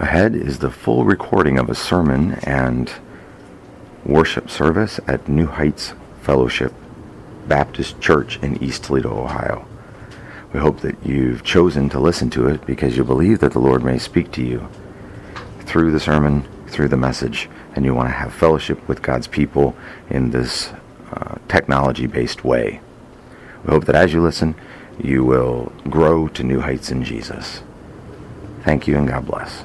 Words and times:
Ahead 0.00 0.34
is 0.34 0.60
the 0.60 0.70
full 0.70 1.04
recording 1.04 1.58
of 1.58 1.68
a 1.68 1.74
sermon 1.74 2.32
and 2.44 2.90
worship 4.02 4.48
service 4.48 4.98
at 5.06 5.28
New 5.28 5.46
Heights 5.46 5.92
Fellowship 6.22 6.72
Baptist 7.46 8.00
Church 8.00 8.38
in 8.38 8.62
East 8.64 8.84
Toledo, 8.84 9.10
Ohio. 9.10 9.66
We 10.54 10.60
hope 10.60 10.80
that 10.80 10.96
you've 11.04 11.44
chosen 11.44 11.90
to 11.90 12.00
listen 12.00 12.30
to 12.30 12.48
it 12.48 12.64
because 12.64 12.96
you 12.96 13.04
believe 13.04 13.40
that 13.40 13.52
the 13.52 13.58
Lord 13.58 13.84
may 13.84 13.98
speak 13.98 14.32
to 14.32 14.42
you 14.42 14.66
through 15.66 15.92
the 15.92 16.00
sermon, 16.00 16.48
through 16.68 16.88
the 16.88 16.96
message, 16.96 17.50
and 17.76 17.84
you 17.84 17.92
want 17.92 18.08
to 18.08 18.14
have 18.14 18.32
fellowship 18.32 18.88
with 18.88 19.02
God's 19.02 19.26
people 19.26 19.76
in 20.08 20.30
this 20.30 20.72
uh, 21.12 21.36
technology 21.46 22.06
based 22.06 22.42
way. 22.42 22.80
We 23.66 23.74
hope 23.74 23.84
that 23.84 23.96
as 23.96 24.14
you 24.14 24.22
listen, 24.22 24.54
you 24.98 25.26
will 25.26 25.70
grow 25.90 26.26
to 26.28 26.42
new 26.42 26.60
heights 26.60 26.90
in 26.90 27.04
Jesus. 27.04 27.62
Thank 28.64 28.88
you 28.88 28.96
and 28.96 29.06
God 29.06 29.26
bless. 29.26 29.62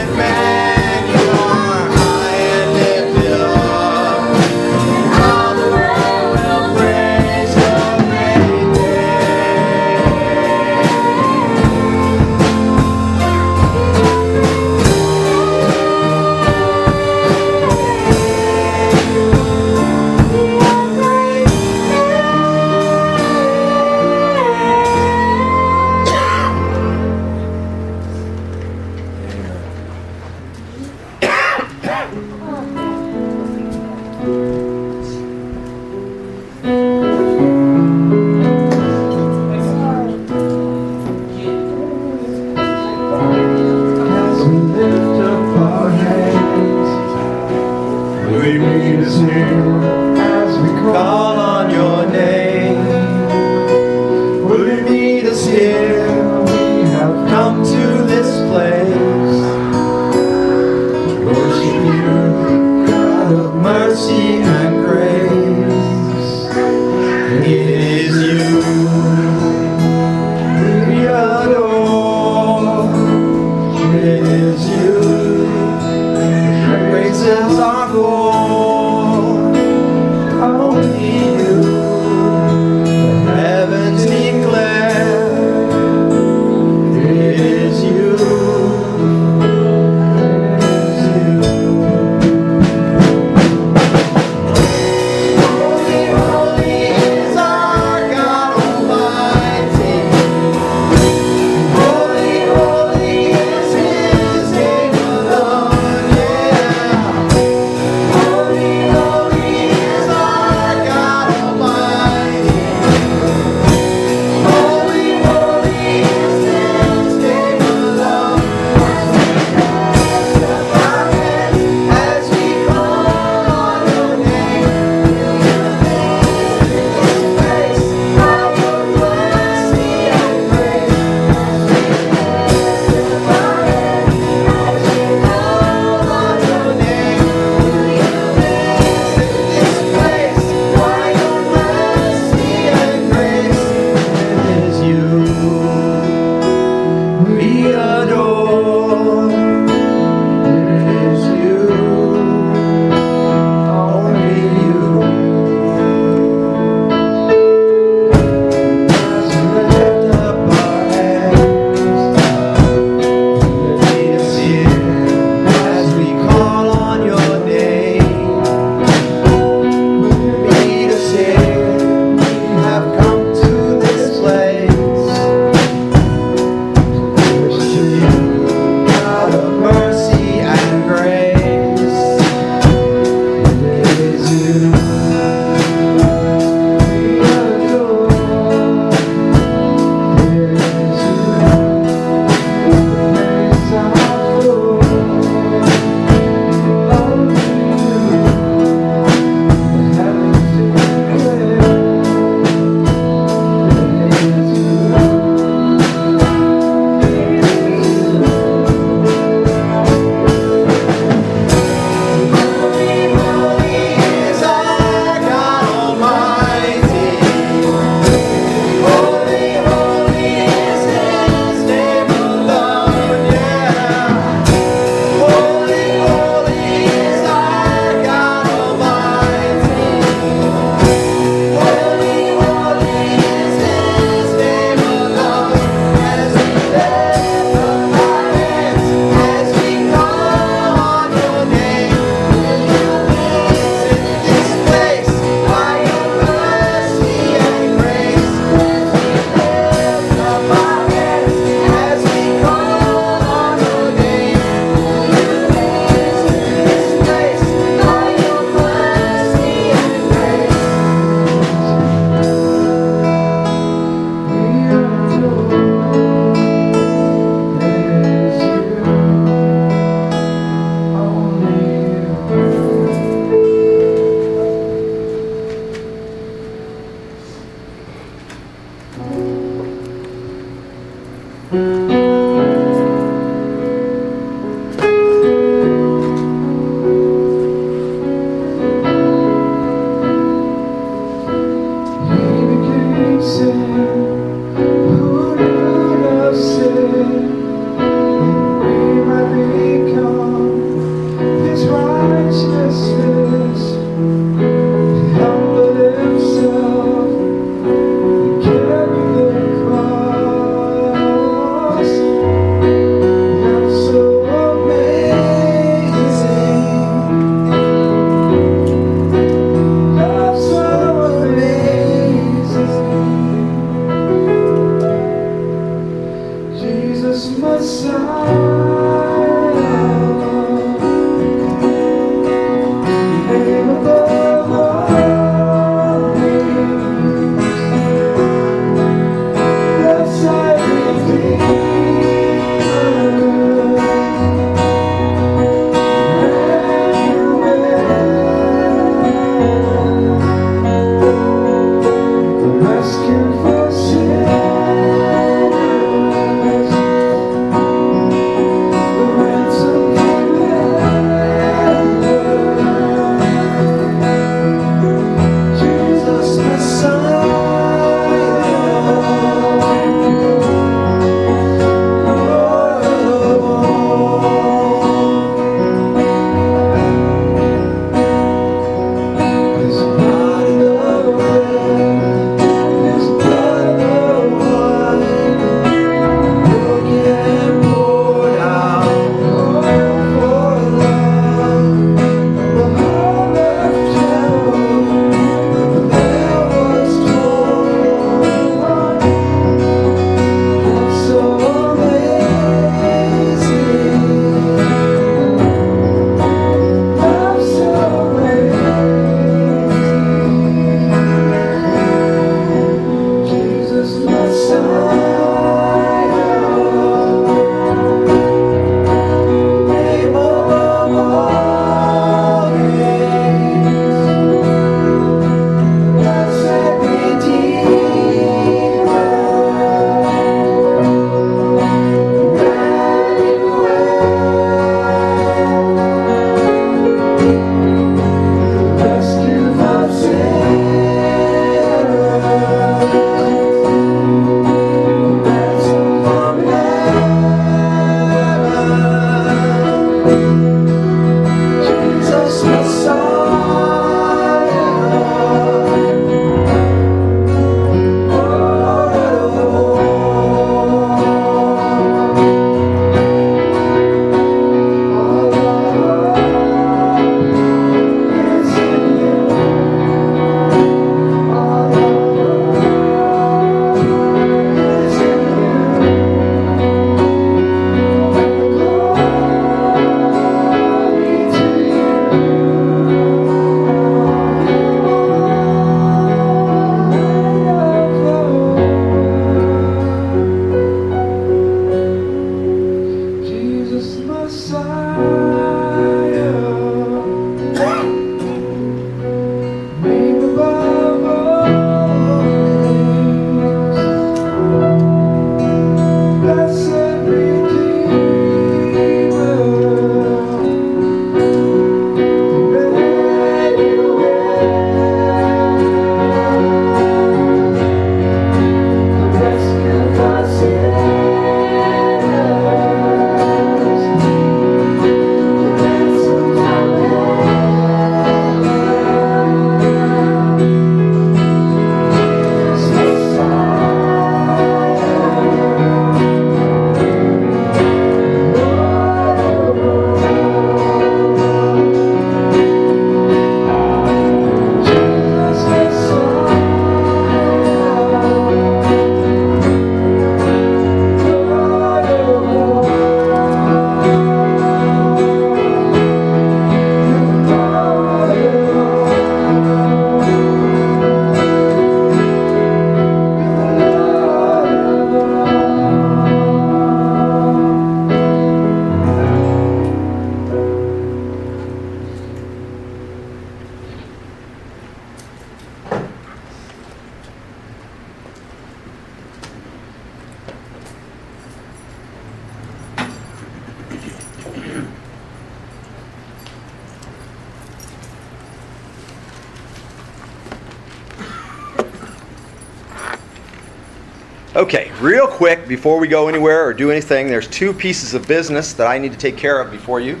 Quick 595.28 595.46
before 595.46 595.78
we 595.78 595.86
go 595.86 596.08
anywhere 596.08 596.46
or 596.46 596.54
do 596.54 596.70
anything, 596.70 597.06
there's 597.06 597.28
two 597.28 597.52
pieces 597.52 597.92
of 597.92 598.08
business 598.08 598.54
that 598.54 598.66
I 598.66 598.78
need 598.78 598.92
to 598.92 598.98
take 598.98 599.18
care 599.18 599.42
of 599.42 599.50
before 599.50 599.78
you. 599.78 600.00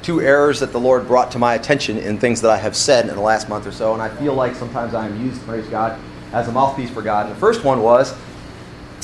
Two 0.00 0.20
errors 0.20 0.60
that 0.60 0.70
the 0.70 0.78
Lord 0.78 1.08
brought 1.08 1.32
to 1.32 1.40
my 1.40 1.54
attention 1.54 1.98
in 1.98 2.18
things 2.18 2.40
that 2.42 2.52
I 2.52 2.56
have 2.56 2.76
said 2.76 3.08
in 3.08 3.16
the 3.16 3.20
last 3.20 3.48
month 3.48 3.66
or 3.66 3.72
so, 3.72 3.94
and 3.94 4.00
I 4.00 4.08
feel 4.08 4.32
like 4.32 4.54
sometimes 4.54 4.94
I 4.94 5.06
am 5.06 5.26
used, 5.26 5.44
praise 5.44 5.66
God, 5.66 5.98
as 6.32 6.46
a 6.46 6.52
mouthpiece 6.52 6.88
for 6.88 7.02
God. 7.02 7.26
And 7.26 7.34
the 7.34 7.40
first 7.40 7.64
one 7.64 7.82
was 7.82 8.14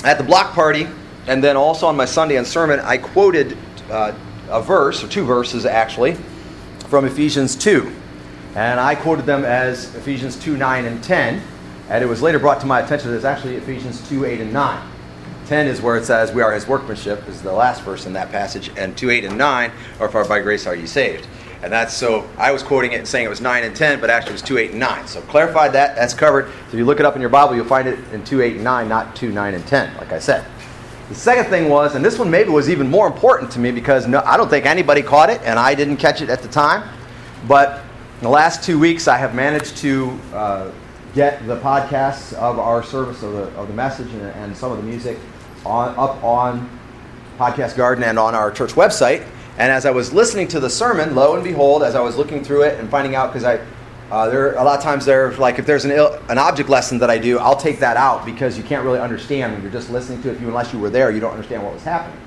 at 0.05 0.19
the 0.19 0.23
block 0.23 0.53
party, 0.53 0.87
and 1.27 1.43
then 1.43 1.57
also 1.57 1.89
on 1.89 1.97
my 1.97 2.05
Sunday 2.05 2.37
and 2.37 2.47
sermon, 2.47 2.79
I 2.79 2.99
quoted 2.99 3.59
uh, 3.91 4.13
a 4.49 4.63
verse, 4.63 5.03
or 5.03 5.09
two 5.09 5.25
verses 5.25 5.67
actually, 5.67 6.15
from 6.87 7.07
Ephesians 7.07 7.57
2. 7.57 7.93
And 8.55 8.79
I 8.79 8.95
quoted 8.95 9.27
them 9.27 9.45
as 9.45 9.93
Ephesians 9.97 10.37
2 10.37 10.57
9 10.57 10.85
and 10.85 11.03
10. 11.03 11.43
And 11.89 12.05
it 12.05 12.07
was 12.07 12.23
later 12.23 12.39
brought 12.39 12.61
to 12.61 12.67
my 12.67 12.83
attention 12.83 13.11
that 13.11 13.17
it's 13.17 13.25
actually 13.25 13.57
Ephesians 13.57 14.09
2 14.09 14.27
8 14.27 14.43
and 14.43 14.53
9. 14.53 14.86
10 15.47 15.69
is 15.69 15.81
where 15.81 15.97
it 15.97 16.05
says, 16.05 16.33
We 16.33 16.43
are 16.43 16.53
his 16.53 16.67
workmanship, 16.67 17.27
is 17.29 17.43
the 17.43 17.53
last 17.53 17.83
verse 17.83 18.07
in 18.07 18.13
that 18.15 18.31
passage. 18.31 18.71
And 18.77 18.97
2 18.97 19.11
8 19.11 19.25
and 19.25 19.39
9 19.39 19.73
are, 20.01 20.09
For 20.09 20.25
by 20.25 20.41
grace 20.41 20.67
are 20.67 20.75
ye 20.75 20.87
saved. 20.87 21.27
And 21.63 21.73
that's 21.73 21.95
so, 21.95 22.29
I 22.37 22.53
was 22.53 22.63
quoting 22.63 22.93
it 22.93 22.97
and 22.97 23.09
saying 23.09 23.25
it 23.25 23.31
was 23.31 23.41
9 23.41 23.65
and 23.65 23.75
10, 23.75 24.01
but 24.01 24.11
actually 24.11 24.31
it 24.31 24.35
was 24.35 24.43
2 24.43 24.59
8 24.59 24.71
and 24.73 24.81
9. 24.81 25.07
So 25.07 25.21
clarified 25.23 25.73
that, 25.73 25.97
that's 25.97 26.15
covered. 26.15 26.47
So 26.47 26.69
if 26.69 26.75
you 26.75 26.85
look 26.85 27.01
it 27.01 27.07
up 27.07 27.15
in 27.15 27.21
your 27.21 27.31
Bible, 27.31 27.55
you'll 27.55 27.65
find 27.65 27.89
it 27.89 27.99
in 28.13 28.25
2 28.25 28.43
8 28.43 28.55
and 28.57 28.65
9, 28.65 28.89
not 28.89 29.17
2 29.17 29.33
9 29.33 29.55
and 29.55 29.67
10, 29.67 29.97
like 29.97 30.13
I 30.13 30.19
said. 30.19 30.45
The 31.09 31.15
second 31.15 31.45
thing 31.51 31.69
was, 31.69 31.95
and 31.95 32.05
this 32.05 32.19
one 32.19 32.31
maybe 32.31 32.51
was 32.51 32.69
even 32.69 32.91
more 32.91 33.07
important 33.07 33.51
to 33.53 33.61
me 33.61 33.71
because 33.71 34.09
no, 34.09 34.23
I 34.27 34.37
don't 34.37 34.51
think 34.51 34.67
anybody 34.67 35.03
caught 35.03 35.31
it, 35.31 35.41
and 35.43 35.59
I 35.59 35.75
didn't 35.75 35.99
catch 35.99 36.21
it 36.21 36.29
at 36.29 36.43
the 36.43 36.49
time. 36.49 36.89
But 37.47 37.85
in 38.19 38.25
the 38.25 38.29
last 38.29 38.65
two 38.65 38.79
weeks, 38.79 39.07
I 39.07 39.17
have 39.17 39.35
managed 39.35 39.77
to. 39.79 40.19
Uh, 40.33 40.73
get 41.15 41.47
the 41.47 41.59
podcasts 41.61 42.35
of 42.35 42.59
our 42.59 42.83
service 42.83 43.23
of 43.23 43.33
the, 43.33 43.45
of 43.57 43.69
the 43.69 43.73
message 43.73 44.13
and, 44.13 44.23
and 44.23 44.55
some 44.55 44.71
of 44.71 44.77
the 44.77 44.83
music 44.83 45.17
on, 45.67 45.97
up 45.99 46.23
on 46.23 46.71
Podcast 47.39 47.77
Garden 47.77 48.05
and 48.05 48.19
on 48.19 48.35
our 48.35 48.51
church 48.51 48.73
website. 48.73 49.27
And 49.59 49.73
as 49.73 49.87
I 49.87 49.91
was 49.91 50.13
listening 50.13 50.49
to 50.49 50.61
the 50.61 50.71
sermon, 50.71 51.15
lo 51.15 51.35
and 51.35 51.45
behold, 51.45 51.83
as 51.83 51.95
I 51.95 52.01
was 52.01 52.17
looking 52.17 52.45
through 52.45 52.63
it 52.63 52.79
and 52.79 52.91
finding 52.91 53.15
out, 53.15 53.33
because 53.33 53.45
I 53.45 53.61
uh, 54.11 54.29
there 54.29 54.55
a 54.55 54.63
lot 54.63 54.79
of 54.79 54.85
times 54.85 55.05
there 55.05 55.33
like 55.33 55.59
if 55.59 55.67
there's 55.67 55.85
an 55.85 55.91
an 55.91 56.39
object 56.39 56.69
lesson 56.69 56.99
that 56.99 57.11
I 57.11 57.19
do, 57.19 57.39
I'll 57.39 57.57
take 57.57 57.81
that 57.81 57.97
out 57.97 58.25
because 58.25 58.57
you 58.57 58.63
can't 58.63 58.85
really 58.85 59.01
understand 59.01 59.53
when 59.53 59.63
you're 59.63 59.73
just 59.73 59.91
listening 59.91 60.23
to 60.23 60.31
it. 60.31 60.41
You 60.41 60.47
unless 60.49 60.73
you 60.73 60.79
were 60.79 60.91
there, 60.91 61.11
you 61.11 61.21
don't 61.21 61.33
understand 61.33 61.65
what 61.65 61.75
was 61.75 61.83
happening. 61.83 62.21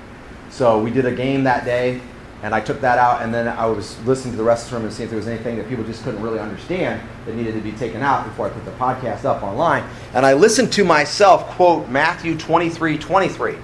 So 0.50 0.82
we 0.82 0.90
did 0.90 1.06
a 1.06 1.14
game 1.14 1.44
that 1.44 1.64
day 1.64 2.00
and 2.42 2.54
I 2.54 2.60
took 2.60 2.80
that 2.80 2.98
out, 2.98 3.20
and 3.20 3.34
then 3.34 3.48
I 3.48 3.66
was 3.66 3.98
listening 4.06 4.32
to 4.32 4.38
the 4.38 4.44
rest 4.44 4.64
of 4.64 4.70
the 4.70 4.76
sermon 4.76 4.90
to 4.90 4.94
see 4.94 5.02
if 5.02 5.10
there 5.10 5.18
was 5.18 5.28
anything 5.28 5.56
that 5.56 5.68
people 5.68 5.84
just 5.84 6.02
couldn't 6.02 6.22
really 6.22 6.38
understand 6.38 7.06
that 7.26 7.34
needed 7.34 7.54
to 7.54 7.60
be 7.60 7.72
taken 7.72 8.02
out 8.02 8.24
before 8.24 8.46
I 8.46 8.50
put 8.50 8.64
the 8.64 8.70
podcast 8.72 9.24
up 9.24 9.42
online. 9.42 9.84
And 10.14 10.24
I 10.24 10.32
listened 10.32 10.72
to 10.72 10.84
myself 10.84 11.46
quote 11.50 11.88
Matthew 11.90 12.38
23 12.38 12.96
23, 12.96 13.56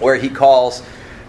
where 0.00 0.16
he 0.16 0.28
calls 0.28 0.82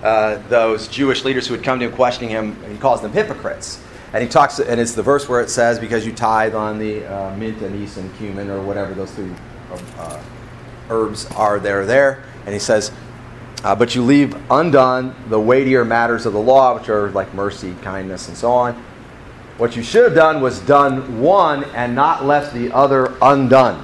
uh, 0.03 0.37
those 0.49 0.87
Jewish 0.87 1.23
leaders 1.23 1.47
who 1.47 1.53
had 1.53 1.63
come 1.63 1.79
to 1.79 1.85
him 1.85 1.91
questioning 1.91 2.29
him, 2.29 2.57
he 2.71 2.77
calls 2.77 3.01
them 3.01 3.11
hypocrites. 3.11 3.81
And 4.13 4.23
he 4.23 4.29
talks, 4.29 4.59
and 4.59 4.79
it's 4.79 4.93
the 4.93 5.03
verse 5.03 5.27
where 5.27 5.41
it 5.41 5.49
says, 5.49 5.77
because 5.77 6.05
you 6.05 6.13
tithe 6.13 6.55
on 6.55 6.79
the 6.79 7.05
uh, 7.05 7.35
mint, 7.35 7.61
and 7.61 7.75
anise, 7.75 7.97
and 7.97 8.15
cumin, 8.17 8.49
or 8.49 8.61
whatever 8.61 8.93
those 8.93 9.11
three 9.11 9.31
uh, 9.97 10.23
herbs 10.89 11.25
are 11.31 11.59
there, 11.59 11.85
there. 11.85 12.23
And 12.45 12.53
he 12.53 12.59
says, 12.59 12.91
uh, 13.65 13.75
but 13.75 13.95
you 13.95 14.03
leave 14.03 14.37
undone 14.51 15.15
the 15.27 15.39
weightier 15.39 15.83
matters 15.83 16.27
of 16.27 16.33
the 16.33 16.39
law, 16.39 16.77
which 16.77 16.87
are 16.87 17.09
like 17.09 17.33
mercy, 17.33 17.73
kindness, 17.81 18.27
and 18.27 18.37
so 18.37 18.51
on. 18.51 18.75
What 19.57 19.75
you 19.75 19.81
should 19.81 20.03
have 20.03 20.13
done 20.13 20.39
was 20.39 20.59
done 20.59 21.19
one 21.19 21.63
and 21.73 21.95
not 21.95 22.25
left 22.25 22.53
the 22.53 22.71
other 22.71 23.17
undone. 23.23 23.83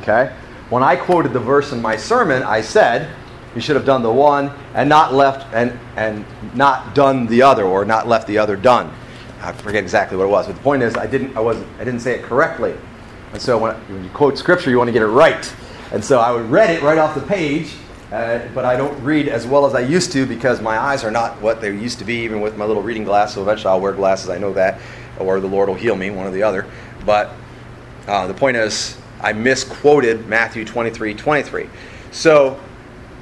Okay? 0.00 0.34
When 0.70 0.82
I 0.82 0.96
quoted 0.96 1.32
the 1.32 1.38
verse 1.38 1.70
in 1.70 1.80
my 1.80 1.94
sermon, 1.96 2.42
I 2.42 2.60
said, 2.60 3.08
you 3.54 3.60
should 3.60 3.76
have 3.76 3.84
done 3.84 4.02
the 4.02 4.12
one 4.12 4.50
and 4.74 4.88
not 4.88 5.14
left 5.14 5.54
and, 5.54 5.78
and 5.94 6.24
not 6.56 6.96
done 6.96 7.28
the 7.28 7.42
other 7.42 7.62
or 7.62 7.84
not 7.84 8.08
left 8.08 8.26
the 8.26 8.38
other 8.38 8.56
done. 8.56 8.92
I 9.40 9.52
forget 9.52 9.84
exactly 9.84 10.16
what 10.16 10.24
it 10.24 10.30
was, 10.30 10.48
but 10.48 10.56
the 10.56 10.62
point 10.62 10.82
is 10.82 10.96
I 10.96 11.06
didn't 11.06 11.36
I 11.36 11.40
wasn't 11.40 11.68
I 11.78 11.84
didn't 11.84 12.00
say 12.00 12.18
it 12.18 12.24
correctly. 12.24 12.74
And 13.32 13.40
so 13.40 13.56
when, 13.56 13.76
when 13.88 14.02
you 14.02 14.10
quote 14.10 14.36
scripture, 14.36 14.70
you 14.70 14.78
want 14.78 14.88
to 14.88 14.92
get 14.92 15.02
it 15.02 15.06
right. 15.06 15.54
And 15.92 16.04
so 16.04 16.18
I 16.18 16.36
read 16.40 16.70
it 16.70 16.82
right 16.82 16.98
off 16.98 17.14
the 17.14 17.20
page 17.20 17.76
uh, 18.12 18.40
but 18.54 18.64
I 18.64 18.76
don't 18.76 19.02
read 19.02 19.28
as 19.28 19.46
well 19.46 19.66
as 19.66 19.74
I 19.74 19.80
used 19.80 20.12
to 20.12 20.26
because 20.26 20.60
my 20.60 20.78
eyes 20.78 21.02
are 21.02 21.10
not 21.10 21.40
what 21.40 21.60
they 21.60 21.68
used 21.70 21.98
to 21.98 22.04
be, 22.04 22.18
even 22.18 22.40
with 22.40 22.56
my 22.56 22.64
little 22.64 22.82
reading 22.82 23.04
glass. 23.04 23.34
So 23.34 23.42
eventually 23.42 23.70
I'll 23.70 23.80
wear 23.80 23.92
glasses, 23.92 24.28
I 24.28 24.38
know 24.38 24.52
that, 24.52 24.80
or 25.18 25.40
the 25.40 25.48
Lord 25.48 25.68
will 25.68 25.74
heal 25.74 25.96
me, 25.96 26.10
one 26.10 26.26
or 26.26 26.30
the 26.30 26.42
other. 26.42 26.66
But 27.04 27.32
uh, 28.06 28.26
the 28.26 28.34
point 28.34 28.56
is, 28.56 28.96
I 29.20 29.32
misquoted 29.32 30.28
Matthew 30.28 30.64
23 30.64 31.14
23. 31.14 31.68
So 32.12 32.60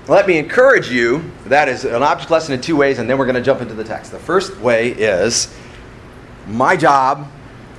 let 0.06 0.26
me 0.26 0.36
encourage 0.36 0.90
you 0.90 1.30
that 1.46 1.68
is 1.68 1.86
an 1.86 2.02
object 2.02 2.30
lesson 2.30 2.52
in 2.54 2.60
two 2.60 2.76
ways, 2.76 2.98
and 2.98 3.08
then 3.08 3.16
we're 3.16 3.24
going 3.24 3.36
to 3.36 3.42
jump 3.42 3.62
into 3.62 3.74
the 3.74 3.84
text. 3.84 4.12
The 4.12 4.18
first 4.18 4.58
way 4.58 4.90
is 4.90 5.54
my 6.46 6.76
job, 6.76 7.30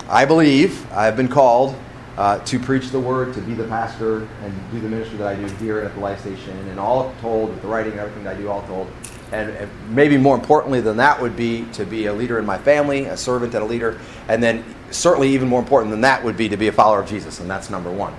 I 0.09 0.25
believe, 0.25 0.91
I've 0.91 1.15
been 1.15 1.27
called 1.27 1.75
uh, 2.17 2.39
to 2.39 2.59
preach 2.59 2.89
the 2.89 2.99
word, 2.99 3.33
to 3.33 3.41
be 3.41 3.53
the 3.53 3.67
pastor, 3.67 4.27
and 4.43 4.71
do 4.71 4.79
the 4.79 4.87
ministry 4.87 5.17
that 5.17 5.27
I 5.27 5.35
do 5.35 5.47
here 5.55 5.79
at 5.79 5.93
the 5.93 5.99
Life 5.99 6.21
Station, 6.21 6.57
and 6.69 6.79
all 6.79 7.13
told, 7.21 7.49
with 7.49 7.61
the 7.61 7.67
writing 7.67 7.91
and 7.93 8.01
everything 8.01 8.23
that 8.23 8.37
I 8.37 8.39
do, 8.39 8.49
all 8.49 8.61
told. 8.63 8.87
And, 9.31 9.49
and 9.51 9.69
maybe 9.89 10.17
more 10.17 10.35
importantly 10.35 10.81
than 10.81 10.97
that 10.97 11.21
would 11.21 11.35
be 11.35 11.65
to 11.73 11.85
be 11.85 12.05
a 12.05 12.13
leader 12.13 12.39
in 12.39 12.45
my 12.45 12.57
family, 12.57 13.05
a 13.05 13.17
servant 13.17 13.53
and 13.53 13.63
a 13.63 13.67
leader, 13.67 13.99
and 14.29 14.41
then 14.41 14.63
certainly 14.91 15.29
even 15.29 15.47
more 15.49 15.59
important 15.59 15.91
than 15.91 16.01
that 16.01 16.23
would 16.23 16.37
be 16.37 16.47
to 16.47 16.57
be 16.57 16.67
a 16.67 16.71
follower 16.71 17.01
of 17.01 17.09
Jesus, 17.09 17.39
and 17.39 17.49
that's 17.49 17.69
number 17.69 17.91
one. 17.91 18.13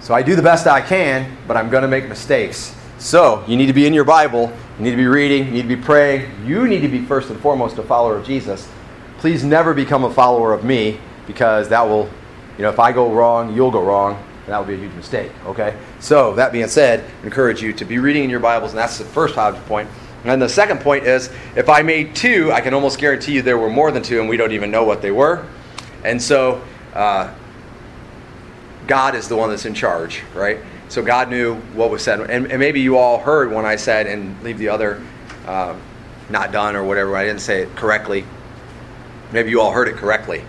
So 0.00 0.14
I 0.14 0.22
do 0.22 0.36
the 0.36 0.42
best 0.42 0.66
I 0.66 0.82
can, 0.82 1.36
but 1.48 1.56
I'm 1.56 1.70
going 1.70 1.82
to 1.82 1.88
make 1.88 2.08
mistakes. 2.08 2.76
So 2.98 3.42
you 3.48 3.56
need 3.56 3.66
to 3.66 3.72
be 3.72 3.86
in 3.86 3.94
your 3.94 4.04
Bible, 4.04 4.52
you 4.78 4.84
need 4.84 4.90
to 4.92 4.96
be 4.96 5.06
reading, 5.06 5.46
you 5.46 5.52
need 5.52 5.62
to 5.62 5.76
be 5.76 5.82
praying, 5.82 6.30
you 6.46 6.68
need 6.68 6.80
to 6.80 6.88
be 6.88 7.00
first 7.04 7.30
and 7.30 7.40
foremost 7.40 7.78
a 7.78 7.82
follower 7.82 8.16
of 8.18 8.26
Jesus. 8.26 8.68
Please 9.18 9.42
never 9.42 9.74
become 9.74 10.04
a 10.04 10.12
follower 10.12 10.52
of 10.52 10.62
me 10.62 11.00
because 11.26 11.68
that 11.68 11.82
will, 11.82 12.08
you 12.56 12.62
know, 12.62 12.70
if 12.70 12.78
I 12.78 12.92
go 12.92 13.12
wrong, 13.12 13.54
you'll 13.54 13.70
go 13.70 13.82
wrong, 13.82 14.14
and 14.44 14.52
that 14.52 14.58
will 14.58 14.66
be 14.66 14.74
a 14.74 14.78
huge 14.78 14.94
mistake, 14.94 15.32
okay? 15.46 15.76
So, 16.00 16.34
that 16.34 16.52
being 16.52 16.68
said, 16.68 17.04
I 17.22 17.24
encourage 17.24 17.62
you 17.62 17.72
to 17.74 17.84
be 17.84 17.98
reading 17.98 18.24
in 18.24 18.30
your 18.30 18.40
Bibles, 18.40 18.70
and 18.70 18.78
that's 18.78 18.98
the 18.98 19.04
first 19.04 19.34
point. 19.34 19.88
And 20.22 20.30
then 20.30 20.38
the 20.38 20.48
second 20.48 20.80
point 20.80 21.04
is 21.04 21.30
if 21.54 21.68
I 21.68 21.82
made 21.82 22.14
two, 22.14 22.50
I 22.52 22.60
can 22.60 22.72
almost 22.72 22.98
guarantee 22.98 23.34
you 23.34 23.42
there 23.42 23.58
were 23.58 23.70
more 23.70 23.90
than 23.90 24.02
two, 24.02 24.20
and 24.20 24.28
we 24.28 24.36
don't 24.36 24.52
even 24.52 24.70
know 24.70 24.84
what 24.84 25.02
they 25.02 25.10
were. 25.10 25.46
And 26.04 26.20
so, 26.20 26.62
uh, 26.94 27.32
God 28.86 29.14
is 29.14 29.28
the 29.28 29.36
one 29.36 29.50
that's 29.50 29.64
in 29.64 29.74
charge, 29.74 30.22
right? 30.34 30.58
So 30.88 31.02
God 31.02 31.30
knew 31.30 31.56
what 31.72 31.90
was 31.90 32.02
said. 32.02 32.20
And, 32.20 32.50
and 32.50 32.58
maybe 32.58 32.80
you 32.80 32.98
all 32.98 33.18
heard 33.18 33.50
when 33.50 33.64
I 33.64 33.76
said, 33.76 34.06
and 34.06 34.40
leave 34.42 34.58
the 34.58 34.68
other 34.68 35.02
uh, 35.46 35.76
not 36.28 36.52
done 36.52 36.76
or 36.76 36.84
whatever, 36.84 37.16
I 37.16 37.24
didn't 37.24 37.40
say 37.40 37.62
it 37.62 37.74
correctly. 37.76 38.24
Maybe 39.32 39.50
you 39.50 39.60
all 39.60 39.72
heard 39.72 39.88
it 39.88 39.96
correctly 39.96 40.44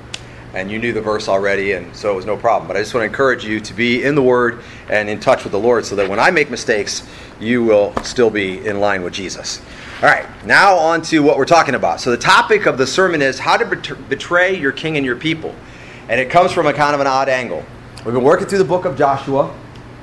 and 0.56 0.72
you 0.72 0.80
knew 0.80 0.94
the 0.94 1.02
verse 1.02 1.28
already, 1.28 1.74
and 1.74 1.94
so 1.94 2.14
it 2.14 2.16
was 2.16 2.26
no 2.26 2.38
problem. 2.38 2.66
But 2.66 2.78
I 2.78 2.80
just 2.80 2.94
want 2.94 3.02
to 3.02 3.08
encourage 3.08 3.44
you 3.44 3.60
to 3.60 3.74
be 3.74 4.04
in 4.04 4.16
the 4.16 4.24
Word 4.24 4.64
and 4.90 5.10
in 5.10 5.20
touch 5.20 5.44
with 5.44 5.52
the 5.52 5.60
Lord 5.60 5.86
so 5.86 5.98
that 5.98 6.10
when 6.10 6.18
I 6.18 6.32
make 6.32 6.50
mistakes, 6.50 7.06
you 7.42 7.62
will 7.62 7.94
still 8.04 8.30
be 8.30 8.66
in 8.66 8.80
line 8.80 9.04
with 9.04 9.14
Jesus. 9.14 9.62
All 10.02 10.10
right, 10.10 10.26
now 10.46 10.76
on 10.78 11.02
to 11.04 11.20
what 11.20 11.38
we're 11.38 11.44
talking 11.44 11.76
about. 11.76 12.00
So 12.00 12.10
the 12.10 12.18
topic 12.18 12.68
of 12.68 12.78
the 12.78 12.88
sermon 12.88 13.22
is 13.22 13.38
how 13.38 13.58
to 13.58 13.96
betray 14.08 14.58
your 14.58 14.72
king 14.72 14.96
and 14.96 15.06
your 15.06 15.18
people. 15.18 15.54
And 16.08 16.22
it 16.22 16.30
comes 16.30 16.54
from 16.54 16.68
a 16.68 16.74
kind 16.74 16.96
of 16.96 17.02
an 17.02 17.08
odd 17.08 17.28
angle. 17.28 17.66
We've 18.06 18.14
been 18.14 18.24
working 18.24 18.48
through 18.48 18.60
the 18.60 18.64
book 18.64 18.86
of 18.86 18.98
Joshua, 18.98 19.54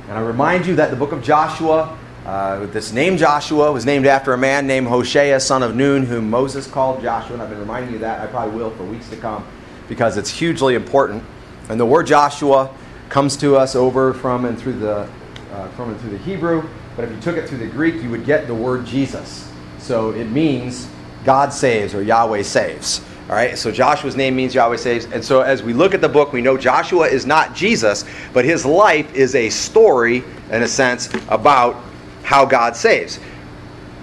and 0.09 0.19
I 0.19 0.21
remind 0.21 0.67
you 0.67 0.77
that 0.77 0.91
the 0.91 0.97
book 0.97 1.12
of 1.12 1.23
Joshua, 1.23 1.97
uh, 2.27 2.67
this 2.67 2.93
name 2.93 3.17
Joshua, 3.17 3.73
was 3.73 3.87
named 3.87 4.05
after 4.05 4.35
a 4.35 4.38
man 4.38 4.67
named 4.67 4.88
Hoshea, 4.88 5.38
son 5.41 5.62
of 5.62 5.75
Nun, 5.75 6.05
whom 6.05 6.29
Moses 6.29 6.67
called 6.67 7.01
Joshua, 7.01 7.35
and 7.35 7.43
I've 7.43 7.49
been 7.49 7.61
reminding 7.61 7.93
you 7.93 7.99
that. 8.01 8.21
I 8.21 8.27
probably 8.27 8.55
will 8.55 8.71
for 8.73 8.85
weeks 8.85 9.09
to 9.11 9.17
come 9.17 9.47
because 9.92 10.16
it's 10.16 10.31
hugely 10.31 10.74
important. 10.74 11.22
And 11.68 11.78
the 11.78 11.85
word 11.85 12.07
Joshua 12.07 12.74
comes 13.11 13.37
to 13.37 13.57
us 13.59 13.76
over 13.76 14.14
from 14.14 14.46
and 14.46 14.59
through 14.59 14.78
the 14.78 15.07
uh, 15.52 15.68
from 15.72 15.90
and 15.90 16.00
through 16.00 16.12
the 16.12 16.24
Hebrew, 16.24 16.66
but 16.96 17.05
if 17.05 17.11
you 17.11 17.20
took 17.20 17.37
it 17.37 17.46
through 17.46 17.59
the 17.59 17.66
Greek, 17.66 18.02
you 18.02 18.09
would 18.09 18.24
get 18.24 18.46
the 18.46 18.55
word 18.55 18.87
Jesus. 18.87 19.52
So 19.78 20.12
it 20.12 20.31
means 20.31 20.88
God 21.26 21.52
saves 21.52 21.94
or 21.94 22.02
Yahweh 22.02 22.40
saves. 22.40 23.02
All 23.28 23.37
right, 23.37 23.59
so 23.59 23.70
Joshua's 23.70 24.16
name 24.16 24.35
means 24.35 24.55
Yahweh 24.55 24.76
saves. 24.76 25.05
And 25.12 25.22
so 25.22 25.42
as 25.42 25.62
we 25.62 25.74
look 25.74 25.92
at 25.92 26.00
the 26.00 26.09
book, 26.09 26.33
we 26.33 26.40
know 26.40 26.57
Joshua 26.57 27.07
is 27.07 27.26
not 27.26 27.55
Jesus, 27.55 28.07
but 28.33 28.46
his 28.46 28.64
life 28.64 29.14
is 29.14 29.35
a 29.35 29.50
story, 29.50 30.24
in 30.50 30.62
a 30.62 30.68
sense, 30.68 31.11
about 31.28 31.76
how 32.22 32.46
God 32.46 32.74
saves. 32.74 33.20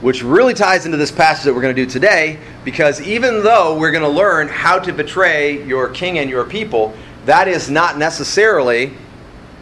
Which 0.02 0.24
really 0.24 0.54
ties 0.54 0.86
into 0.86 0.98
this 0.98 1.12
passage 1.12 1.46
that 1.46 1.54
we're 1.54 1.62
going 1.62 1.76
to 1.76 1.86
do 1.86 1.90
today, 1.90 2.40
because 2.64 3.02
even 3.02 3.44
though 3.44 3.78
we're 3.78 3.92
going 3.92 4.04
to 4.04 4.10
learn 4.10 4.48
how 4.48 4.80
to 4.80 4.94
betray 4.94 5.66
your 5.66 5.90
king 5.90 6.20
and 6.20 6.30
your 6.30 6.46
people, 6.46 6.94
that 7.26 7.48
is 7.48 7.70
not 7.70 7.98
necessarily, 7.98 8.94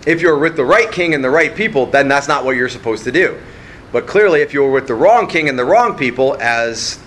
if 0.05 0.21
you're 0.21 0.37
with 0.37 0.55
the 0.55 0.63
right 0.63 0.91
king 0.91 1.15
and 1.15 1.23
the 1.23 1.29
right 1.29 1.55
people, 1.55 1.87
then 1.87 2.07
that's 2.07 2.27
not 2.27 2.45
what 2.45 2.55
you're 2.55 2.69
supposed 2.69 3.03
to 3.05 3.11
do. 3.11 3.39
But 3.91 4.05
clearly, 4.05 4.41
if 4.41 4.53
you're 4.53 4.71
with 4.71 4.87
the 4.87 4.93
wrong 4.93 5.27
king 5.27 5.49
and 5.49 5.57
the 5.57 5.65
wrong 5.65 5.97
people, 5.97 6.37
as 6.39 6.99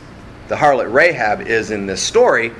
the 0.49 0.57
harlot 0.57 0.93
Rahab 0.93 1.43
is 1.43 1.71
in 1.71 1.87
this 1.87 2.03
story, 2.03 2.53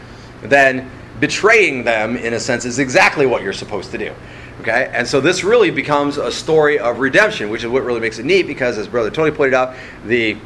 then 0.43 0.89
betraying 1.19 1.85
them, 1.85 2.17
in 2.17 2.33
a 2.33 2.41
sense, 2.41 2.65
is 2.65 2.79
exactly 2.79 3.27
what 3.27 3.43
you're 3.43 3.53
supposed 3.53 3.91
to 3.91 3.99
do. 3.99 4.15
Okay? 4.61 4.91
And 4.93 5.07
so 5.07 5.21
this 5.21 5.43
really 5.43 5.71
becomes 5.71 6.17
a 6.17 6.31
story 6.31 6.79
of 6.79 7.01
redemption, 7.01 7.51
which 7.51 7.65
is 7.65 7.71
what 7.71 7.83
really 7.83 8.01
makes 8.01 8.19
it 8.19 8.25
neat 8.25 8.47
because, 8.47 8.79
as 8.79 8.87
Brother 8.89 9.11
Tony 9.11 9.31
pointed 9.31 9.55
out, 9.55 9.75
the 10.07 10.37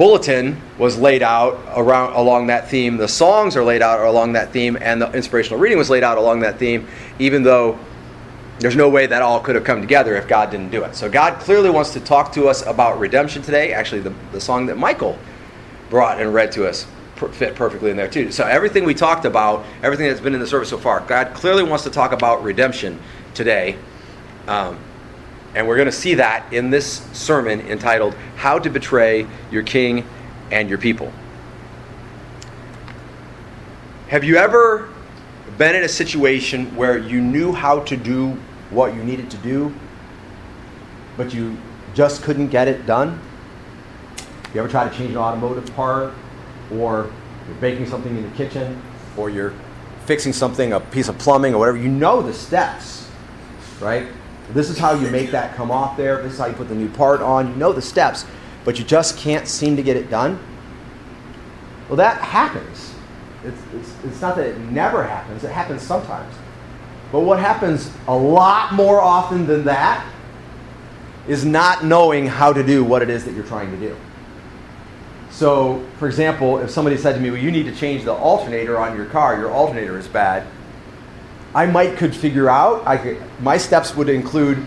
bulletin 0.00 0.58
was 0.78 0.96
laid 0.96 1.22
out 1.22 1.60
around 1.76 2.14
along 2.14 2.46
that 2.46 2.70
theme. 2.70 2.96
The 2.96 3.06
songs 3.06 3.54
are 3.54 3.62
laid 3.62 3.82
out 3.82 4.00
along 4.00 4.32
that 4.32 4.50
theme, 4.50 4.78
and 4.80 5.02
the 5.02 5.12
inspirational 5.12 5.60
reading 5.60 5.76
was 5.76 5.90
laid 5.90 6.02
out 6.02 6.16
along 6.16 6.40
that 6.40 6.58
theme, 6.58 6.88
even 7.18 7.42
though 7.42 7.78
there's 8.60 8.76
no 8.76 8.88
way 8.88 9.06
that 9.06 9.20
all 9.20 9.40
could 9.40 9.56
have 9.56 9.64
come 9.64 9.82
together 9.82 10.16
if 10.16 10.26
God 10.26 10.50
didn't 10.50 10.70
do 10.70 10.84
it. 10.84 10.96
So 10.96 11.10
God 11.10 11.38
clearly 11.38 11.68
wants 11.68 11.92
to 11.92 12.00
talk 12.00 12.32
to 12.32 12.48
us 12.48 12.64
about 12.64 12.98
redemption 12.98 13.42
today. 13.42 13.74
Actually, 13.74 14.00
the, 14.00 14.14
the 14.32 14.40
song 14.40 14.64
that 14.66 14.78
Michael 14.78 15.18
brought 15.90 16.18
and 16.18 16.32
read 16.32 16.50
to 16.52 16.66
us 16.66 16.86
fit 17.32 17.54
perfectly 17.54 17.90
in 17.90 17.98
there 17.98 18.08
too. 18.08 18.32
So 18.32 18.46
everything 18.46 18.84
we 18.84 18.94
talked 18.94 19.26
about, 19.26 19.66
everything 19.82 20.08
that's 20.08 20.22
been 20.22 20.32
in 20.32 20.40
the 20.40 20.46
service 20.46 20.70
so 20.70 20.78
far, 20.78 21.00
God 21.00 21.34
clearly 21.34 21.62
wants 21.62 21.84
to 21.84 21.90
talk 21.90 22.12
about 22.12 22.42
redemption 22.42 22.98
today. 23.34 23.76
Um, 24.48 24.78
and 25.54 25.66
we're 25.66 25.76
going 25.76 25.86
to 25.86 25.92
see 25.92 26.14
that 26.14 26.52
in 26.52 26.70
this 26.70 27.02
sermon 27.12 27.60
entitled 27.62 28.14
How 28.36 28.58
to 28.58 28.70
Betray 28.70 29.26
Your 29.50 29.62
King 29.62 30.06
and 30.50 30.68
Your 30.68 30.78
People. 30.78 31.12
Have 34.08 34.24
you 34.24 34.36
ever 34.36 34.92
been 35.58 35.74
in 35.74 35.84
a 35.84 35.88
situation 35.88 36.74
where 36.74 36.98
you 36.98 37.20
knew 37.20 37.52
how 37.52 37.80
to 37.80 37.96
do 37.96 38.30
what 38.70 38.94
you 38.94 39.04
needed 39.04 39.30
to 39.30 39.36
do, 39.38 39.74
but 41.16 41.34
you 41.34 41.56
just 41.94 42.22
couldn't 42.22 42.48
get 42.48 42.66
it 42.66 42.86
done? 42.86 43.20
You 44.54 44.60
ever 44.60 44.68
try 44.68 44.88
to 44.88 44.96
change 44.96 45.10
an 45.10 45.16
automotive 45.16 45.72
part, 45.76 46.12
or 46.72 47.10
you're 47.46 47.56
baking 47.60 47.86
something 47.86 48.16
in 48.16 48.22
the 48.22 48.36
kitchen, 48.36 48.80
or 49.16 49.30
you're 49.30 49.52
fixing 50.06 50.32
something, 50.32 50.72
a 50.72 50.80
piece 50.80 51.08
of 51.08 51.18
plumbing, 51.18 51.54
or 51.54 51.58
whatever? 51.58 51.76
You 51.76 51.88
know 51.88 52.22
the 52.22 52.32
steps, 52.32 53.08
right? 53.80 54.08
This 54.52 54.70
is 54.70 54.78
how 54.78 54.94
you 54.94 55.08
make 55.10 55.30
that 55.30 55.54
come 55.54 55.70
off 55.70 55.96
there. 55.96 56.22
This 56.22 56.34
is 56.34 56.38
how 56.38 56.46
you 56.46 56.54
put 56.54 56.68
the 56.68 56.74
new 56.74 56.88
part 56.88 57.20
on. 57.20 57.48
You 57.48 57.56
know 57.56 57.72
the 57.72 57.82
steps, 57.82 58.26
but 58.64 58.78
you 58.78 58.84
just 58.84 59.16
can't 59.16 59.46
seem 59.46 59.76
to 59.76 59.82
get 59.82 59.96
it 59.96 60.10
done. 60.10 60.38
Well, 61.88 61.96
that 61.96 62.20
happens. 62.20 62.94
It's, 63.44 63.60
it's, 63.74 64.04
it's 64.04 64.20
not 64.20 64.36
that 64.36 64.46
it 64.46 64.58
never 64.58 65.02
happens, 65.02 65.44
it 65.44 65.50
happens 65.50 65.82
sometimes. 65.82 66.34
But 67.10 67.20
what 67.20 67.40
happens 67.40 67.90
a 68.06 68.16
lot 68.16 68.74
more 68.74 69.00
often 69.00 69.46
than 69.46 69.64
that 69.64 70.06
is 71.26 71.44
not 71.44 71.84
knowing 71.84 72.26
how 72.26 72.52
to 72.52 72.62
do 72.62 72.84
what 72.84 73.02
it 73.02 73.10
is 73.10 73.24
that 73.24 73.34
you're 73.34 73.44
trying 73.44 73.70
to 73.70 73.76
do. 73.76 73.96
So, 75.30 75.84
for 75.98 76.06
example, 76.06 76.58
if 76.58 76.70
somebody 76.70 76.96
said 76.96 77.14
to 77.14 77.20
me, 77.20 77.30
Well, 77.30 77.40
you 77.40 77.50
need 77.50 77.64
to 77.64 77.74
change 77.74 78.04
the 78.04 78.12
alternator 78.12 78.78
on 78.78 78.96
your 78.96 79.06
car, 79.06 79.38
your 79.38 79.50
alternator 79.50 79.98
is 79.98 80.08
bad, 80.08 80.46
I 81.54 81.66
might 81.66 81.96
could 81.96 82.14
figure 82.14 82.48
out, 82.48 82.86
I 82.86 82.96
could, 82.96 83.22
my 83.40 83.56
steps 83.56 83.96
would 83.96 84.08
include 84.08 84.64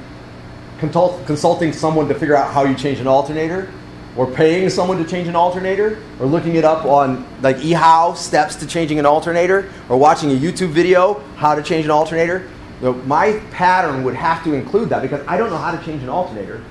consult, 0.79 1.25
consulting 1.25 1.71
someone 1.71 2.07
to 2.09 2.13
figure 2.13 2.35
out 2.35 2.53
how 2.53 2.65
you 2.65 2.75
change 2.75 2.99
an 2.99 3.07
alternator, 3.07 3.71
or 4.15 4.29
paying 4.29 4.69
someone 4.69 4.97
to 4.97 5.09
change 5.09 5.27
an 5.27 5.35
alternator, 5.35 5.97
or 6.19 6.25
looking 6.25 6.55
it 6.55 6.65
up 6.65 6.85
on 6.85 7.25
like 7.41 7.57
eHow 7.57 8.15
steps 8.15 8.55
to 8.57 8.67
changing 8.67 8.99
an 8.99 9.05
alternator, 9.05 9.71
or 9.89 9.97
watching 9.97 10.31
a 10.31 10.35
YouTube 10.35 10.69
video 10.69 11.19
how 11.37 11.55
to 11.55 11.63
change 11.63 11.85
an 11.85 11.91
alternator. 11.91 12.49
So 12.81 12.93
my 12.93 13.39
pattern 13.51 14.03
would 14.03 14.15
have 14.15 14.43
to 14.43 14.53
include 14.53 14.89
that 14.89 15.01
because 15.01 15.25
I 15.25 15.37
don't 15.37 15.49
know 15.49 15.57
how 15.57 15.71
to 15.71 15.83
change 15.85 16.03
an 16.03 16.09
alternator, 16.09 16.61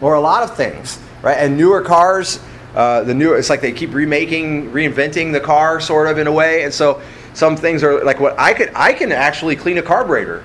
or 0.00 0.14
a 0.14 0.20
lot 0.20 0.42
of 0.42 0.54
things, 0.54 1.00
right? 1.22 1.38
And 1.38 1.56
newer 1.56 1.80
cars 1.80 2.40
uh, 2.74 3.02
the 3.02 3.12
new 3.12 3.34
it's 3.34 3.50
like 3.50 3.60
they 3.60 3.72
keep 3.72 3.92
remaking 3.92 4.70
reinventing 4.70 5.32
the 5.32 5.40
car 5.40 5.78
sort 5.78 6.08
of 6.08 6.16
in 6.16 6.26
a 6.26 6.32
way 6.32 6.62
and 6.62 6.72
so 6.72 7.02
some 7.34 7.56
things 7.56 7.82
are 7.82 8.04
like 8.04 8.20
what 8.20 8.38
i 8.38 8.52
could 8.52 8.70
i 8.74 8.92
can 8.92 9.12
actually 9.12 9.56
clean 9.56 9.78
a 9.78 9.82
carburetor. 9.82 10.44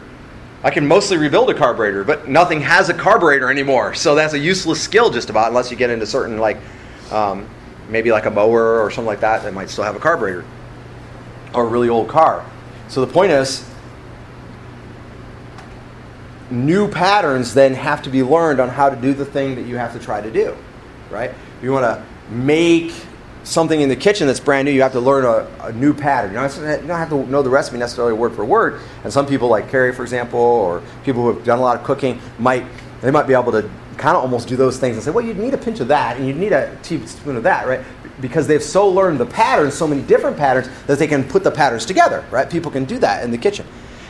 I 0.64 0.72
can 0.72 0.88
mostly 0.88 1.18
rebuild 1.18 1.50
a 1.50 1.54
carburetor 1.54 2.04
but 2.04 2.28
nothing 2.28 2.62
has 2.62 2.90
a 2.90 2.94
carburetor 2.94 3.52
anymore. 3.52 3.94
So 3.94 4.16
that's 4.16 4.34
a 4.34 4.40
useless 4.40 4.82
skill 4.82 5.12
just 5.12 5.30
about 5.30 5.50
unless 5.50 5.70
you 5.70 5.78
get 5.78 5.92
into 5.92 6.06
certain 6.06 6.40
like 6.40 6.58
um, 7.12 7.48
maybe 7.90 8.12
like 8.12 8.26
a 8.26 8.32
mower 8.32 8.82
or 8.82 8.90
something 8.90 9.06
like 9.06 9.20
that 9.20 9.44
that 9.44 9.54
might 9.54 9.70
still 9.70 9.84
have 9.84 9.96
a 9.96 10.00
carburetor 10.00 10.46
or 11.54 11.66
a 11.66 11.68
really 11.68 11.90
old 11.90 12.10
car. 12.10 12.44
So 12.88 13.06
the 13.06 13.12
point 13.12 13.32
is 13.32 13.70
new 16.50 16.90
patterns 16.90 17.54
then 17.54 17.74
have 17.76 18.02
to 18.02 18.10
be 18.10 18.24
learned 18.24 18.60
on 18.60 18.70
how 18.70 18.90
to 18.90 18.96
do 18.96 19.14
the 19.14 19.26
thing 19.26 19.56
that 19.56 19.68
you 19.68 19.78
have 19.78 19.94
to 19.94 20.00
try 20.00 20.22
to 20.22 20.32
do 20.32 20.58
right? 21.10 21.34
You 21.62 21.72
want 21.72 21.86
to 21.86 22.34
make 22.34 22.94
something 23.48 23.80
in 23.80 23.90
the 23.90 23.96
kitchen 23.96 24.28
that's 24.28 24.40
brand 24.40 24.66
new, 24.66 24.72
you 24.72 24.82
have 24.82 24.92
to 24.92 25.00
learn 25.00 25.26
a, 25.26 25.68
a 25.68 25.72
new 25.74 25.94
pattern. 25.94 26.34
You 26.34 26.42
you 26.42 26.88
don't 26.88 26.90
have 26.90 27.10
to 27.10 27.26
know 27.28 27.42
the 27.42 27.50
recipe 27.50 27.78
necessarily 27.78 28.14
word 28.14 28.34
for 28.34 28.44
word. 28.44 28.82
And 29.04 29.12
some 29.12 29.26
people, 29.26 29.48
like 29.48 29.70
Carrie, 29.70 29.94
for 29.94 30.04
example, 30.04 30.40
or 30.40 30.82
people 31.04 31.24
who 31.24 31.34
have 31.34 31.44
done 31.44 31.60
a 31.60 31.62
lot 31.62 31.78
of 31.78 31.84
cooking, 31.84 32.20
might 32.38 32.66
they 33.02 33.12
might 33.12 33.28
be 33.28 33.34
able 33.34 33.52
to 33.52 33.70
kind 33.98 34.16
of 34.16 34.24
almost 34.24 34.48
do 34.48 34.56
those 34.56 34.78
things 34.78 34.96
and 34.96 35.04
say, 35.04 35.12
well, 35.12 35.26
you'd 35.26 35.38
need 35.38 35.54
a 35.54 35.58
pinch 35.58 35.80
of 35.80 35.88
that 35.88 36.18
and 36.18 36.28
you'd 36.28 36.38
need 36.38 36.52
a 36.52 36.76
teaspoon 36.84 37.36
of 37.36 37.44
that, 37.44 37.68
right? 37.68 37.84
Because 38.22 38.48
they've 38.48 38.64
so 38.64 38.88
learned 38.88 39.20
the 39.20 39.26
patterns, 39.26 39.74
so 39.74 39.88
many 39.88 40.02
different 40.02 40.38
patterns, 40.38 40.70
that 40.88 41.00
they 41.00 41.08
can 41.08 41.24
put 41.24 41.44
the 41.44 41.52
patterns 41.52 41.86
together, 41.86 42.26
right? 42.32 42.50
People 42.50 42.72
can 42.72 42.86
do 42.86 43.00
that 43.00 43.24
in 43.24 43.32
the 43.32 43.38
kitchen. 43.38 43.66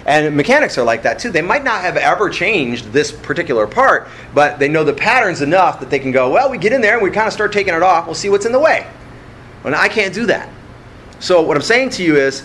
And 0.05 0.35
mechanics 0.35 0.77
are 0.77 0.83
like 0.83 1.03
that 1.03 1.19
too. 1.19 1.31
They 1.31 1.41
might 1.41 1.65
not 1.65 1.81
have 1.81 1.97
ever 1.97 2.29
changed 2.29 2.93
this 2.93 3.11
particular 3.11 3.67
part, 3.67 4.07
but 4.33 4.57
they 4.57 4.69
know 4.69 4.85
the 4.85 4.93
patterns 4.93 5.41
enough 5.41 5.81
that 5.81 5.89
they 5.89 5.99
can 5.99 6.11
go, 6.11 6.31
well, 6.31 6.49
we 6.49 6.57
get 6.57 6.71
in 6.71 6.79
there 6.79 6.93
and 6.93 7.03
we 7.03 7.11
kind 7.11 7.27
of 7.27 7.33
start 7.33 7.51
taking 7.51 7.73
it 7.73 7.83
off. 7.83 8.05
We'll 8.05 8.15
see 8.15 8.29
what's 8.29 8.45
in 8.45 8.53
the 8.53 8.59
way. 8.59 8.87
And 9.67 9.75
I 9.75 9.87
can't 9.89 10.13
do 10.13 10.25
that. 10.27 10.49
So, 11.19 11.41
what 11.41 11.57
I'm 11.57 11.63
saying 11.63 11.89
to 11.91 12.03
you 12.03 12.15
is, 12.15 12.43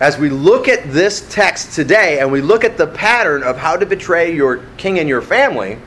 as 0.00 0.18
we 0.18 0.28
look 0.28 0.68
at 0.68 0.92
this 0.92 1.26
text 1.30 1.74
today 1.74 2.18
and 2.18 2.30
we 2.30 2.40
look 2.40 2.64
at 2.64 2.76
the 2.76 2.88
pattern 2.88 3.42
of 3.42 3.56
how 3.56 3.76
to 3.76 3.86
betray 3.86 4.34
your 4.34 4.64
king 4.76 4.98
and 4.98 5.08
your 5.08 5.22
family, 5.22 5.78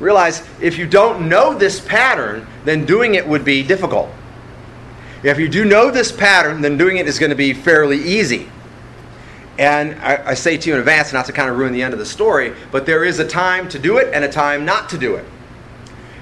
realize 0.00 0.42
if 0.60 0.78
you 0.78 0.86
don't 0.86 1.28
know 1.28 1.54
this 1.54 1.78
pattern, 1.80 2.46
then 2.64 2.86
doing 2.86 3.14
it 3.16 3.26
would 3.26 3.44
be 3.44 3.62
difficult. 3.62 4.10
If 5.22 5.38
you 5.38 5.48
do 5.48 5.64
know 5.64 5.90
this 5.90 6.10
pattern, 6.10 6.62
then 6.62 6.78
doing 6.78 6.96
it 6.96 7.06
is 7.06 7.18
going 7.18 7.30
to 7.30 7.36
be 7.36 7.52
fairly 7.52 7.98
easy. 7.98 8.48
And 9.58 9.94
I, 10.00 10.30
I, 10.30 10.34
say 10.34 10.56
to 10.56 10.68
you 10.68 10.74
in 10.74 10.80
advance, 10.80 11.12
not 11.12 11.26
to 11.26 11.32
kind 11.32 11.48
of 11.48 11.56
ruin 11.56 11.72
the 11.72 11.82
end 11.82 11.92
of 11.92 12.00
the 12.00 12.06
story, 12.06 12.54
but 12.72 12.86
there 12.86 13.04
is 13.04 13.20
a 13.20 13.26
time 13.26 13.68
to 13.68 13.78
do 13.78 13.98
it 13.98 14.12
and 14.12 14.24
a 14.24 14.28
time 14.28 14.64
not 14.64 14.88
to 14.88 14.98
do 14.98 15.14
it. 15.14 15.24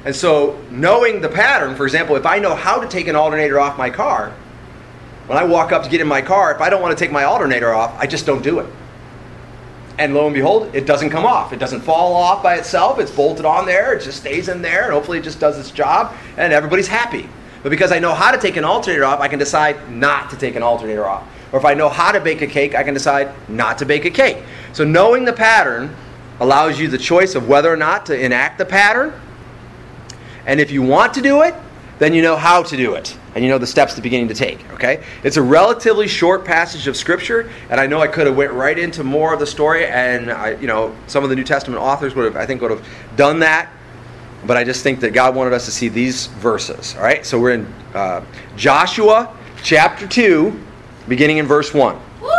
And 0.05 0.15
so, 0.15 0.59
knowing 0.71 1.21
the 1.21 1.29
pattern, 1.29 1.77
for 1.77 1.85
example, 1.85 2.17
if 2.17 2.27
I 2.27 2.38
know 2.38 2.55
how 2.55 2.81
to 2.81 2.88
take 2.88 3.07
an 3.07 3.15
alternator 3.15 3.61
off 3.61 3.79
my 3.79 3.88
car, 3.88 4.33
when 5.27 5.38
I 5.38 5.45
walk 5.45 5.71
up 5.71 5.85
to 5.85 5.88
get 5.88 6.01
in 6.01 6.09
my 6.09 6.21
car, 6.21 6.53
if 6.53 6.61
I 6.61 6.69
don't 6.71 6.83
want 6.83 6.97
to 6.97 7.03
take 7.03 7.12
my 7.12 7.25
alternator 7.25 7.73
off, 7.73 7.97
I 7.99 8.07
just 8.07 8.27
don't 8.27 8.43
do 8.43 8.59
it. 8.59 8.67
And 9.99 10.15
lo 10.15 10.27
and 10.27 10.35
behold, 10.35 10.75
it 10.75 10.87
doesn't 10.87 11.11
come 11.11 11.25
off. 11.25 11.53
It 11.53 11.61
doesn't 11.61 11.83
fall 11.83 12.15
off 12.15 12.43
by 12.43 12.57
itself. 12.57 12.99
It's 12.99 13.11
bolted 13.11 13.45
on 13.45 13.67
there. 13.67 13.93
It 13.93 14.03
just 14.03 14.19
stays 14.19 14.49
in 14.49 14.61
there, 14.62 14.85
and 14.85 14.93
hopefully 14.93 15.19
it 15.19 15.25
just 15.25 15.38
does 15.38 15.59
its 15.59 15.71
job, 15.71 16.15
and 16.37 16.53
everybody's 16.53 16.88
happy. 16.88 17.29
But 17.62 17.71
because 17.71 17.93
I 17.93 18.01
know 18.01 18.12
how 18.12 18.33
to 18.33 18.38
take 18.38 18.57
an 18.57 18.65
alternator 18.65 19.05
off, 19.05 19.21
I 19.21 19.29
can 19.29 19.38
decide 19.38 19.91
not 19.91 20.31
to 20.31 20.37
take 20.37 20.57
an 20.57 20.62
alternator 20.62 21.07
off. 21.07 21.25
Or 21.53 21.59
if 21.59 21.65
I 21.65 21.75
know 21.75 21.88
how 21.88 22.11
to 22.11 22.19
bake 22.19 22.43
a 22.43 22.47
cake, 22.47 22.75
I 22.75 22.83
can 22.83 22.95
decide 22.95 23.33
not 23.49 23.79
to 23.79 23.87
bake 23.87 24.05
a 24.05 24.11
cake. 24.11 24.38
So 24.73 24.85
knowing 24.85 25.25
the 25.25 25.33
pattern 25.33 25.95
allows 26.41 26.81
you 26.81 26.88
the 26.88 26.99
choice 26.99 27.35
of 27.35 27.47
whether 27.47 27.73
or 27.73 27.77
not 27.77 28.07
to 28.07 28.19
enact 28.19 28.59
the 28.59 28.65
pattern. 28.65 29.12
And 30.46 30.61
if 30.61 30.70
you 30.70 30.83
want 30.83 31.14
to 31.14 31.22
do 31.22 31.42
it, 31.42 31.55
then 31.98 32.14
you 32.14 32.22
know 32.22 32.37
how 32.37 32.62
to 32.64 32.76
do 32.76 32.94
it 32.94 33.16
and 33.35 33.44
you 33.44 33.50
know 33.50 33.59
the 33.59 33.66
steps 33.66 33.94
to 33.94 34.00
beginning 34.00 34.26
to 34.26 34.35
take 34.35 34.68
okay 34.72 35.05
it's 35.22 35.37
a 35.37 35.42
relatively 35.42 36.09
short 36.09 36.44
passage 36.44 36.88
of 36.88 36.96
scripture 36.96 37.48
and 37.70 37.78
i 37.78 37.87
know 37.87 38.00
i 38.00 38.09
could 38.09 38.26
have 38.26 38.35
went 38.35 38.50
right 38.50 38.76
into 38.76 39.05
more 39.05 39.33
of 39.33 39.38
the 39.38 39.46
story 39.46 39.87
and 39.87 40.31
I, 40.33 40.57
you 40.57 40.66
know 40.66 40.96
some 41.07 41.22
of 41.22 41.31
the 41.31 41.37
new 41.37 41.44
testament 41.44 41.81
authors 41.81 42.16
would 42.16 42.24
have 42.24 42.35
i 42.35 42.44
think 42.44 42.61
would 42.61 42.72
have 42.72 42.85
done 43.14 43.38
that 43.40 43.70
but 44.46 44.57
i 44.57 44.64
just 44.64 44.83
think 44.83 44.98
that 45.00 45.11
god 45.11 45.37
wanted 45.37 45.52
us 45.52 45.64
to 45.66 45.70
see 45.70 45.88
these 45.88 46.26
verses 46.26 46.96
all 46.96 47.05
right 47.05 47.24
so 47.24 47.38
we're 47.38 47.52
in 47.52 47.72
uh, 47.94 48.24
joshua 48.57 49.33
chapter 49.62 50.09
2 50.09 50.61
beginning 51.09 51.38
in 51.38 51.46
verse 51.46 51.72
1. 51.74 51.98
Woo! 52.20 52.31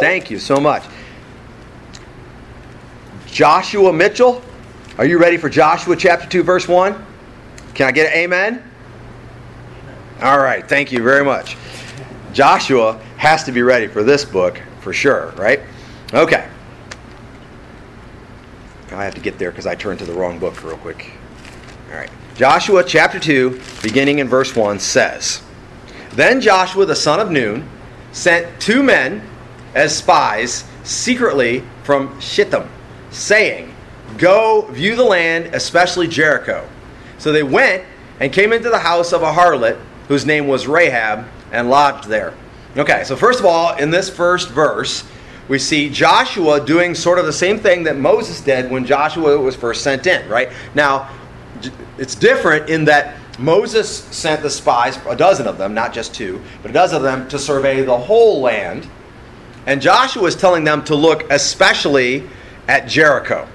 Thank 0.00 0.30
you 0.30 0.38
so 0.38 0.58
much. 0.58 0.84
Joshua 3.26 3.92
Mitchell, 3.92 4.42
are 4.98 5.04
you 5.04 5.18
ready 5.18 5.36
for 5.36 5.48
Joshua 5.48 5.96
chapter 5.96 6.28
2, 6.28 6.42
verse 6.42 6.66
1? 6.66 7.06
Can 7.74 7.88
I 7.88 7.92
get 7.92 8.12
an 8.12 8.18
amen? 8.18 8.70
All 10.22 10.38
right, 10.38 10.68
thank 10.68 10.92
you 10.92 11.02
very 11.02 11.24
much. 11.24 11.56
Joshua 12.32 13.00
has 13.16 13.44
to 13.44 13.52
be 13.52 13.62
ready 13.62 13.86
for 13.86 14.02
this 14.02 14.24
book 14.24 14.60
for 14.80 14.92
sure, 14.92 15.32
right? 15.36 15.60
Okay. 16.12 16.48
I 18.92 19.04
have 19.04 19.14
to 19.14 19.20
get 19.20 19.38
there 19.38 19.50
because 19.50 19.66
I 19.66 19.74
turned 19.74 19.98
to 20.00 20.04
the 20.04 20.12
wrong 20.12 20.38
book 20.38 20.62
real 20.64 20.76
quick. 20.76 21.12
All 21.90 21.96
right. 21.96 22.10
Joshua 22.34 22.84
chapter 22.84 23.18
2, 23.18 23.60
beginning 23.82 24.18
in 24.18 24.28
verse 24.28 24.54
1, 24.56 24.78
says, 24.78 25.42
then 26.12 26.40
Joshua 26.40 26.86
the 26.86 26.96
son 26.96 27.20
of 27.20 27.30
Nun 27.30 27.68
sent 28.12 28.60
two 28.60 28.82
men 28.82 29.22
as 29.74 29.96
spies 29.96 30.64
secretly 30.82 31.62
from 31.84 32.20
Shittim, 32.20 32.68
saying, 33.10 33.74
Go 34.18 34.62
view 34.70 34.96
the 34.96 35.04
land, 35.04 35.54
especially 35.54 36.08
Jericho. 36.08 36.68
So 37.20 37.32
they 37.32 37.42
went 37.42 37.84
and 38.18 38.32
came 38.32 38.52
into 38.52 38.70
the 38.70 38.78
house 38.78 39.12
of 39.12 39.22
a 39.22 39.30
harlot 39.30 39.78
whose 40.08 40.26
name 40.26 40.48
was 40.48 40.66
Rahab 40.66 41.26
and 41.52 41.70
lodged 41.70 42.08
there. 42.08 42.34
Okay, 42.76 43.04
so 43.04 43.14
first 43.14 43.40
of 43.40 43.46
all, 43.46 43.76
in 43.76 43.90
this 43.90 44.08
first 44.08 44.48
verse, 44.48 45.04
we 45.46 45.58
see 45.58 45.90
Joshua 45.90 46.64
doing 46.64 46.94
sort 46.94 47.18
of 47.18 47.26
the 47.26 47.32
same 47.32 47.58
thing 47.58 47.82
that 47.84 47.98
Moses 47.98 48.40
did 48.40 48.70
when 48.70 48.86
Joshua 48.86 49.38
was 49.38 49.54
first 49.54 49.82
sent 49.82 50.06
in, 50.06 50.28
right? 50.28 50.50
Now, 50.74 51.10
it's 51.98 52.14
different 52.14 52.70
in 52.70 52.86
that 52.86 53.16
Moses 53.38 53.90
sent 53.90 54.42
the 54.42 54.50
spies, 54.50 54.98
a 55.06 55.16
dozen 55.16 55.46
of 55.46 55.58
them, 55.58 55.74
not 55.74 55.92
just 55.92 56.14
two, 56.14 56.40
but 56.62 56.70
a 56.70 56.74
dozen 56.74 56.96
of 56.96 57.02
them, 57.02 57.28
to 57.28 57.38
survey 57.38 57.82
the 57.82 57.98
whole 57.98 58.40
land. 58.40 58.88
And 59.66 59.82
Joshua 59.82 60.24
is 60.24 60.36
telling 60.36 60.64
them 60.64 60.84
to 60.84 60.94
look 60.94 61.30
especially 61.30 62.28
at 62.66 62.88
Jericho. 62.88 63.46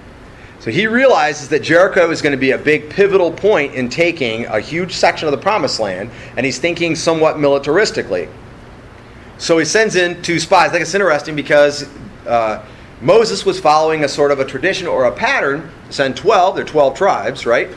So 0.66 0.72
he 0.72 0.88
realizes 0.88 1.48
that 1.50 1.62
Jericho 1.62 2.10
is 2.10 2.24
going 2.24 2.32
to 2.32 2.40
be 2.40 2.50
a 2.50 2.58
big 2.58 2.90
pivotal 2.90 3.32
point 3.32 3.76
in 3.76 3.88
taking 3.88 4.48
a 4.48 4.60
huge 4.60 4.94
section 4.94 5.28
of 5.28 5.32
the 5.32 5.38
promised 5.38 5.80
land, 5.80 6.10
and 6.36 6.44
he's 6.44 6.58
thinking 6.58 6.96
somewhat 6.96 7.36
militaristically. 7.36 8.28
So 9.38 9.60
he 9.60 9.66
sends 9.66 9.96
in 9.96 10.24
two 10.24 10.40
spies. 10.40 10.70
I 10.70 10.72
think 10.72 10.82
it's 10.82 10.96
interesting 10.96 11.36
because 11.36 11.88
uh, 12.26 12.66
Moses 13.00 13.46
was 13.46 13.60
following 13.60 14.06
a 14.06 14.10
sort 14.10 14.32
of 14.32 14.40
a 14.40 14.44
tradition 14.44 14.88
or 14.88 15.06
a 15.06 15.12
pattern, 15.12 15.70
send 15.92 16.18
12, 16.18 16.56
they're 16.56 16.66
12 16.66 16.98
tribes, 16.98 17.46
right? 17.46 17.70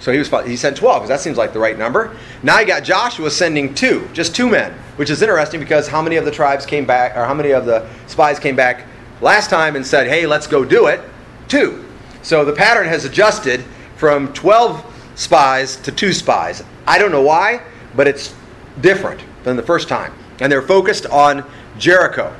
So 0.00 0.12
he 0.12 0.18
was 0.18 0.28
he 0.44 0.54
sent 0.58 0.76
12 0.76 0.96
because 0.96 1.08
that 1.08 1.20
seems 1.20 1.38
like 1.38 1.54
the 1.54 1.60
right 1.60 1.78
number. 1.78 2.14
Now 2.42 2.60
you 2.60 2.66
got 2.66 2.84
Joshua 2.84 3.30
sending 3.30 3.74
two, 3.74 4.06
just 4.12 4.36
two 4.36 4.50
men, 4.50 4.74
which 4.96 5.08
is 5.08 5.22
interesting 5.22 5.60
because 5.60 5.88
how 5.88 6.02
many 6.02 6.16
of 6.16 6.26
the 6.26 6.30
tribes 6.30 6.66
came 6.66 6.84
back 6.84 7.16
or 7.16 7.24
how 7.24 7.32
many 7.32 7.52
of 7.52 7.64
the 7.64 7.88
spies 8.06 8.38
came 8.38 8.54
back 8.54 8.84
last 9.22 9.48
time 9.48 9.76
and 9.76 9.86
said, 9.86 10.08
"Hey, 10.08 10.26
let's 10.26 10.46
go 10.46 10.62
do 10.62 10.88
it." 10.88 11.00
Two. 11.48 11.83
So 12.24 12.44
the 12.44 12.52
pattern 12.52 12.88
has 12.88 13.04
adjusted 13.04 13.62
from 13.96 14.32
12 14.32 14.84
spies 15.14 15.76
to 15.76 15.92
two 15.92 16.12
spies. 16.12 16.64
I 16.84 16.98
don't 16.98 17.12
know 17.12 17.22
why, 17.22 17.62
but 17.94 18.08
it's 18.08 18.34
different 18.80 19.22
than 19.44 19.54
the 19.56 19.62
first 19.62 19.88
time. 19.88 20.12
And 20.40 20.50
they're 20.50 20.60
focused 20.60 21.06
on 21.06 21.48
Jericho. 21.78 22.34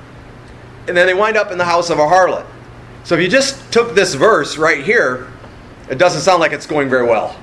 And 0.89 0.97
then 0.97 1.07
they 1.07 1.15
wind 1.15 1.37
up 1.37 1.53
in 1.53 1.59
the 1.59 1.65
house 1.65 1.89
of 1.89 2.01
a 2.01 2.03
harlot. 2.03 2.45
So 3.05 3.15
if 3.15 3.21
you 3.21 3.29
just 3.29 3.73
took 3.73 3.95
this 3.95 4.15
verse 4.15 4.57
right 4.57 4.85
here, 4.85 5.31
it 5.89 5.99
doesn't 5.99 6.23
sound 6.23 6.41
like 6.41 6.51
it's 6.51 6.67
going 6.67 6.89
very 6.89 7.07
well 7.07 7.37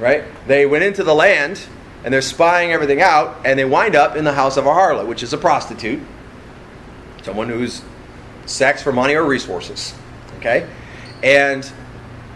right? 0.00 0.24
They 0.46 0.66
went 0.66 0.82
into 0.82 1.04
the 1.04 1.14
land 1.14 1.60
and 2.02 2.12
they're 2.12 2.22
spying 2.22 2.72
everything 2.72 3.02
out, 3.02 3.42
and 3.44 3.58
they 3.58 3.64
wind 3.66 3.94
up 3.94 4.16
in 4.16 4.24
the 4.24 4.32
house 4.32 4.56
of 4.56 4.64
a 4.64 4.70
harlot, 4.70 5.06
which 5.06 5.22
is 5.22 5.34
a 5.34 5.38
prostitute, 5.38 6.00
someone 7.22 7.50
who's 7.50 7.82
sex 8.46 8.82
for 8.82 8.90
money 8.90 9.14
or 9.14 9.22
resources. 9.22 9.94
Okay? 10.38 10.66
And 11.22 11.70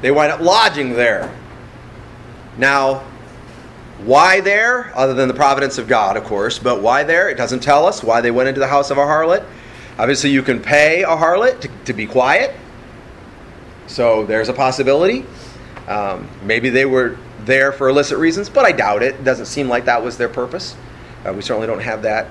they 0.03 0.11
wind 0.11 0.33
up 0.33 0.41
lodging 0.41 0.95
there. 0.95 1.35
Now, 2.59 3.05
why 4.05 4.41
there? 4.41 4.93
Other 4.95 5.15
than 5.15 5.29
the 5.29 5.35
providence 5.35 5.79
of 5.79 5.89
God, 5.89 6.17
of 6.17 6.25
course, 6.25 6.59
but 6.59 6.83
why 6.83 7.05
there? 7.05 7.29
It 7.31 7.37
doesn't 7.37 7.61
tell 7.61 7.87
us 7.87 8.03
why 8.03 8.21
they 8.21 8.31
went 8.31 8.49
into 8.49 8.61
the 8.61 8.67
house 8.67 8.91
of 8.91 8.99
a 8.99 9.03
harlot. 9.03 9.47
Obviously, 9.99 10.31
you 10.31 10.43
can 10.43 10.61
pay 10.61 11.03
a 11.03 11.09
harlot 11.09 11.61
to, 11.61 11.69
to 11.87 11.93
be 11.93 12.07
quiet. 12.07 12.55
So 13.87 14.27
there's 14.27 14.49
a 14.49 14.53
possibility. 14.53 15.25
Um, 15.87 16.29
maybe 16.43 16.71
they 16.71 16.85
were 16.85 17.17
there 17.45 17.73
for 17.73 17.89
illicit 17.89 18.19
reasons, 18.19 18.49
but 18.49 18.65
I 18.65 18.73
doubt 18.73 19.03
it. 19.03 19.15
It 19.15 19.25
doesn't 19.25 19.47
seem 19.47 19.69
like 19.69 19.85
that 19.85 20.03
was 20.03 20.17
their 20.17 20.29
purpose. 20.29 20.77
Uh, 21.25 21.33
we 21.33 21.43
certainly 21.43 21.67
don't 21.67 21.81
have 21.81 22.03
that 22.03 22.29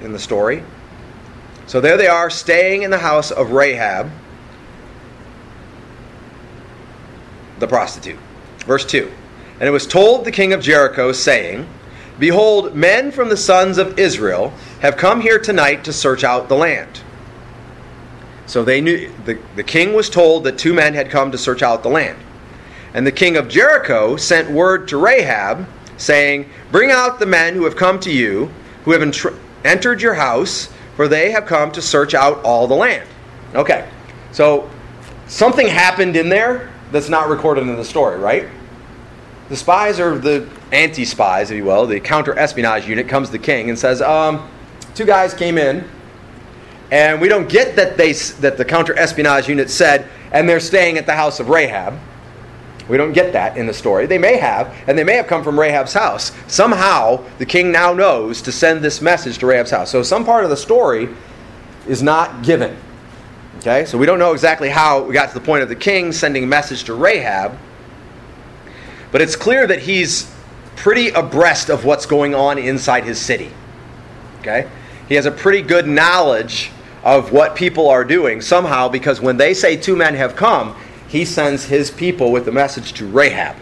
in 0.00 0.12
the 0.12 0.18
story. 0.18 0.62
So 1.66 1.80
there 1.80 1.96
they 1.96 2.08
are, 2.08 2.30
staying 2.30 2.82
in 2.82 2.90
the 2.90 2.98
house 2.98 3.30
of 3.30 3.50
Rahab, 3.50 4.10
the 7.58 7.66
prostitute. 7.66 8.18
Verse 8.60 8.84
2 8.84 9.10
And 9.60 9.68
it 9.68 9.72
was 9.72 9.86
told 9.86 10.24
the 10.24 10.32
king 10.32 10.52
of 10.52 10.60
Jericho, 10.60 11.12
saying, 11.12 11.68
Behold, 12.18 12.74
men 12.74 13.10
from 13.10 13.28
the 13.28 13.36
sons 13.36 13.78
of 13.78 13.98
Israel 13.98 14.52
have 14.80 14.96
come 14.96 15.20
here 15.20 15.38
tonight 15.38 15.84
to 15.84 15.92
search 15.92 16.24
out 16.24 16.48
the 16.48 16.56
land. 16.56 17.02
So 18.46 18.64
they 18.64 18.80
knew 18.80 19.12
the, 19.24 19.38
the 19.54 19.64
king 19.64 19.92
was 19.92 20.08
told 20.08 20.44
that 20.44 20.56
two 20.56 20.72
men 20.72 20.94
had 20.94 21.10
come 21.10 21.30
to 21.32 21.38
search 21.38 21.62
out 21.62 21.82
the 21.82 21.88
land. 21.88 22.18
And 22.94 23.06
the 23.06 23.12
king 23.12 23.36
of 23.36 23.48
Jericho 23.48 24.16
sent 24.16 24.50
word 24.50 24.88
to 24.88 24.96
Rahab, 24.96 25.66
saying, 25.98 26.48
Bring 26.70 26.90
out 26.90 27.18
the 27.18 27.26
men 27.26 27.54
who 27.54 27.64
have 27.64 27.76
come 27.76 28.00
to 28.00 28.10
you, 28.10 28.50
who 28.84 28.92
have 28.92 29.02
entr- 29.02 29.36
entered 29.64 30.00
your 30.00 30.14
house, 30.14 30.70
for 30.94 31.08
they 31.08 31.30
have 31.32 31.44
come 31.44 31.70
to 31.72 31.82
search 31.82 32.14
out 32.14 32.42
all 32.42 32.66
the 32.66 32.74
land. 32.74 33.06
Okay, 33.54 33.86
so 34.32 34.70
something 35.26 35.66
happened 35.66 36.16
in 36.16 36.28
there 36.28 36.72
that's 36.92 37.08
not 37.08 37.28
recorded 37.28 37.62
in 37.62 37.76
the 37.76 37.84
story, 37.84 38.18
right? 38.18 38.48
The 39.48 39.56
spies 39.56 40.00
are 40.00 40.18
the 40.18 40.48
anti 40.72 41.04
spies, 41.04 41.50
if 41.50 41.56
you 41.56 41.64
will, 41.64 41.86
the 41.86 42.00
counter 42.00 42.36
espionage 42.38 42.88
unit 42.88 43.08
comes 43.08 43.28
to 43.28 43.32
the 43.32 43.38
king 43.38 43.68
and 43.68 43.78
says, 43.78 44.02
um, 44.02 44.48
Two 44.94 45.04
guys 45.04 45.34
came 45.34 45.58
in, 45.58 45.86
and 46.90 47.20
we 47.20 47.28
don't 47.28 47.48
get 47.48 47.76
that, 47.76 47.96
they, 47.96 48.12
that 48.12 48.56
the 48.56 48.64
counter 48.64 48.98
espionage 48.98 49.48
unit 49.48 49.68
said, 49.68 50.08
and 50.32 50.48
they're 50.48 50.58
staying 50.58 50.96
at 50.96 51.04
the 51.06 51.14
house 51.14 51.38
of 51.38 51.48
Rahab 51.48 51.98
We 52.88 52.96
don't 52.96 53.12
get 53.12 53.32
that 53.34 53.56
in 53.56 53.66
the 53.66 53.74
story. 53.74 54.06
They 54.06 54.18
may 54.18 54.36
have, 54.36 54.74
and 54.86 54.96
they 54.96 55.04
may 55.04 55.14
have 55.14 55.26
come 55.26 55.44
from 55.44 55.60
Rahab's 55.60 55.92
house. 55.92 56.32
Somehow, 56.46 57.24
the 57.38 57.46
king 57.46 57.70
now 57.70 57.92
knows 57.92 58.40
to 58.42 58.52
send 58.52 58.82
this 58.82 59.02
message 59.02 59.38
to 59.38 59.46
Rahab's 59.46 59.70
house. 59.70 59.90
So, 59.90 60.02
some 60.02 60.24
part 60.24 60.44
of 60.44 60.50
the 60.50 60.56
story 60.56 61.08
is 61.86 62.02
not 62.02 62.42
given. 62.42 62.76
Okay, 63.66 63.84
so 63.84 63.98
we 63.98 64.06
don't 64.06 64.20
know 64.20 64.32
exactly 64.32 64.68
how 64.68 65.02
we 65.02 65.12
got 65.12 65.26
to 65.26 65.34
the 65.34 65.44
point 65.44 65.64
of 65.64 65.68
the 65.68 65.74
king 65.74 66.12
sending 66.12 66.44
a 66.44 66.46
message 66.46 66.84
to 66.84 66.94
Rahab, 66.94 67.58
but 69.10 69.20
it's 69.20 69.34
clear 69.34 69.66
that 69.66 69.80
he's 69.80 70.32
pretty 70.76 71.08
abreast 71.08 71.68
of 71.68 71.84
what's 71.84 72.06
going 72.06 72.32
on 72.32 72.58
inside 72.58 73.02
his 73.02 73.18
city. 73.18 73.50
Okay, 74.38 74.70
he 75.08 75.16
has 75.16 75.26
a 75.26 75.32
pretty 75.32 75.62
good 75.62 75.88
knowledge 75.88 76.70
of 77.02 77.32
what 77.32 77.56
people 77.56 77.88
are 77.88 78.04
doing 78.04 78.40
somehow 78.40 78.88
because 78.88 79.20
when 79.20 79.36
they 79.36 79.52
say 79.52 79.76
two 79.76 79.96
men 79.96 80.14
have 80.14 80.36
come, 80.36 80.76
he 81.08 81.24
sends 81.24 81.64
his 81.64 81.90
people 81.90 82.30
with 82.30 82.44
the 82.44 82.52
message 82.52 82.92
to 82.92 83.06
Rahab. 83.08 83.56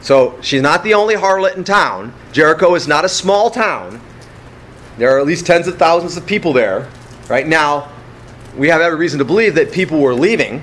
So 0.00 0.36
she's 0.42 0.60
not 0.60 0.82
the 0.82 0.94
only 0.94 1.14
harlot 1.14 1.56
in 1.56 1.62
town. 1.62 2.12
Jericho 2.32 2.74
is 2.74 2.88
not 2.88 3.04
a 3.04 3.08
small 3.08 3.48
town. 3.48 4.00
There 4.98 5.14
are 5.14 5.20
at 5.20 5.26
least 5.26 5.46
tens 5.46 5.68
of 5.68 5.78
thousands 5.78 6.16
of 6.16 6.26
people 6.26 6.52
there. 6.52 6.90
Right 7.28 7.46
now, 7.46 7.93
we 8.56 8.68
have 8.68 8.80
every 8.80 8.98
reason 8.98 9.18
to 9.18 9.24
believe 9.24 9.56
that 9.56 9.72
people 9.72 9.98
were 10.00 10.14
leaving. 10.14 10.62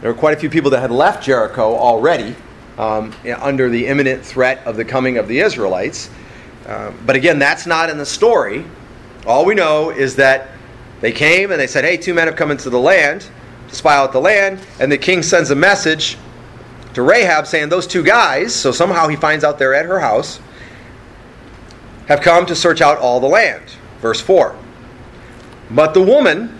There 0.00 0.12
were 0.12 0.18
quite 0.18 0.36
a 0.36 0.40
few 0.40 0.48
people 0.48 0.70
that 0.70 0.80
had 0.80 0.92
left 0.92 1.24
Jericho 1.24 1.74
already 1.74 2.36
um, 2.78 3.12
under 3.38 3.68
the 3.68 3.86
imminent 3.86 4.24
threat 4.24 4.64
of 4.64 4.76
the 4.76 4.84
coming 4.84 5.18
of 5.18 5.26
the 5.26 5.40
Israelites. 5.40 6.10
Uh, 6.66 6.92
but 7.04 7.16
again, 7.16 7.38
that's 7.38 7.66
not 7.66 7.90
in 7.90 7.98
the 7.98 8.06
story. 8.06 8.64
All 9.26 9.44
we 9.44 9.54
know 9.54 9.90
is 9.90 10.14
that 10.16 10.50
they 11.00 11.10
came 11.10 11.50
and 11.50 11.60
they 11.60 11.66
said, 11.66 11.84
Hey, 11.84 11.96
two 11.96 12.14
men 12.14 12.28
have 12.28 12.36
come 12.36 12.50
into 12.50 12.70
the 12.70 12.78
land 12.78 13.28
to 13.68 13.74
spy 13.74 13.96
out 13.96 14.12
the 14.12 14.20
land. 14.20 14.60
And 14.78 14.90
the 14.90 14.98
king 14.98 15.22
sends 15.22 15.50
a 15.50 15.56
message 15.56 16.16
to 16.94 17.02
Rahab 17.02 17.46
saying, 17.46 17.68
Those 17.68 17.86
two 17.86 18.04
guys, 18.04 18.54
so 18.54 18.70
somehow 18.70 19.08
he 19.08 19.16
finds 19.16 19.42
out 19.42 19.58
they're 19.58 19.74
at 19.74 19.86
her 19.86 19.98
house, 19.98 20.38
have 22.06 22.20
come 22.20 22.46
to 22.46 22.54
search 22.54 22.80
out 22.80 22.98
all 22.98 23.18
the 23.18 23.26
land. 23.26 23.64
Verse 24.00 24.20
4. 24.20 24.56
But 25.70 25.94
the 25.94 26.02
woman 26.02 26.57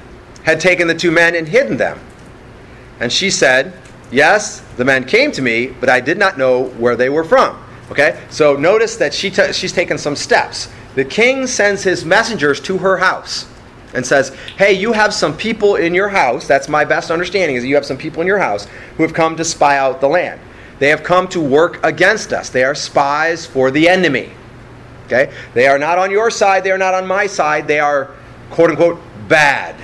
had 0.48 0.60
taken 0.60 0.88
the 0.88 0.94
two 0.94 1.10
men 1.10 1.34
and 1.34 1.46
hidden 1.46 1.76
them. 1.76 2.00
And 3.00 3.12
she 3.12 3.30
said, 3.30 3.74
Yes, 4.10 4.60
the 4.78 4.84
men 4.86 5.04
came 5.04 5.30
to 5.32 5.42
me, 5.42 5.66
but 5.66 5.90
I 5.90 6.00
did 6.00 6.16
not 6.16 6.38
know 6.38 6.68
where 6.78 6.96
they 6.96 7.10
were 7.10 7.24
from. 7.24 7.62
Okay? 7.90 8.18
So 8.30 8.56
notice 8.56 8.96
that 8.96 9.12
she 9.12 9.30
t- 9.30 9.52
she's 9.52 9.72
taken 9.72 9.98
some 9.98 10.16
steps. 10.16 10.70
The 10.94 11.04
king 11.04 11.46
sends 11.46 11.82
his 11.82 12.06
messengers 12.06 12.60
to 12.62 12.78
her 12.78 12.96
house 12.96 13.46
and 13.92 14.06
says, 14.06 14.34
Hey, 14.56 14.72
you 14.72 14.94
have 14.94 15.12
some 15.12 15.36
people 15.36 15.76
in 15.76 15.94
your 15.94 16.08
house. 16.08 16.48
That's 16.48 16.66
my 16.66 16.86
best 16.86 17.10
understanding, 17.10 17.56
is 17.56 17.64
you 17.66 17.74
have 17.74 17.84
some 17.84 17.98
people 17.98 18.22
in 18.22 18.26
your 18.26 18.38
house 18.38 18.66
who 18.96 19.02
have 19.02 19.12
come 19.12 19.36
to 19.36 19.44
spy 19.44 19.76
out 19.76 20.00
the 20.00 20.08
land. 20.08 20.40
They 20.78 20.88
have 20.88 21.02
come 21.02 21.28
to 21.28 21.40
work 21.42 21.84
against 21.84 22.32
us. 22.32 22.48
They 22.48 22.64
are 22.64 22.74
spies 22.74 23.44
for 23.44 23.70
the 23.70 23.86
enemy. 23.86 24.32
Okay? 25.04 25.30
They 25.52 25.66
are 25.66 25.78
not 25.78 25.98
on 25.98 26.10
your 26.10 26.30
side, 26.30 26.64
they 26.64 26.70
are 26.70 26.78
not 26.78 26.94
on 26.94 27.06
my 27.06 27.26
side. 27.26 27.68
They 27.68 27.80
are, 27.80 28.10
quote 28.48 28.70
unquote, 28.70 28.98
bad. 29.28 29.76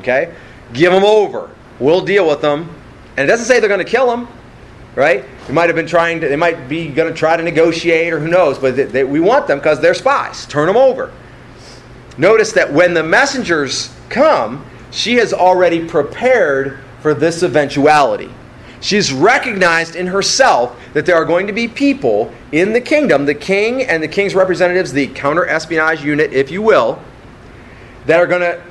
Okay? 0.00 0.34
Give 0.72 0.92
them 0.92 1.04
over. 1.04 1.50
We'll 1.78 2.04
deal 2.04 2.28
with 2.28 2.40
them. 2.40 2.68
And 3.16 3.24
it 3.24 3.26
doesn't 3.26 3.46
say 3.46 3.60
they're 3.60 3.68
going 3.68 3.84
to 3.84 3.90
kill 3.90 4.06
them, 4.06 4.28
right? 4.94 5.24
They 5.46 5.52
might 5.52 5.68
have 5.68 5.76
been 5.76 5.86
trying 5.86 6.20
to, 6.20 6.28
they 6.28 6.36
might 6.36 6.68
be 6.68 6.88
going 6.88 7.12
to 7.12 7.18
try 7.18 7.36
to 7.36 7.42
negotiate 7.42 8.12
or 8.12 8.20
who 8.20 8.28
knows, 8.28 8.58
but 8.58 8.76
they, 8.76 8.84
they, 8.84 9.04
we 9.04 9.20
want 9.20 9.46
them 9.46 9.58
because 9.58 9.80
they're 9.80 9.94
spies. 9.94 10.46
Turn 10.46 10.66
them 10.66 10.76
over. 10.76 11.12
Notice 12.18 12.52
that 12.52 12.72
when 12.72 12.94
the 12.94 13.02
messengers 13.02 13.94
come, 14.08 14.64
she 14.90 15.14
has 15.16 15.32
already 15.32 15.86
prepared 15.86 16.80
for 17.00 17.14
this 17.14 17.42
eventuality. 17.42 18.30
She's 18.80 19.12
recognized 19.12 19.94
in 19.96 20.06
herself 20.06 20.78
that 20.94 21.04
there 21.04 21.16
are 21.16 21.24
going 21.24 21.46
to 21.46 21.52
be 21.52 21.68
people 21.68 22.32
in 22.52 22.72
the 22.72 22.80
kingdom, 22.80 23.26
the 23.26 23.34
king 23.34 23.82
and 23.82 24.02
the 24.02 24.08
king's 24.08 24.34
representatives, 24.34 24.92
the 24.92 25.08
counter 25.08 25.46
espionage 25.46 26.02
unit, 26.02 26.32
if 26.32 26.50
you 26.50 26.62
will, 26.62 27.02
that 28.06 28.18
are 28.18 28.26
going 28.26 28.40
to 28.40 28.62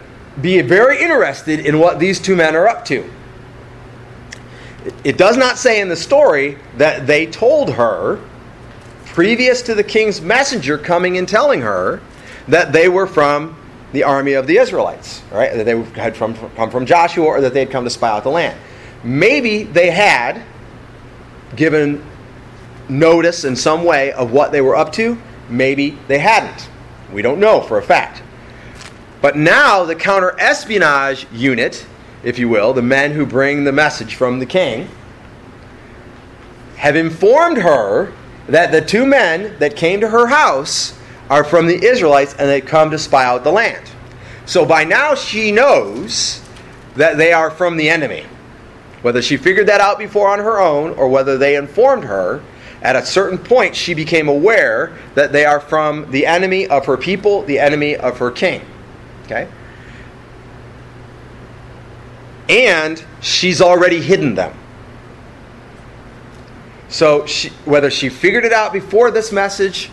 be 0.42 0.62
very 0.62 1.02
interested 1.02 1.60
in 1.60 1.80
what 1.80 2.00
these 2.00 2.20
two 2.20 2.36
men 2.36 2.56
are 2.56 2.68
up 2.68 2.86
to. 2.86 3.10
It 5.04 5.18
does 5.18 5.38
not 5.38 5.58
say 5.58 5.82
in 5.82 5.90
the 5.90 5.96
story 5.96 6.58
that 6.78 7.06
they 7.06 7.26
told 7.26 7.72
her, 7.74 8.20
previous 9.06 9.62
to 9.64 9.76
the 9.76 9.84
king's 9.84 10.22
messenger 10.22 10.78
coming 10.78 11.18
and 11.18 11.28
telling 11.28 11.62
her, 11.62 12.02
that 12.48 12.72
they 12.72 12.88
were 12.90 13.06
from 13.06 13.56
the 13.92 14.04
army 14.04 14.34
of 14.34 14.48
the 14.48 14.58
Israelites, 14.58 15.22
right? 15.32 15.54
That 15.54 15.66
they 15.66 15.82
had 16.00 16.16
from, 16.16 16.36
come 16.56 16.70
from 16.70 16.86
Joshua 16.86 17.26
or 17.26 17.42
that 17.42 17.54
they 17.54 17.60
had 17.60 17.72
come 17.72 17.84
to 17.84 17.90
spy 17.90 18.10
out 18.10 18.24
the 18.24 18.30
land. 18.30 18.58
Maybe 19.04 19.64
they 19.64 19.92
had 19.92 20.44
given 21.56 22.06
notice 22.88 23.44
in 23.44 23.56
some 23.56 23.84
way 23.84 24.12
of 24.14 24.32
what 24.32 24.52
they 24.52 24.62
were 24.62 24.76
up 24.76 24.94
to. 24.94 25.18
Maybe 25.50 25.98
they 26.08 26.20
hadn't. 26.20 26.70
We 27.12 27.22
don't 27.22 27.40
know 27.40 27.62
for 27.62 27.78
a 27.78 27.84
fact. 27.84 28.22
But 29.22 29.36
now 29.36 29.84
the 29.86 29.96
counter 29.96 30.36
espionage 30.40 31.28
unit, 31.32 31.86
if 32.24 32.40
you 32.40 32.48
will, 32.48 32.74
the 32.74 32.82
men 32.82 33.12
who 33.12 33.26
bring 33.26 33.64
the 33.64 33.72
message 33.72 34.16
from 34.16 34.40
the 34.40 34.46
king, 34.46 34.88
have 36.78 36.96
informed 36.96 37.58
her 37.58 38.14
that 38.48 38.72
the 38.72 38.82
two 38.82 39.06
men 39.06 39.58
that 39.60 39.76
came 39.76 40.00
to 40.00 40.08
her 40.08 40.28
house 40.28 40.98
are 41.30 41.44
from 41.44 41.68
the 41.68 41.86
Israelites 41.86 42.34
and 42.40 42.50
they 42.50 42.62
come 42.62 42.90
to 42.92 42.98
spy 42.98 43.26
out 43.26 43.44
the 43.44 43.52
land. 43.52 43.86
So 44.46 44.66
by 44.66 44.84
now 44.84 45.14
she 45.14 45.52
knows 45.52 46.42
that 46.96 47.18
they 47.18 47.34
are 47.34 47.52
from 47.52 47.78
the 47.78 47.90
enemy. 47.90 48.26
Whether 49.02 49.22
she 49.22 49.38
figured 49.38 49.68
that 49.68 49.82
out 49.82 50.00
before 50.00 50.30
on 50.30 50.40
her 50.40 50.60
own 50.60 50.92
or 50.92 51.08
whether 51.08 51.38
they 51.38 51.56
informed 51.56 52.06
her, 52.06 52.42
at 52.82 52.96
a 52.96 53.06
certain 53.06 53.38
point 53.38 53.76
she 53.76 53.94
became 53.94 54.28
aware 54.28 54.98
that 55.16 55.32
they 55.32 55.46
are 55.46 55.60
from 55.60 56.10
the 56.12 56.26
enemy 56.26 56.68
of 56.68 56.86
her 56.86 56.98
people, 56.98 57.44
the 57.44 57.60
enemy 57.60 57.96
of 57.96 58.18
her 58.18 58.32
king. 58.32 58.62
Okay? 59.30 59.48
And 62.50 63.04
she's 63.22 63.62
already 63.62 64.02
hidden 64.02 64.34
them. 64.34 64.58
So 66.88 67.28
she, 67.28 67.50
whether 67.66 67.92
she 67.92 68.10
figured 68.10 68.44
it 68.44 68.54
out 68.54 68.74
before 68.74 69.12
this 69.12 69.32
message 69.32 69.92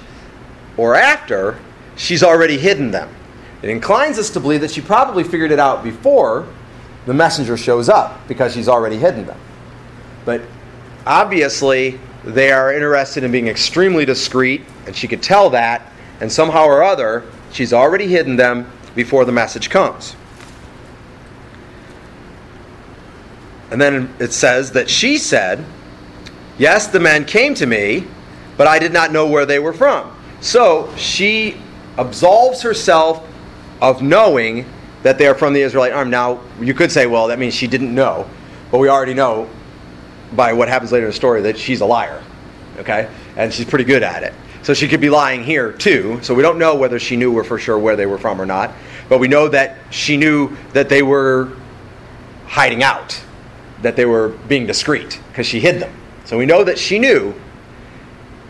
or 0.79 0.94
after, 0.94 1.59
she's 1.96 2.22
already 2.22 2.57
hidden 2.57 2.90
them. 2.90 3.14
It 3.62 3.68
inclines 3.68 4.18
us 4.18 4.31
to 4.31 4.40
believe 4.40 4.62
that 4.62 4.70
she 4.70 4.81
probably 4.81 5.22
figured 5.22 5.53
it 5.53 5.59
out 5.59 5.85
before 5.85 6.49
the 7.05 7.12
messenger 7.12 7.59
shows 7.59 7.90
up 7.90 8.27
because 8.29 8.55
she's 8.55 8.68
already 8.68 8.96
hidden 8.96 9.27
them. 9.27 9.38
But 10.25 10.40
obviously, 11.07 12.01
they 12.25 12.51
are 12.53 12.72
interested 12.72 13.22
in 13.22 13.31
being 13.31 13.49
extremely 13.49 14.07
discreet, 14.07 14.62
and 14.87 14.96
she 14.96 15.07
could 15.07 15.22
tell 15.22 15.51
that, 15.51 15.92
and 16.20 16.33
somehow 16.33 16.64
or 16.64 16.83
other, 16.83 17.25
she's 17.53 17.75
already 17.75 18.07
hidden 18.07 18.37
them 18.37 18.70
before 18.96 19.24
the 19.24 19.30
message 19.30 19.70
comes. 19.70 20.16
And 23.70 23.80
then 23.80 24.12
it 24.18 24.32
says 24.32 24.72
that 24.72 24.90
she 24.90 25.18
said, 25.18 25.64
Yes, 26.59 26.88
the 26.88 27.00
men 27.00 27.24
came 27.24 27.54
to 27.54 27.66
me, 27.66 28.06
but 28.56 28.66
I 28.66 28.78
did 28.78 28.92
not 28.92 29.12
know 29.12 29.28
where 29.28 29.46
they 29.46 29.59
were 29.59 29.74
from. 29.74 30.11
So 30.40 30.92
she 30.96 31.61
absolves 31.98 32.62
herself 32.62 33.26
of 33.80 34.02
knowing 34.02 34.64
that 35.02 35.18
they 35.18 35.26
are 35.26 35.35
from 35.35 35.52
the 35.52 35.61
Israelite 35.61 35.92
army. 35.92 36.11
Now, 36.11 36.40
you 36.61 36.74
could 36.74 36.90
say, 36.90 37.06
well, 37.06 37.28
that 37.28 37.38
means 37.38 37.54
she 37.54 37.66
didn't 37.66 37.94
know, 37.94 38.28
but 38.70 38.78
we 38.78 38.88
already 38.88 39.14
know 39.14 39.48
by 40.32 40.52
what 40.52 40.68
happens 40.68 40.92
later 40.92 41.06
in 41.06 41.11
the 41.11 41.16
story 41.16 41.42
that 41.42 41.59
she's 41.59 41.80
a 41.80 41.87
liar, 41.87 42.22
okay? 42.78 43.11
And 43.37 43.52
she's 43.52 43.66
pretty 43.66 43.85
good 43.85 44.02
at 44.02 44.22
it. 44.22 44.32
So 44.66 44.74
she 44.74 44.88
could 44.88 45.00
be 45.00 45.11
lying 45.11 45.44
here 45.44 45.70
too. 45.70 46.18
So 46.22 46.35
we 46.35 46.42
don't 46.42 46.59
know 46.59 46.74
whether 46.74 46.98
she 46.98 47.14
knew 47.14 47.40
for 47.44 47.57
sure 47.57 47.79
where 47.79 47.94
they 47.94 48.07
were 48.07 48.18
from 48.18 48.42
or 48.42 48.46
not, 48.46 48.72
but 49.09 49.20
we 49.20 49.29
know 49.29 49.46
that 49.46 49.76
she 49.90 50.16
knew 50.16 50.57
that 50.72 50.88
they 50.88 51.05
were 51.05 51.52
hiding 52.46 52.83
out, 52.83 53.22
that 53.83 53.94
they 53.94 54.07
were 54.07 54.31
being 54.48 54.66
discreet 54.66 55.20
because 55.29 55.46
she 55.46 55.61
hid 55.61 55.81
them. 55.81 55.94
So 56.24 56.37
we 56.37 56.46
know 56.46 56.64
that 56.64 56.81
she 56.81 56.98
knew 56.98 57.33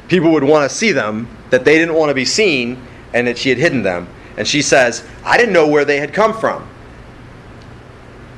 people 0.09 0.33
would 0.33 0.42
want 0.42 0.66
to 0.66 0.74
see 0.74 0.90
them 0.90 1.29
that 1.50 1.66
they 1.66 1.76
didn't 1.76 1.94
want 1.94 2.09
to 2.09 2.14
be 2.14 2.24
seen 2.24 2.83
and 3.12 3.26
that 3.26 3.37
she 3.37 3.50
had 3.50 3.59
hidden 3.59 3.83
them. 3.83 4.09
And 4.38 4.48
she 4.48 4.62
says, 4.62 5.07
I 5.22 5.37
didn't 5.37 5.52
know 5.52 5.68
where 5.68 5.85
they 5.85 5.98
had 5.98 6.14
come 6.14 6.33
from. 6.33 6.66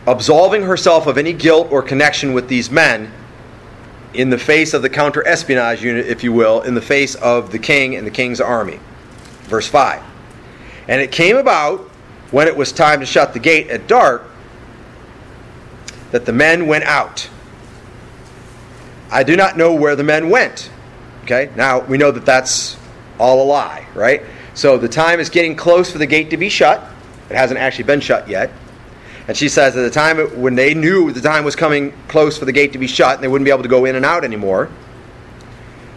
Absolving 0.04 0.62
herself 0.62 1.06
of 1.06 1.16
any 1.16 1.32
guilt 1.32 1.68
or 1.70 1.84
connection 1.84 2.32
with 2.32 2.48
these 2.48 2.72
men 2.72 3.12
in 4.18 4.30
the 4.30 4.38
face 4.38 4.74
of 4.74 4.82
the 4.82 4.90
counter 4.90 5.26
espionage 5.26 5.80
unit, 5.80 6.06
if 6.06 6.24
you 6.24 6.32
will, 6.32 6.62
in 6.62 6.74
the 6.74 6.82
face 6.82 7.14
of 7.14 7.52
the 7.52 7.58
king 7.58 7.94
and 7.94 8.04
the 8.04 8.10
king's 8.10 8.40
army. 8.40 8.80
Verse 9.42 9.68
5. 9.68 10.02
And 10.88 11.00
it 11.00 11.12
came 11.12 11.36
about 11.36 11.82
when 12.32 12.48
it 12.48 12.56
was 12.56 12.72
time 12.72 12.98
to 12.98 13.06
shut 13.06 13.32
the 13.32 13.38
gate 13.38 13.68
at 13.68 13.86
dark 13.86 14.24
that 16.10 16.26
the 16.26 16.32
men 16.32 16.66
went 16.66 16.82
out. 16.82 17.30
I 19.12 19.22
do 19.22 19.36
not 19.36 19.56
know 19.56 19.72
where 19.72 19.94
the 19.94 20.02
men 20.02 20.30
went. 20.30 20.68
Okay, 21.22 21.50
now 21.54 21.80
we 21.80 21.96
know 21.96 22.10
that 22.10 22.26
that's 22.26 22.76
all 23.20 23.40
a 23.40 23.46
lie, 23.46 23.86
right? 23.94 24.22
So 24.54 24.78
the 24.78 24.88
time 24.88 25.20
is 25.20 25.30
getting 25.30 25.54
close 25.54 25.92
for 25.92 25.98
the 25.98 26.06
gate 26.06 26.30
to 26.30 26.36
be 26.36 26.48
shut. 26.48 26.82
It 27.30 27.36
hasn't 27.36 27.60
actually 27.60 27.84
been 27.84 28.00
shut 28.00 28.28
yet. 28.28 28.50
And 29.28 29.36
she 29.36 29.50
says 29.50 29.76
at 29.76 29.82
the 29.82 29.90
time 29.90 30.18
when 30.40 30.54
they 30.54 30.72
knew 30.72 31.12
the 31.12 31.20
time 31.20 31.44
was 31.44 31.54
coming 31.54 31.92
close 32.08 32.38
for 32.38 32.46
the 32.46 32.52
gate 32.52 32.72
to 32.72 32.78
be 32.78 32.86
shut 32.86 33.14
and 33.14 33.22
they 33.22 33.28
wouldn't 33.28 33.44
be 33.44 33.50
able 33.50 33.62
to 33.62 33.68
go 33.68 33.84
in 33.84 33.94
and 33.94 34.04
out 34.04 34.24
anymore, 34.24 34.70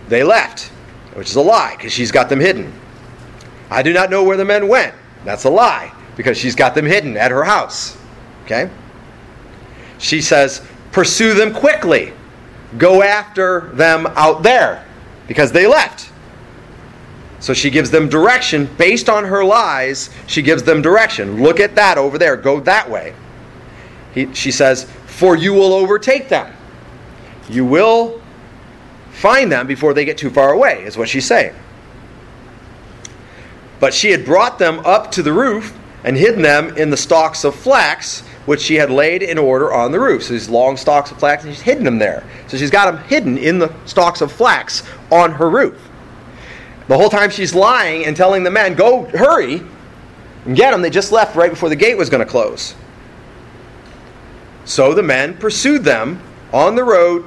they 0.10 0.22
left, 0.22 0.65
which 1.13 1.30
is 1.30 1.36
a 1.38 1.41
lie 1.41 1.76
because 1.78 1.94
she's 1.94 2.12
got 2.12 2.28
them 2.28 2.41
hidden. 2.41 2.74
I 3.70 3.84
do 3.84 3.94
not 3.94 4.10
know 4.10 4.22
where 4.26 4.36
the 4.36 4.44
men 4.44 4.67
went. 4.67 4.94
That's 5.24 5.46
a 5.46 5.50
lie 5.50 5.94
because 6.17 6.38
she's 6.38 6.56
got 6.56 6.76
them 6.76 6.86
hidden 6.86 7.15
at 7.15 7.32
her 7.32 7.46
house. 7.46 7.98
Okay? 8.44 8.70
She 9.98 10.22
says, 10.22 10.62
pursue 10.91 11.34
them 11.34 11.54
quickly. 11.54 12.12
Go 12.78 13.02
after 13.02 13.72
them 13.74 14.08
out 14.08 14.44
there 14.44 14.86
because 15.28 15.54
they 15.54 15.67
left. 15.67 16.11
So 17.41 17.54
she 17.54 17.71
gives 17.71 17.89
them 17.89 18.08
direction 18.08 18.69
based 18.77 19.10
on 19.10 19.25
her 19.25 19.43
lies. 19.43 20.12
She 20.27 20.43
gives 20.43 20.62
them 20.62 20.82
direction. 20.82 21.41
Look 21.41 21.60
at 21.60 21.75
that 21.75 21.97
over 21.97 22.17
there. 22.17 22.38
Go 22.38 22.60
that 22.62 22.89
way. 22.89 23.15
He, 24.13 24.32
she 24.34 24.51
says, 24.51 24.84
For 25.08 25.36
you 25.36 25.54
will 25.54 25.73
overtake 25.73 26.30
them. 26.30 26.54
You 27.49 27.65
will 27.65 28.21
find 29.12 29.51
them 29.51 29.65
before 29.67 29.93
they 29.93 30.06
get 30.06 30.19
too 30.19 30.30
far 30.30 30.54
away, 30.54 30.84
is 30.84 30.97
what 30.97 31.10
she's 31.10 31.25
saying. 31.25 31.56
But 33.80 33.93
she 33.93 34.12
had 34.12 34.23
brought 34.23 34.60
them 34.60 34.80
up 34.86 35.12
to 35.13 35.23
the 35.23 35.34
roof 35.34 35.75
and 36.04 36.15
hidden 36.15 36.43
them 36.43 36.77
in 36.77 36.91
the 36.91 36.97
stalks 36.97 37.43
of 37.43 37.56
flax, 37.56 38.21
which 38.45 38.62
she 38.62 38.75
had 38.75 38.91
laid 38.91 39.23
in 39.23 39.39
order 39.39 39.73
on 39.73 39.91
the 39.91 39.99
roof. 39.99 40.23
So 40.23 40.34
these 40.34 40.47
long 40.47 40.77
stalks 40.77 41.10
of 41.10 41.17
flax, 41.17 41.43
and 41.43 41.54
she's 41.54 41.63
hidden 41.63 41.84
them 41.84 41.97
there. 41.97 42.23
So 42.47 42.58
she's 42.58 42.69
got 42.69 42.91
them 42.91 43.04
hidden 43.06 43.39
in 43.39 43.58
the 43.58 43.73
stalks 43.86 44.21
of 44.21 44.32
flax 44.32 44.84
on 45.12 45.32
her 45.32 45.49
roof. 45.49 45.90
The 46.88 46.98
whole 46.98 47.10
time 47.10 47.30
she's 47.30 47.56
lying 47.56 48.06
and 48.06 48.15
telling 48.15 48.44
the 48.44 48.52
men, 48.52 48.76
go 48.76 49.06
hurry 49.06 49.62
and 50.46 50.56
get 50.56 50.72
them. 50.72 50.82
They 50.82 50.89
just 50.89 51.12
left 51.12 51.36
right 51.36 51.50
before 51.50 51.70
the 51.70 51.76
gate 51.76 51.98
was 51.98 52.10
going 52.10 52.24
to 52.24 52.30
close. 52.30 52.76
So 54.65 54.94
the 54.94 55.04
men 55.04 55.38
pursued 55.38 55.84
them 55.84 56.22
on 56.54 56.76
the 56.76 56.84
road 56.84 57.26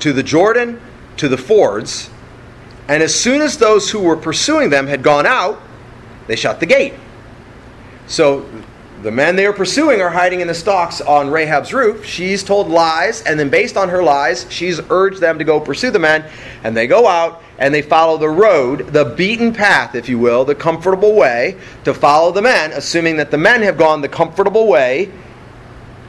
to 0.00 0.12
the 0.12 0.22
Jordan, 0.22 0.80
to 1.18 1.28
the 1.28 1.36
fords. 1.36 2.10
And 2.88 3.02
as 3.02 3.14
soon 3.14 3.40
as 3.40 3.56
those 3.56 3.90
who 3.90 4.00
were 4.00 4.16
pursuing 4.16 4.70
them 4.70 4.86
had 4.86 5.02
gone 5.02 5.26
out, 5.26 5.60
they 6.26 6.36
shut 6.36 6.60
the 6.60 6.66
gate. 6.66 6.94
So 8.06 8.46
the 9.02 9.10
men 9.10 9.36
they 9.36 9.46
are 9.46 9.52
pursuing 9.52 10.00
are 10.00 10.10
hiding 10.10 10.40
in 10.40 10.48
the 10.48 10.54
stalks 10.54 11.00
on 11.00 11.30
Rahab's 11.30 11.72
roof. 11.72 12.04
She's 12.04 12.42
told 12.42 12.68
lies, 12.68 13.22
and 13.22 13.38
then 13.38 13.50
based 13.50 13.76
on 13.76 13.88
her 13.88 14.02
lies, 14.02 14.46
she's 14.50 14.80
urged 14.90 15.20
them 15.20 15.38
to 15.38 15.44
go 15.44 15.60
pursue 15.60 15.90
the 15.90 15.98
men. 15.98 16.30
And 16.64 16.76
they 16.76 16.86
go 16.86 17.06
out 17.06 17.42
and 17.58 17.72
they 17.72 17.82
follow 17.82 18.18
the 18.18 18.28
road, 18.28 18.88
the 18.88 19.04
beaten 19.04 19.52
path, 19.52 19.94
if 19.94 20.08
you 20.08 20.18
will, 20.18 20.44
the 20.44 20.54
comfortable 20.54 21.14
way 21.14 21.56
to 21.84 21.94
follow 21.94 22.32
the 22.32 22.42
men, 22.42 22.72
assuming 22.72 23.16
that 23.16 23.30
the 23.30 23.38
men 23.38 23.62
have 23.62 23.76
gone 23.76 24.00
the 24.00 24.08
comfortable 24.08 24.66
way 24.66 25.10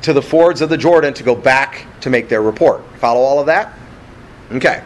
to 0.01 0.13
the 0.13 0.21
fords 0.21 0.61
of 0.61 0.69
the 0.69 0.77
Jordan 0.77 1.13
to 1.13 1.23
go 1.23 1.35
back 1.35 1.87
to 2.01 2.09
make 2.09 2.29
their 2.29 2.41
report. 2.41 2.83
Follow 2.97 3.21
all 3.21 3.39
of 3.39 3.45
that? 3.47 3.77
Okay. 4.51 4.83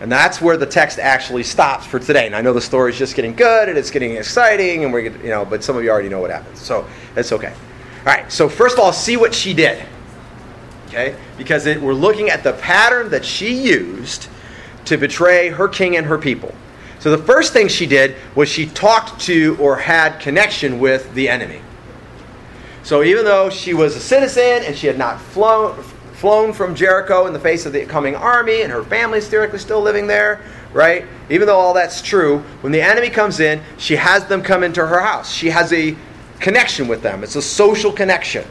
And 0.00 0.10
that's 0.10 0.40
where 0.40 0.56
the 0.56 0.66
text 0.66 0.98
actually 0.98 1.44
stops 1.44 1.86
for 1.86 1.98
today. 1.98 2.26
And 2.26 2.34
I 2.34 2.40
know 2.40 2.52
the 2.52 2.60
story 2.60 2.90
is 2.90 2.98
just 2.98 3.14
getting 3.14 3.34
good 3.36 3.68
and 3.68 3.78
it's 3.78 3.90
getting 3.90 4.16
exciting, 4.16 4.84
and 4.84 4.92
we're 4.92 5.00
you 5.00 5.28
know, 5.28 5.44
but 5.44 5.62
some 5.62 5.76
of 5.76 5.84
you 5.84 5.90
already 5.90 6.08
know 6.08 6.20
what 6.20 6.30
happens, 6.30 6.60
so 6.60 6.86
it's 7.14 7.30
okay. 7.30 7.54
All 7.98 8.04
right. 8.04 8.30
So 8.32 8.48
first 8.48 8.74
of 8.74 8.80
all, 8.80 8.92
see 8.92 9.16
what 9.16 9.32
she 9.32 9.54
did. 9.54 9.86
Okay, 10.88 11.16
because 11.38 11.66
it, 11.66 11.80
we're 11.80 11.94
looking 11.94 12.28
at 12.28 12.42
the 12.42 12.52
pattern 12.54 13.10
that 13.10 13.24
she 13.24 13.54
used 13.54 14.28
to 14.86 14.96
betray 14.96 15.48
her 15.50 15.68
king 15.68 15.96
and 15.96 16.06
her 16.06 16.18
people. 16.18 16.54
So 16.98 17.10
the 17.10 17.22
first 17.22 17.52
thing 17.52 17.68
she 17.68 17.86
did 17.86 18.14
was 18.34 18.48
she 18.48 18.66
talked 18.66 19.20
to 19.22 19.56
or 19.60 19.76
had 19.76 20.20
connection 20.20 20.78
with 20.78 21.12
the 21.14 21.28
enemy. 21.28 21.60
So 22.84 23.02
even 23.02 23.24
though 23.24 23.50
she 23.50 23.74
was 23.74 23.96
a 23.96 24.00
citizen 24.00 24.62
and 24.64 24.76
she 24.76 24.86
had 24.86 24.98
not 24.98 25.20
flown, 25.20 25.82
flown 26.14 26.52
from 26.52 26.74
Jericho 26.74 27.26
in 27.26 27.32
the 27.32 27.40
face 27.40 27.66
of 27.66 27.72
the 27.72 27.84
coming 27.86 28.14
army, 28.14 28.62
and 28.62 28.70
her 28.70 28.84
family's 28.84 29.28
theoretically 29.28 29.58
still 29.58 29.80
living 29.80 30.06
there, 30.06 30.40
right? 30.72 31.04
Even 31.30 31.46
though 31.46 31.58
all 31.58 31.74
that's 31.74 32.02
true, 32.02 32.38
when 32.60 32.72
the 32.72 32.80
enemy 32.80 33.10
comes 33.10 33.40
in, 33.40 33.60
she 33.78 33.96
has 33.96 34.26
them 34.26 34.42
come 34.42 34.62
into 34.62 34.86
her 34.86 35.00
house. 35.00 35.32
She 35.32 35.50
has 35.50 35.72
a 35.72 35.96
connection 36.38 36.88
with 36.88 37.02
them. 37.02 37.22
It's 37.22 37.36
a 37.36 37.42
social 37.42 37.92
connection. 37.92 38.44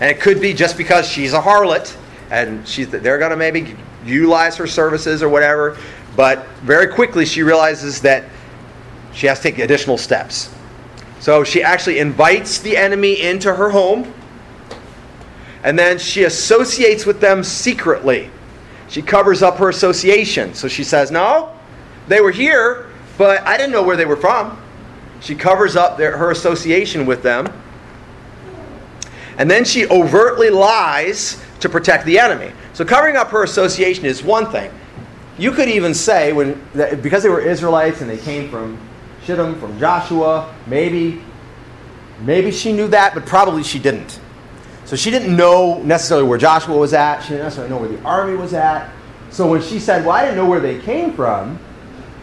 And 0.00 0.10
it 0.10 0.20
could 0.20 0.40
be 0.40 0.52
just 0.52 0.76
because 0.76 1.08
she's 1.08 1.32
a 1.32 1.40
harlot 1.40 1.96
and 2.30 2.66
she's 2.66 2.88
they're 2.88 3.18
going 3.18 3.30
to 3.30 3.36
maybe 3.36 3.76
utilize 4.04 4.56
her 4.56 4.66
services 4.66 5.22
or 5.22 5.28
whatever, 5.28 5.76
but 6.16 6.46
very 6.62 6.86
quickly 6.92 7.24
she 7.24 7.42
realizes 7.42 8.00
that 8.02 8.24
she 9.12 9.26
has 9.26 9.38
to 9.38 9.50
take 9.50 9.58
additional 9.58 9.98
steps. 9.98 10.54
So 11.20 11.44
she 11.44 11.62
actually 11.62 11.98
invites 11.98 12.58
the 12.58 12.76
enemy 12.76 13.20
into 13.20 13.54
her 13.54 13.70
home 13.70 14.12
and 15.64 15.78
then 15.78 15.98
she 15.98 16.24
associates 16.24 17.06
with 17.06 17.20
them 17.20 17.42
secretly. 17.42 18.30
She 18.88 19.00
covers 19.00 19.42
up 19.42 19.56
her 19.56 19.70
association. 19.70 20.54
So 20.54 20.68
she 20.68 20.84
says, 20.84 21.10
No, 21.10 21.58
they 22.06 22.20
were 22.20 22.30
here, 22.30 22.90
but 23.16 23.42
I 23.46 23.56
didn't 23.56 23.72
know 23.72 23.82
where 23.82 23.96
they 23.96 24.04
were 24.04 24.16
from. 24.16 24.60
She 25.20 25.34
covers 25.34 25.74
up 25.74 25.96
their, 25.96 26.18
her 26.18 26.30
association 26.30 27.06
with 27.06 27.22
them. 27.22 27.46
And 29.38 29.50
then 29.50 29.64
she 29.64 29.86
overtly 29.88 30.50
lies 30.50 31.42
to 31.60 31.68
protect 31.68 32.04
the 32.04 32.18
enemy. 32.18 32.52
So 32.72 32.84
covering 32.84 33.16
up 33.16 33.28
her 33.28 33.42
association 33.42 34.04
is 34.04 34.22
one 34.22 34.50
thing. 34.50 34.70
You 35.38 35.50
could 35.52 35.68
even 35.68 35.94
say, 35.94 36.32
when 36.32 36.62
because 37.02 37.22
they 37.22 37.28
were 37.28 37.40
Israelites 37.40 38.00
and 38.00 38.08
they 38.08 38.18
came 38.18 38.50
from 38.50 38.78
Shittim, 39.24 39.58
from 39.58 39.78
Joshua, 39.78 40.54
maybe, 40.66 41.22
maybe 42.20 42.50
she 42.50 42.72
knew 42.72 42.86
that, 42.88 43.14
but 43.14 43.26
probably 43.26 43.62
she 43.62 43.78
didn't. 43.78 44.20
So 44.84 44.96
she 44.96 45.10
didn't 45.10 45.34
know 45.34 45.82
necessarily 45.82 46.28
where 46.28 46.38
Joshua 46.38 46.76
was 46.76 46.92
at. 46.92 47.22
She 47.22 47.30
didn't 47.30 47.44
necessarily 47.44 47.70
know 47.70 47.78
where 47.78 47.88
the 47.88 48.02
army 48.04 48.36
was 48.36 48.52
at. 48.52 48.92
So 49.30 49.50
when 49.50 49.62
she 49.62 49.80
said, 49.80 50.04
Well, 50.04 50.14
I 50.14 50.22
didn't 50.22 50.36
know 50.36 50.46
where 50.46 50.60
they 50.60 50.78
came 50.80 51.14
from, 51.14 51.58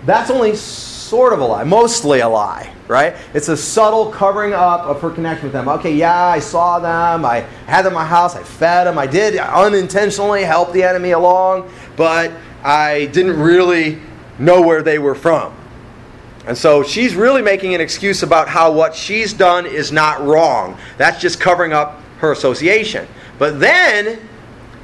that's 0.05 0.29
only 0.29 0.55
sort 0.55 1.33
of 1.33 1.39
a 1.39 1.45
lie, 1.45 1.63
mostly 1.63 2.21
a 2.21 2.29
lie, 2.29 2.71
right? 2.91 3.15
It's 3.33 3.47
a 3.47 3.55
subtle 3.55 4.11
covering 4.11 4.53
up 4.53 4.81
of 4.81 5.01
her 5.01 5.09
connection 5.09 5.45
with 5.45 5.53
them. 5.53 5.69
Okay, 5.69 5.95
yeah, 5.95 6.25
I 6.25 6.39
saw 6.39 6.77
them. 6.77 7.23
I 7.25 7.39
had 7.65 7.83
them 7.83 7.93
in 7.93 7.95
my 7.95 8.05
house. 8.05 8.35
I 8.35 8.43
fed 8.43 8.85
them. 8.85 8.99
I 8.99 9.07
did 9.07 9.37
unintentionally 9.37 10.43
help 10.43 10.73
the 10.73 10.83
enemy 10.83 11.11
along, 11.11 11.71
but 11.95 12.31
I 12.63 13.05
didn't 13.07 13.39
really 13.39 13.99
know 14.37 14.61
where 14.61 14.83
they 14.83 14.99
were 14.99 15.15
from. 15.15 15.55
And 16.45 16.57
so 16.57 16.83
she's 16.83 17.15
really 17.15 17.41
making 17.41 17.73
an 17.73 17.81
excuse 17.81 18.23
about 18.23 18.49
how 18.49 18.71
what 18.73 18.93
she's 18.93 19.31
done 19.31 19.65
is 19.65 19.91
not 19.91 20.21
wrong. 20.21 20.77
That's 20.97 21.21
just 21.21 21.39
covering 21.39 21.71
up 21.71 22.01
her 22.17 22.33
association. 22.33 23.07
But 23.39 23.59
then 23.61 24.19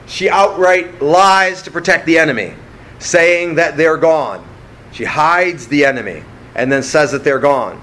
she 0.05 0.29
outright 0.29 1.01
lies 1.01 1.61
to 1.63 1.71
protect 1.71 2.05
the 2.05 2.17
enemy, 2.17 2.53
saying 2.99 3.55
that 3.55 3.75
they're 3.75 3.97
gone. 3.97 4.47
She 4.93 5.03
hides 5.03 5.67
the 5.67 5.83
enemy 5.83 6.23
and 6.55 6.71
then 6.71 6.83
says 6.83 7.11
that 7.11 7.25
they're 7.25 7.39
gone. 7.39 7.81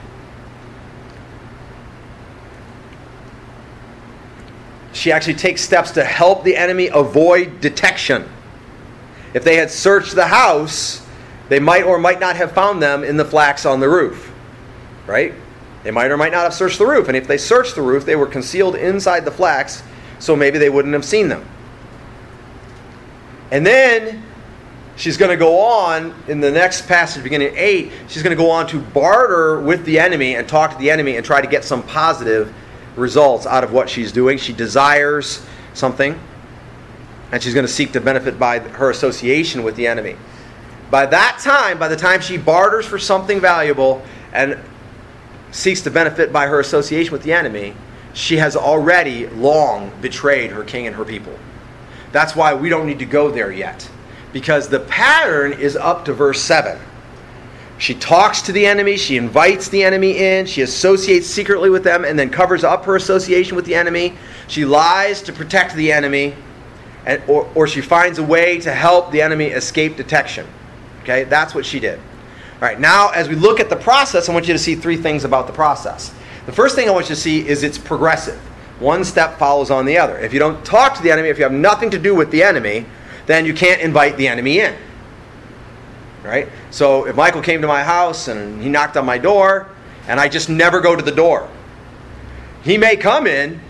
She 4.95 5.11
actually 5.11 5.35
takes 5.35 5.61
steps 5.61 5.91
to 5.93 6.05
help 6.05 6.45
the 6.45 6.57
enemy 6.57 6.89
avoid 6.89 7.61
detection. 7.61 8.29
If 9.35 9.43
they 9.43 9.57
had 9.57 9.71
searched 9.71 10.15
the 10.15 10.29
house, 10.29 11.05
they 11.49 11.59
might 11.59 11.83
or 11.83 11.99
might 11.99 12.21
not 12.21 12.37
have 12.37 12.53
found 12.53 12.81
them 12.81 13.03
in 13.03 13.17
the 13.17 13.25
flax 13.25 13.67
on 13.67 13.81
the 13.81 13.89
roof. 13.89 14.33
Right? 15.07 15.35
They 15.83 15.91
might 15.91 16.11
or 16.11 16.17
might 16.17 16.33
not 16.33 16.45
have 16.45 16.55
searched 16.55 16.79
the 16.79 16.87
roof. 16.87 17.09
And 17.09 17.17
if 17.17 17.27
they 17.27 17.37
searched 17.37 17.75
the 17.75 17.83
roof, 17.83 18.07
they 18.07 18.15
were 18.15 18.27
concealed 18.27 18.77
inside 18.77 19.25
the 19.25 19.33
flax, 19.33 19.83
so 20.21 20.37
maybe 20.37 20.59
they 20.59 20.71
wouldn't 20.71 20.95
have 20.95 21.05
seen 21.05 21.29
them. 21.29 21.45
And 23.51 23.67
then 23.67 24.23
she's 24.95 25.17
going 25.17 25.33
to 25.33 25.37
go 25.37 25.59
on 25.59 26.15
in 26.29 26.41
the 26.41 26.53
next 26.53 26.87
passage, 26.87 27.25
beginning 27.25 27.49
at 27.49 27.57
8, 27.57 27.93
she's 28.07 28.23
going 28.23 28.35
to 28.35 28.41
go 28.43 28.49
on 28.49 28.69
to 28.69 28.81
barter 28.81 29.61
with 29.61 29.85
the 29.85 29.99
enemy 29.99 30.37
and 30.37 30.49
talk 30.49 30.71
to 30.71 30.79
the 30.79 30.91
enemy 30.91 31.17
and 31.17 31.27
try 31.27 31.41
to 31.41 31.49
get 31.49 31.65
some 31.65 31.83
positive 31.83 32.55
results 32.97 33.47
out 33.47 33.65
of 33.65 33.73
what 33.73 33.89
she's 33.89 34.13
doing. 34.13 34.39
She 34.39 34.53
desires 34.53 35.45
something, 35.73 36.19
and 37.33 37.43
she's 37.43 37.55
going 37.55 37.67
to 37.67 37.73
seek 37.73 37.93
to 37.93 38.01
benefit 38.01 38.39
by 38.39 38.59
her 38.61 38.91
association 38.91 39.63
with 39.63 39.77
the 39.77 39.87
enemy. 39.87 40.17
By 40.91 41.07
that 41.07 41.41
time, 41.43 41.79
by 41.79 41.89
the 41.89 41.97
time 41.97 42.21
she 42.21 42.37
barters 42.37 42.87
for 42.87 42.99
something 42.99 43.41
valuable 43.41 44.03
and 44.33 44.59
seeks 45.51 45.81
to 45.83 45.91
benefit 45.91 46.33
by 46.33 46.47
her 46.47 46.61
association 46.61 47.13
with 47.13 47.23
the 47.23 47.33
enemy, 47.33 47.75
she 48.13 48.37
has 48.37 48.55
already 48.55 49.27
long 49.29 49.91
betrayed 50.01 50.51
her 50.51 50.63
king 50.65 50.87
and 50.87 50.95
her 50.97 51.05
people. 51.05 51.37
That's 52.13 52.37
why 52.37 52.55
we 52.55 52.69
don't 52.69 52.87
need 52.87 53.01
to 53.01 53.07
go 53.07 53.31
there 53.31 53.51
yet. 53.51 53.89
Because 54.33 54.69
the 54.69 54.81
pattern 54.81 55.53
is 55.53 55.77
up 55.77 56.05
to 56.05 56.13
verse 56.13 56.41
7. 56.41 56.79
She 57.79 57.95
talks 57.95 58.43
to 58.43 58.53
the 58.53 58.67
enemy, 58.67 58.97
she 58.97 59.17
invites 59.17 59.69
the 59.69 59.83
enemy 59.83 60.19
in, 60.19 60.47
she 60.47 60.63
associates 60.63 61.27
secretly 61.27 61.71
with 61.71 61.83
them, 61.83 62.05
and 62.05 62.19
then 62.19 62.31
covers 62.31 62.63
up 62.63 62.85
her 62.85 62.95
association 62.95 63.57
with 63.57 63.67
the 63.67 63.75
enemy. 63.75 64.15
She 64.47 64.65
lies 64.65 65.23
to 65.23 65.33
protect 65.33 65.75
the 65.75 65.91
enemy, 65.91 66.35
and, 67.05 67.21
or, 67.27 67.51
or 67.55 67.67
she 67.67 67.81
finds 67.81 68.19
a 68.19 68.23
way 68.23 68.59
to 68.61 68.73
help 68.73 69.11
the 69.11 69.21
enemy 69.21 69.47
escape 69.47 69.97
detection. 69.97 70.47
Okay, 71.03 71.25
that's 71.25 71.55
what 71.55 71.67
she 71.67 71.81
did. 71.81 71.99
All 71.99 72.61
right, 72.61 72.79
now 72.79 73.11
as 73.11 73.29
we 73.29 73.35
look 73.35 73.59
at 73.59 73.69
the 73.69 73.77
process, 73.77 74.29
I 74.29 74.33
want 74.33 74.47
you 74.47 74.55
to 74.55 74.59
see 74.59 74.77
three 74.77 74.97
things 74.97 75.25
about 75.25 75.47
the 75.49 75.53
process. 75.53 76.15
The 76.47 76.53
first 76.53 76.77
thing 76.77 76.89
I 76.89 76.93
want 76.93 77.09
you 77.09 77.15
to 77.15 77.21
see 77.21 77.47
is 77.47 77.63
it's 77.63 77.79
progressive. 77.79 78.39
One 78.79 79.05
step 79.05 79.39
follows 79.39 79.71
on 79.71 79.85
the 79.85 79.99
other. 79.99 80.19
If 80.19 80.33
you 80.33 80.39
don't 80.39 80.65
talk 80.65 80.95
to 80.95 81.03
the 81.03 81.11
enemy, 81.11 81.29
if 81.29 81.39
you 81.39 81.45
have 81.45 81.53
nothing 81.53 81.91
to 81.91 81.99
do 81.99 82.15
with 82.15 82.31
the 82.31 82.43
enemy, 82.43 82.87
then 83.27 83.45
you 83.45 83.55
can't 83.55 83.81
invite 83.81 84.17
the 84.17 84.29
enemy 84.29 84.61
in. 84.61 84.75
Right? 86.25 86.49
So 86.71 87.07
if 87.07 87.15
Michael 87.15 87.43
came 87.43 87.61
to 87.61 87.69
my 87.69 87.85
house 87.85 88.29
and 88.29 88.63
he 88.63 88.69
knocked 88.69 88.97
on 88.97 89.05
my 89.05 89.19
door, 89.19 89.69
and 90.09 90.19
I 90.19 90.29
just 90.29 90.49
never 90.49 90.81
go 90.81 90.97
to 90.97 91.03
the 91.03 91.13
door, 91.13 91.49
he 92.63 92.79
may 92.79 92.97
come 92.97 93.27
in 93.27 93.61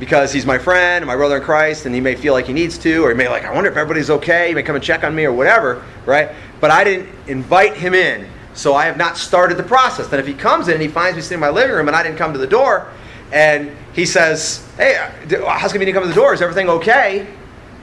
because 0.00 0.32
he's 0.32 0.46
my 0.46 0.58
friend, 0.58 1.06
my 1.06 1.14
brother 1.14 1.36
in 1.36 1.42
Christ, 1.42 1.86
and 1.86 1.94
he 1.94 2.00
may 2.00 2.16
feel 2.16 2.32
like 2.32 2.46
he 2.46 2.52
needs 2.52 2.76
to, 2.78 3.04
or 3.04 3.10
he 3.10 3.14
may 3.14 3.28
like, 3.28 3.44
I 3.44 3.54
wonder 3.54 3.70
if 3.70 3.76
everybody's 3.76 4.10
okay. 4.10 4.48
He 4.48 4.54
may 4.54 4.62
come 4.62 4.74
and 4.74 4.82
check 4.82 5.04
on 5.04 5.14
me 5.14 5.26
or 5.26 5.32
whatever, 5.32 5.84
right? 6.06 6.30
But 6.58 6.70
I 6.70 6.82
didn't 6.82 7.08
invite 7.28 7.76
him 7.76 7.94
in, 7.94 8.26
so 8.54 8.74
I 8.74 8.86
have 8.86 8.96
not 8.96 9.16
started 9.16 9.56
the 9.58 9.62
process. 9.62 10.08
Then 10.08 10.18
if 10.18 10.26
he 10.26 10.34
comes 10.34 10.68
in 10.68 10.74
and 10.74 10.82
he 10.82 10.88
finds 10.88 11.16
me 11.16 11.22
sitting 11.22 11.36
in 11.36 11.40
my 11.40 11.50
living 11.50 11.76
room 11.76 11.86
and 11.86 11.96
I 11.96 12.02
didn't 12.02 12.18
come 12.18 12.32
to 12.32 12.38
the 12.38 12.46
door, 12.46 12.90
and 13.32 13.70
he 13.92 14.06
says, 14.06 14.66
Hey, 14.76 14.96
uh, 14.96 15.46
how's 15.50 15.72
come 15.72 15.82
you 15.82 15.86
didn't 15.86 15.94
come 15.94 16.02
to 16.02 16.08
the 16.08 16.14
door? 16.14 16.34
Is 16.34 16.42
everything 16.42 16.68
okay? 16.68 17.26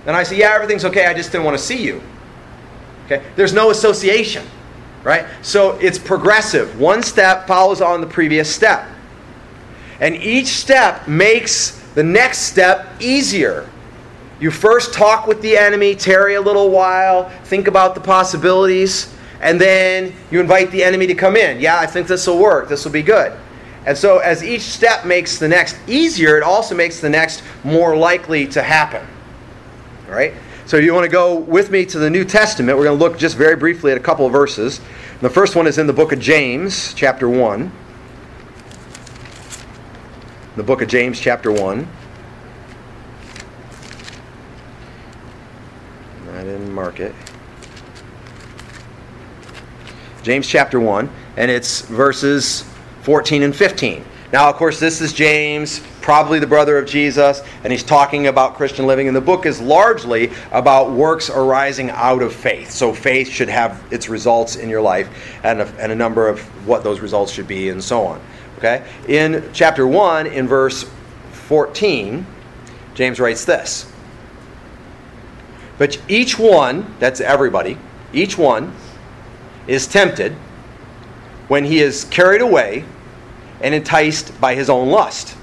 And 0.05 0.15
I 0.15 0.23
say, 0.23 0.37
Yeah, 0.37 0.53
everything's 0.53 0.85
okay. 0.85 1.05
I 1.05 1.13
just 1.13 1.31
didn't 1.31 1.45
want 1.45 1.57
to 1.57 1.63
see 1.63 1.83
you. 1.83 2.01
Okay? 3.07 3.23
There's 3.35 3.53
no 3.53 3.71
association, 3.71 4.45
right? 5.03 5.25
So 5.41 5.71
it's 5.79 5.97
progressive. 5.97 6.79
One 6.79 7.01
step 7.01 7.47
follows 7.47 7.81
on 7.81 8.01
the 8.01 8.07
previous 8.07 8.53
step. 8.53 8.87
And 9.99 10.15
each 10.15 10.47
step 10.47 11.07
makes 11.07 11.81
the 11.95 12.03
next 12.03 12.39
step 12.39 12.87
easier. 12.99 13.67
You 14.39 14.51
first 14.51 14.93
talk 14.93 15.25
with 15.25 15.41
the 15.41 15.57
enemy, 15.57 15.95
tarry 15.95 16.35
a 16.35 16.41
little 16.41 16.69
while, 16.69 17.29
think 17.45 17.67
about 17.67 17.95
the 17.95 18.01
possibilities, 18.01 19.11
and 19.41 19.59
then 19.59 20.13
you 20.29 20.39
invite 20.39 20.69
the 20.69 20.83
enemy 20.83 21.07
to 21.07 21.15
come 21.15 21.35
in. 21.35 21.59
Yeah, 21.59 21.79
I 21.79 21.87
think 21.87 22.07
this 22.07 22.27
will 22.27 22.37
work. 22.37 22.69
This 22.69 22.85
will 22.85 22.91
be 22.91 23.01
good. 23.01 23.33
And 23.87 23.97
so, 23.97 24.19
as 24.19 24.43
each 24.43 24.61
step 24.61 25.05
makes 25.05 25.39
the 25.39 25.47
next 25.47 25.77
easier, 25.87 26.37
it 26.37 26.43
also 26.43 26.75
makes 26.75 26.99
the 26.99 27.09
next 27.09 27.41
more 27.63 27.95
likely 27.95 28.45
to 28.47 28.61
happen. 28.61 29.05
All 30.07 30.13
right? 30.13 30.33
So, 30.67 30.75
you 30.75 30.93
want 30.93 31.05
to 31.05 31.09
go 31.09 31.33
with 31.37 31.71
me 31.71 31.85
to 31.85 31.97
the 31.97 32.09
New 32.09 32.25
Testament. 32.25 32.77
We're 32.77 32.83
going 32.83 32.99
to 32.99 33.01
look 33.01 33.17
just 33.17 33.37
very 33.37 33.55
briefly 33.55 33.93
at 33.93 33.97
a 33.97 34.01
couple 34.01 34.25
of 34.25 34.33
verses. 34.33 34.81
The 35.21 35.29
first 35.29 35.55
one 35.55 35.65
is 35.65 35.77
in 35.77 35.87
the 35.87 35.93
book 35.93 36.11
of 36.11 36.19
James, 36.19 36.93
chapter 36.93 37.29
1. 37.29 37.71
The 40.57 40.63
book 40.63 40.81
of 40.81 40.89
James, 40.89 41.21
chapter 41.21 41.53
1. 41.53 41.87
I 46.33 46.43
didn't 46.43 46.73
mark 46.73 46.99
it. 46.99 47.15
James 50.21 50.49
chapter 50.49 50.81
1, 50.81 51.09
and 51.37 51.49
it's 51.49 51.79
verses 51.83 52.69
14 53.03 53.43
and 53.43 53.55
15. 53.55 54.03
Now, 54.33 54.49
of 54.49 54.57
course, 54.57 54.81
this 54.81 54.99
is 54.99 55.13
James, 55.13 55.79
probably 56.07 56.39
the 56.39 56.47
brother 56.47 56.77
of 56.77 56.85
Jesus, 56.85 57.43
and 57.65 57.73
he's 57.73 57.83
talking 57.83 58.27
about 58.27 58.55
Christian 58.55 58.87
living. 58.87 59.07
And 59.07 59.15
the 59.15 59.19
book 59.19 59.45
is 59.45 59.59
largely 59.59 60.31
about 60.53 60.89
works 60.89 61.29
arising 61.29 61.89
out 61.89 62.21
of 62.21 62.33
faith. 62.33 62.71
So, 62.71 62.93
faith 62.93 63.27
should 63.27 63.49
have 63.49 63.83
its 63.91 64.07
results 64.07 64.55
in 64.55 64.69
your 64.69 64.79
life, 64.79 65.09
and 65.43 65.59
a, 65.59 65.67
and 65.77 65.91
a 65.91 65.95
number 65.95 66.29
of 66.29 66.39
what 66.65 66.81
those 66.81 67.01
results 67.01 67.33
should 67.33 67.45
be, 67.45 67.67
and 67.71 67.83
so 67.83 68.05
on. 68.05 68.21
Okay? 68.57 68.85
In 69.09 69.49
chapter 69.51 69.85
1, 69.85 70.27
in 70.27 70.47
verse 70.47 70.89
14, 71.33 72.25
James 72.93 73.19
writes 73.19 73.43
this 73.43 73.91
But 75.77 76.01
each 76.07 76.39
one, 76.39 76.95
that's 76.99 77.19
everybody, 77.19 77.77
each 78.13 78.37
one 78.37 78.73
is 79.67 79.87
tempted 79.87 80.31
when 81.49 81.65
he 81.65 81.79
is 81.79 82.05
carried 82.05 82.39
away 82.39 82.85
and 83.59 83.75
enticed 83.75 84.39
by 84.39 84.55
his 84.55 84.69
own 84.69 84.87
lust. 84.87 85.36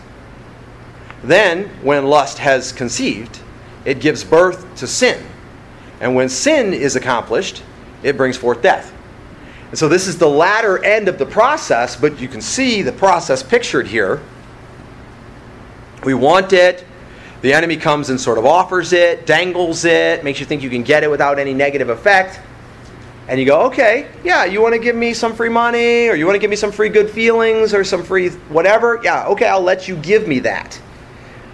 Then, 1.25 1.69
when 1.83 2.07
lust 2.07 2.39
has 2.39 2.73
conceived, 2.73 3.41
it 3.85 4.01
gives 4.01 4.25
birth 4.25 4.75
to 4.77 4.87
sin. 4.87 5.25
And 6.01 6.15
when 6.15 6.29
sin 6.29 6.73
is 6.75 6.97
accomplished, 6.97 7.63
it 8.03 8.17
brings 8.17 8.37
forth 8.37 8.63
death. 8.63 8.93
And 9.71 9.79
so, 9.79 9.89
this 9.89 10.07
is 10.07 10.19
the 10.19 10.29
latter 10.29 10.83
end 10.85 11.09
of 11.09 11.19
the 11.19 11.27
process, 11.27 11.97
but 11.97 12.21
you 12.21 12.29
can 12.29 12.41
see 12.41 12.83
the 12.83 12.93
process 12.93 13.43
pictured 13.43 13.87
here. 13.87 14.21
We 16.05 16.15
want 16.15 16.53
it. 16.53 16.85
The 17.41 17.53
enemy 17.53 17.77
comes 17.77 18.11
and 18.11 18.21
sort 18.21 18.39
of 18.39 18.47
offers 18.47 18.93
it, 18.93 19.27
dangles 19.27 19.85
it, 19.85 20.25
makes 20.25 20.41
you 20.41 20.47
think 20.47 20.63
you 20.63 20.71
can 20.71 20.83
get 20.83 21.03
it 21.03 21.11
without 21.11 21.39
any 21.39 21.53
negative 21.53 21.91
effect 21.91 22.41
and 23.27 23.41
you 23.41 23.47
go, 23.47 23.63
okay, 23.63 24.09
yeah, 24.23 24.45
you 24.45 24.61
want 24.61 24.75
to 24.75 24.79
give 24.79 24.95
me 24.95 25.15
some 25.15 25.35
free 25.35 25.49
money 25.49 26.09
or 26.09 26.15
you 26.15 26.27
want 26.27 26.35
to 26.35 26.39
give 26.39 26.51
me 26.51 26.57
some 26.57 26.71
free 26.71 26.91
good 26.91 27.09
feelings 27.09 27.73
or 27.73 27.83
some 27.83 28.03
free 28.03 28.29
whatever? 28.51 29.01
Yeah, 29.03 29.27
okay, 29.29 29.47
I'll 29.47 29.63
let 29.63 29.89
you 29.89 29.97
give 29.97 30.29
me 30.29 30.41
that. 30.41 30.81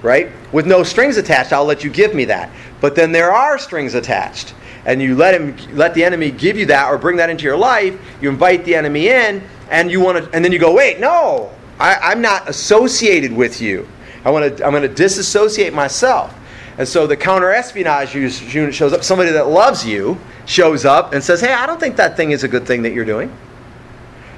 Right? 0.02 0.30
With 0.52 0.66
no 0.66 0.82
strings 0.82 1.16
attached, 1.16 1.52
I'll 1.52 1.64
let 1.64 1.84
you 1.84 1.90
give 1.90 2.14
me 2.14 2.24
that. 2.26 2.50
But 2.80 2.94
then 2.94 3.12
there 3.12 3.32
are 3.32 3.58
strings 3.58 3.94
attached. 3.94 4.54
And 4.86 5.02
you 5.02 5.14
let 5.14 5.38
him 5.38 5.56
let 5.76 5.94
the 5.94 6.02
enemy 6.02 6.30
give 6.30 6.56
you 6.56 6.66
that 6.66 6.88
or 6.88 6.96
bring 6.96 7.16
that 7.18 7.28
into 7.28 7.44
your 7.44 7.56
life, 7.56 7.98
you 8.22 8.30
invite 8.30 8.64
the 8.64 8.74
enemy 8.74 9.08
in, 9.08 9.42
and 9.70 9.90
you 9.90 10.00
want 10.00 10.24
to 10.24 10.30
and 10.34 10.44
then 10.44 10.52
you 10.52 10.58
go, 10.58 10.74
wait, 10.74 11.00
no, 11.00 11.50
I, 11.78 11.96
I'm 11.96 12.22
not 12.22 12.48
associated 12.48 13.32
with 13.32 13.60
you. 13.60 13.86
I 14.24 14.30
want 14.30 14.56
to 14.56 14.64
I'm 14.64 14.72
going 14.72 14.82
to 14.82 14.88
disassociate 14.88 15.74
myself. 15.74 16.34
And 16.78 16.88
so 16.88 17.06
the 17.06 17.16
counter 17.16 17.50
espionage 17.50 18.14
unit 18.14 18.74
shows 18.74 18.94
up, 18.94 19.04
somebody 19.04 19.30
that 19.32 19.48
loves 19.48 19.84
you 19.84 20.18
shows 20.46 20.86
up 20.86 21.12
and 21.12 21.22
says, 21.22 21.40
Hey, 21.40 21.52
I 21.52 21.66
don't 21.66 21.78
think 21.78 21.96
that 21.96 22.16
thing 22.16 22.30
is 22.30 22.42
a 22.42 22.48
good 22.48 22.66
thing 22.66 22.82
that 22.82 22.92
you're 22.92 23.04
doing. 23.04 23.30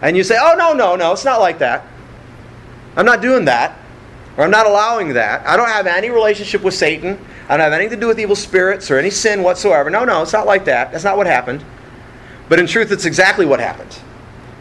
And 0.01 0.17
you 0.17 0.25
say, 0.25 0.37
Oh, 0.41 0.55
no, 0.57 0.73
no, 0.73 0.97
no, 0.97 1.13
it's 1.13 1.25
not 1.25 1.41
like 1.41 1.61
that. 1.61 1.87
I'm 2.97 3.07
not 3.07 3.23
doing 3.23 3.45
that. 3.45 3.79
Or 4.37 4.45
I'm 4.45 4.51
not 4.51 4.67
allowing 4.67 5.13
that. 5.15 5.47
I 5.47 5.57
don't 5.57 5.69
have 5.69 5.87
any 5.87 6.09
relationship 6.09 6.63
with 6.63 6.75
Satan. 6.75 7.19
I 7.49 7.57
don't 7.57 7.65
have 7.65 7.73
anything 7.73 7.99
to 7.99 8.01
do 8.01 8.07
with 8.07 8.19
evil 8.19 8.37
spirits 8.37 8.91
or 8.91 8.99
any 8.99 9.11
sin 9.11 9.43
whatsoever. 9.43 9.91
No, 9.91 10.05
no, 10.05 10.23
it's 10.23 10.33
not 10.33 10.47
like 10.47 10.65
that. 10.65 10.93
That's 10.93 11.05
not 11.05 11.17
what 11.17 11.27
happened. 11.27 11.65
But 12.49 12.59
in 12.59 12.67
truth, 12.67 12.93
it's 12.93 13.05
exactly 13.05 13.45
what 13.45 13.61
happened. 13.61 13.99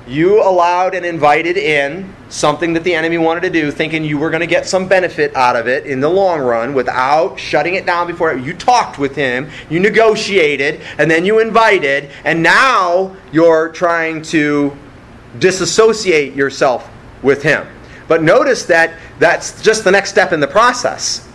You 0.08 0.44
allowed 0.44 0.94
and 0.94 1.06
invited 1.06 1.58
in 1.58 2.14
something 2.28 2.74
that 2.74 2.84
the 2.84 2.94
enemy 2.94 3.18
wanted 3.18 3.42
to 3.42 3.50
do, 3.50 3.72
thinking 3.72 4.04
you 4.04 4.18
were 4.18 4.30
going 4.30 4.42
to 4.42 4.48
get 4.48 4.66
some 4.66 4.88
benefit 4.88 5.34
out 5.36 5.56
of 5.56 5.68
it 5.68 5.86
in 5.86 6.00
the 6.00 6.10
long 6.10 6.42
run 6.42 6.74
without 6.74 7.40
shutting 7.40 7.76
it 7.76 7.86
down 7.86 8.08
before 8.08 8.34
you 8.34 8.54
talked 8.54 8.98
with 8.98 9.16
him, 9.16 9.50
you 9.70 9.80
negotiated, 9.80 10.82
and 10.98 11.10
then 11.10 11.24
you 11.24 11.40
invited, 11.40 12.10
and 12.26 12.42
now 12.42 13.16
you're 13.32 13.70
trying 13.70 14.22
to 14.24 14.76
disassociate 15.40 16.34
yourself 16.34 16.90
with 17.22 17.44
him. 17.44 17.66
But 18.08 18.24
notice 18.24 18.66
that 18.66 18.98
that's 19.20 19.62
just 19.62 19.84
the 19.84 19.92
next 19.92 20.10
step 20.10 20.34
in 20.34 20.40
the 20.40 20.48
process. 20.48 21.28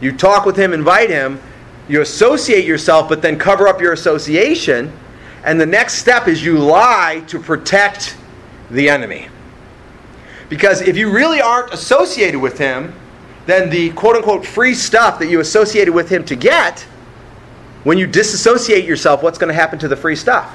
You 0.00 0.12
talk 0.12 0.46
with 0.46 0.56
him, 0.56 0.72
invite 0.72 1.10
him, 1.10 1.40
you 1.88 2.00
associate 2.00 2.64
yourself, 2.64 3.08
but 3.08 3.22
then 3.22 3.38
cover 3.38 3.66
up 3.68 3.80
your 3.80 3.92
association 3.92 4.92
and 5.44 5.60
the 5.60 5.66
next 5.66 5.94
step 5.94 6.28
is 6.28 6.44
you 6.44 6.58
lie 6.58 7.22
to 7.28 7.38
protect 7.38 8.16
the 8.70 8.88
enemy. 8.88 9.28
Because 10.48 10.82
if 10.82 10.96
you 10.96 11.10
really 11.10 11.40
aren't 11.40 11.72
associated 11.72 12.40
with 12.40 12.58
him, 12.58 12.94
then 13.46 13.70
the 13.70 13.90
quote 13.92 14.16
unquote 14.16 14.44
free 14.44 14.74
stuff 14.74 15.18
that 15.18 15.28
you 15.28 15.40
associated 15.40 15.94
with 15.94 16.10
him 16.10 16.24
to 16.24 16.36
get, 16.36 16.80
when 17.84 17.96
you 17.96 18.06
disassociate 18.06 18.84
yourself, 18.84 19.22
what's 19.22 19.38
going 19.38 19.48
to 19.48 19.54
happen 19.54 19.78
to 19.78 19.88
the 19.88 19.96
free 19.96 20.16
stuff? 20.16 20.54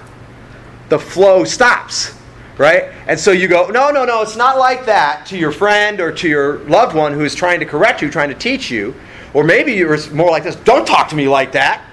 The 0.90 1.00
flow 1.00 1.44
stops, 1.44 2.16
right? 2.58 2.92
And 3.08 3.20
so 3.20 3.32
you 3.32 3.48
go, 3.48 3.68
no, 3.68 3.90
no, 3.92 4.06
no, 4.06 4.22
it's 4.22 4.36
not 4.36 4.58
like 4.58 4.86
that 4.86 5.26
to 5.28 5.38
your 5.38 5.52
friend 5.52 6.00
or 6.00 6.12
to 6.12 6.28
your 6.28 6.60
loved 6.60 6.96
one 6.96 7.14
who 7.14 7.22
is 7.22 7.36
trying 7.36 7.60
to 7.60 7.66
correct 7.66 8.02
you, 8.02 8.10
trying 8.10 8.30
to 8.30 8.36
teach 8.36 8.70
you. 8.70 8.94
Or 9.34 9.44
maybe 9.44 9.74
you're 9.74 9.98
more 10.12 10.30
like 10.30 10.44
this 10.44 10.56
don't 10.58 10.86
talk 10.86 11.10
to 11.10 11.16
me 11.16 11.28
like 11.28 11.52
that. 11.54 11.84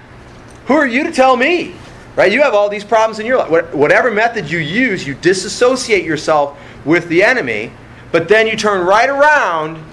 Who 0.65 0.75
are 0.75 0.85
you 0.85 1.03
to 1.03 1.11
tell 1.11 1.35
me? 1.35 1.75
Right? 2.15 2.31
You 2.31 2.41
have 2.41 2.53
all 2.53 2.69
these 2.69 2.83
problems 2.83 3.19
in 3.19 3.25
your 3.25 3.37
life. 3.37 3.73
Whatever 3.73 4.11
method 4.11 4.49
you 4.49 4.59
use, 4.59 5.07
you 5.07 5.15
disassociate 5.15 6.03
yourself 6.03 6.59
with 6.85 7.07
the 7.07 7.23
enemy, 7.23 7.71
but 8.11 8.27
then 8.27 8.47
you 8.47 8.55
turn 8.55 8.85
right 8.85 9.09
around 9.09 9.83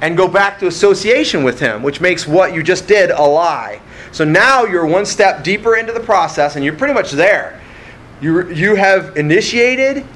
and 0.00 0.16
go 0.16 0.26
back 0.26 0.58
to 0.58 0.66
association 0.66 1.44
with 1.44 1.60
him, 1.60 1.82
which 1.82 2.00
makes 2.00 2.26
what 2.26 2.54
you 2.54 2.62
just 2.62 2.86
did 2.86 3.10
a 3.10 3.22
lie. 3.22 3.80
So 4.12 4.24
now 4.24 4.64
you're 4.64 4.86
one 4.86 5.06
step 5.06 5.44
deeper 5.44 5.76
into 5.76 5.92
the 5.92 6.00
process 6.00 6.56
and 6.56 6.64
you're 6.64 6.76
pretty 6.76 6.94
much 6.94 7.12
there. 7.12 7.60
You, 8.20 8.50
you 8.50 8.74
have 8.76 9.16
initiated 9.16 10.06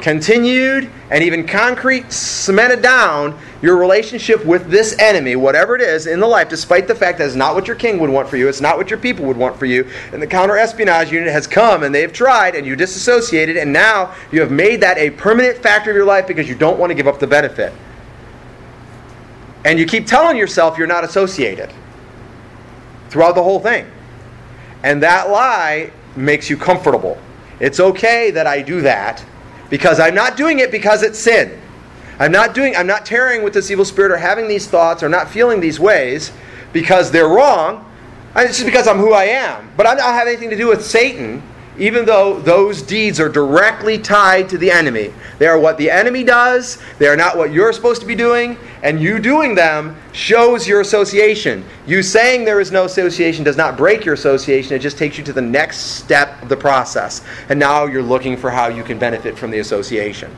continued, 0.00 0.90
and 1.10 1.22
even 1.22 1.46
concrete 1.46 2.12
cemented 2.12 2.82
down 2.82 3.38
your 3.62 3.76
relationship 3.76 4.44
with 4.44 4.70
this 4.70 4.98
enemy, 4.98 5.36
whatever 5.36 5.76
it 5.76 5.82
is, 5.82 6.06
in 6.06 6.20
the 6.20 6.26
life, 6.26 6.48
despite 6.48 6.88
the 6.88 6.94
fact 6.94 7.18
that 7.18 7.26
it's 7.26 7.36
not 7.36 7.54
what 7.54 7.66
your 7.66 7.76
king 7.76 7.98
would 7.98 8.10
want 8.10 8.28
for 8.28 8.36
you, 8.36 8.48
it's 8.48 8.60
not 8.60 8.76
what 8.76 8.90
your 8.90 8.98
people 8.98 9.24
would 9.26 9.36
want 9.36 9.56
for 9.56 9.66
you. 9.66 9.88
And 10.12 10.22
the 10.22 10.26
counter 10.26 10.56
espionage 10.56 11.12
unit 11.12 11.32
has 11.32 11.46
come 11.46 11.82
and 11.82 11.94
they've 11.94 12.12
tried, 12.12 12.54
and 12.54 12.66
you 12.66 12.76
disassociated, 12.76 13.56
and 13.56 13.72
now 13.72 14.14
you 14.32 14.40
have 14.40 14.50
made 14.50 14.80
that 14.80 14.98
a 14.98 15.10
permanent 15.10 15.58
factor 15.58 15.90
of 15.90 15.96
your 15.96 16.06
life 16.06 16.26
because 16.26 16.48
you 16.48 16.54
don't 16.54 16.78
want 16.78 16.90
to 16.90 16.94
give 16.94 17.06
up 17.06 17.18
the 17.18 17.26
benefit. 17.26 17.72
And 19.64 19.78
you 19.78 19.86
keep 19.86 20.06
telling 20.06 20.36
yourself 20.36 20.78
you're 20.78 20.86
not 20.86 21.04
associated 21.04 21.72
throughout 23.10 23.34
the 23.34 23.42
whole 23.42 23.60
thing. 23.60 23.86
And 24.82 25.02
that 25.02 25.30
lie 25.30 25.92
makes 26.16 26.48
you 26.48 26.56
comfortable. 26.56 27.18
It's 27.60 27.78
okay 27.78 28.30
that 28.30 28.46
I 28.46 28.62
do 28.62 28.80
that 28.80 29.24
because 29.70 29.98
I'm 29.98 30.14
not 30.14 30.36
doing 30.36 30.58
it 30.58 30.70
because 30.70 31.02
it's 31.02 31.18
sin. 31.18 31.58
I'm 32.18 32.32
not 32.32 32.54
doing 32.54 32.76
I'm 32.76 32.86
not 32.86 33.06
tearing 33.06 33.42
with 33.42 33.54
this 33.54 33.70
evil 33.70 33.86
spirit 33.86 34.12
or 34.12 34.18
having 34.18 34.46
these 34.46 34.66
thoughts 34.66 35.02
or 35.02 35.08
not 35.08 35.30
feeling 35.30 35.60
these 35.60 35.80
ways 35.80 36.32
because 36.72 37.10
they're 37.10 37.28
wrong. 37.28 37.86
It's 38.36 38.58
just 38.58 38.66
because 38.66 38.86
I'm 38.86 38.98
who 38.98 39.12
I 39.12 39.24
am. 39.24 39.72
But 39.76 39.86
I 39.86 39.94
don't 39.94 40.12
have 40.12 40.28
anything 40.28 40.50
to 40.50 40.56
do 40.56 40.68
with 40.68 40.84
Satan 40.84 41.42
even 41.80 42.04
though 42.04 42.38
those 42.38 42.82
deeds 42.82 43.18
are 43.18 43.28
directly 43.30 43.98
tied 43.98 44.50
to 44.50 44.58
the 44.58 44.70
enemy. 44.70 45.12
They 45.38 45.46
are 45.46 45.58
what 45.58 45.78
the 45.78 45.90
enemy 45.90 46.22
does, 46.22 46.78
they 46.98 47.08
are 47.08 47.16
not 47.16 47.38
what 47.38 47.52
you're 47.52 47.72
supposed 47.72 48.02
to 48.02 48.06
be 48.06 48.14
doing, 48.14 48.58
and 48.82 49.00
you 49.00 49.18
doing 49.18 49.54
them 49.54 49.96
shows 50.12 50.68
your 50.68 50.82
association. 50.82 51.64
You 51.86 52.02
saying 52.02 52.44
there 52.44 52.60
is 52.60 52.70
no 52.70 52.84
association 52.84 53.44
does 53.44 53.56
not 53.56 53.78
break 53.78 54.04
your 54.04 54.14
association, 54.14 54.74
it 54.76 54.80
just 54.80 54.98
takes 54.98 55.16
you 55.16 55.24
to 55.24 55.32
the 55.32 55.40
next 55.40 55.78
step 55.78 56.40
of 56.42 56.50
the 56.50 56.56
process. 56.56 57.22
And 57.48 57.58
now 57.58 57.86
you're 57.86 58.02
looking 58.02 58.36
for 58.36 58.50
how 58.50 58.68
you 58.68 58.84
can 58.84 58.98
benefit 58.98 59.38
from 59.38 59.50
the 59.50 59.60
association. 59.60 60.30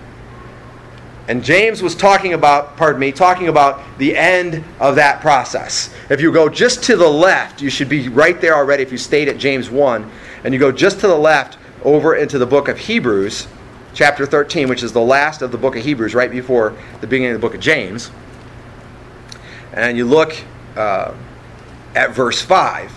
And 1.29 1.43
James 1.43 1.83
was 1.83 1.95
talking 1.95 2.35
about, 2.35 2.77
pardon 2.77 3.01
me, 3.01 3.11
talking 3.13 3.49
about 3.49 3.83
the 3.99 4.17
end 4.17 4.63
of 4.81 4.97
that 4.97 5.21
process. 5.21 5.95
If 6.11 6.21
you 6.21 6.33
go 6.33 6.49
just 6.49 6.83
to 6.85 6.97
the 6.97 7.09
left, 7.09 7.63
you 7.63 7.71
should 7.71 7.89
be 7.89 8.09
right 8.09 8.41
there 8.41 8.55
already 8.55 8.83
if 8.83 8.93
you 8.93 8.99
stayed 8.99 9.29
at 9.29 9.39
James 9.39 9.71
1 9.71 10.11
and 10.45 10.53
you 10.53 10.61
go 10.61 10.73
just 10.73 11.01
to 11.01 11.07
the 11.07 11.17
left 11.17 11.59
over 11.85 12.15
into 12.15 12.39
the 12.39 12.47
book 12.47 12.69
of 12.69 12.79
Hebrews, 12.79 13.47
chapter 13.95 14.27
13, 14.27 14.69
which 14.69 14.83
is 14.83 14.93
the 14.93 15.01
last 15.01 15.43
of 15.43 15.53
the 15.53 15.59
book 15.59 15.77
of 15.77 15.85
Hebrews, 15.85 16.15
right 16.15 16.31
before 16.31 16.77
the 17.01 17.07
beginning 17.07 17.35
of 17.35 17.41
the 17.41 17.47
book 17.47 17.55
of 17.55 17.61
James, 17.61 18.11
and 19.73 19.97
you 19.97 20.05
look 20.05 20.35
uh, 20.77 21.15
at 21.95 22.11
verse 22.13 22.41
5, 22.41 22.93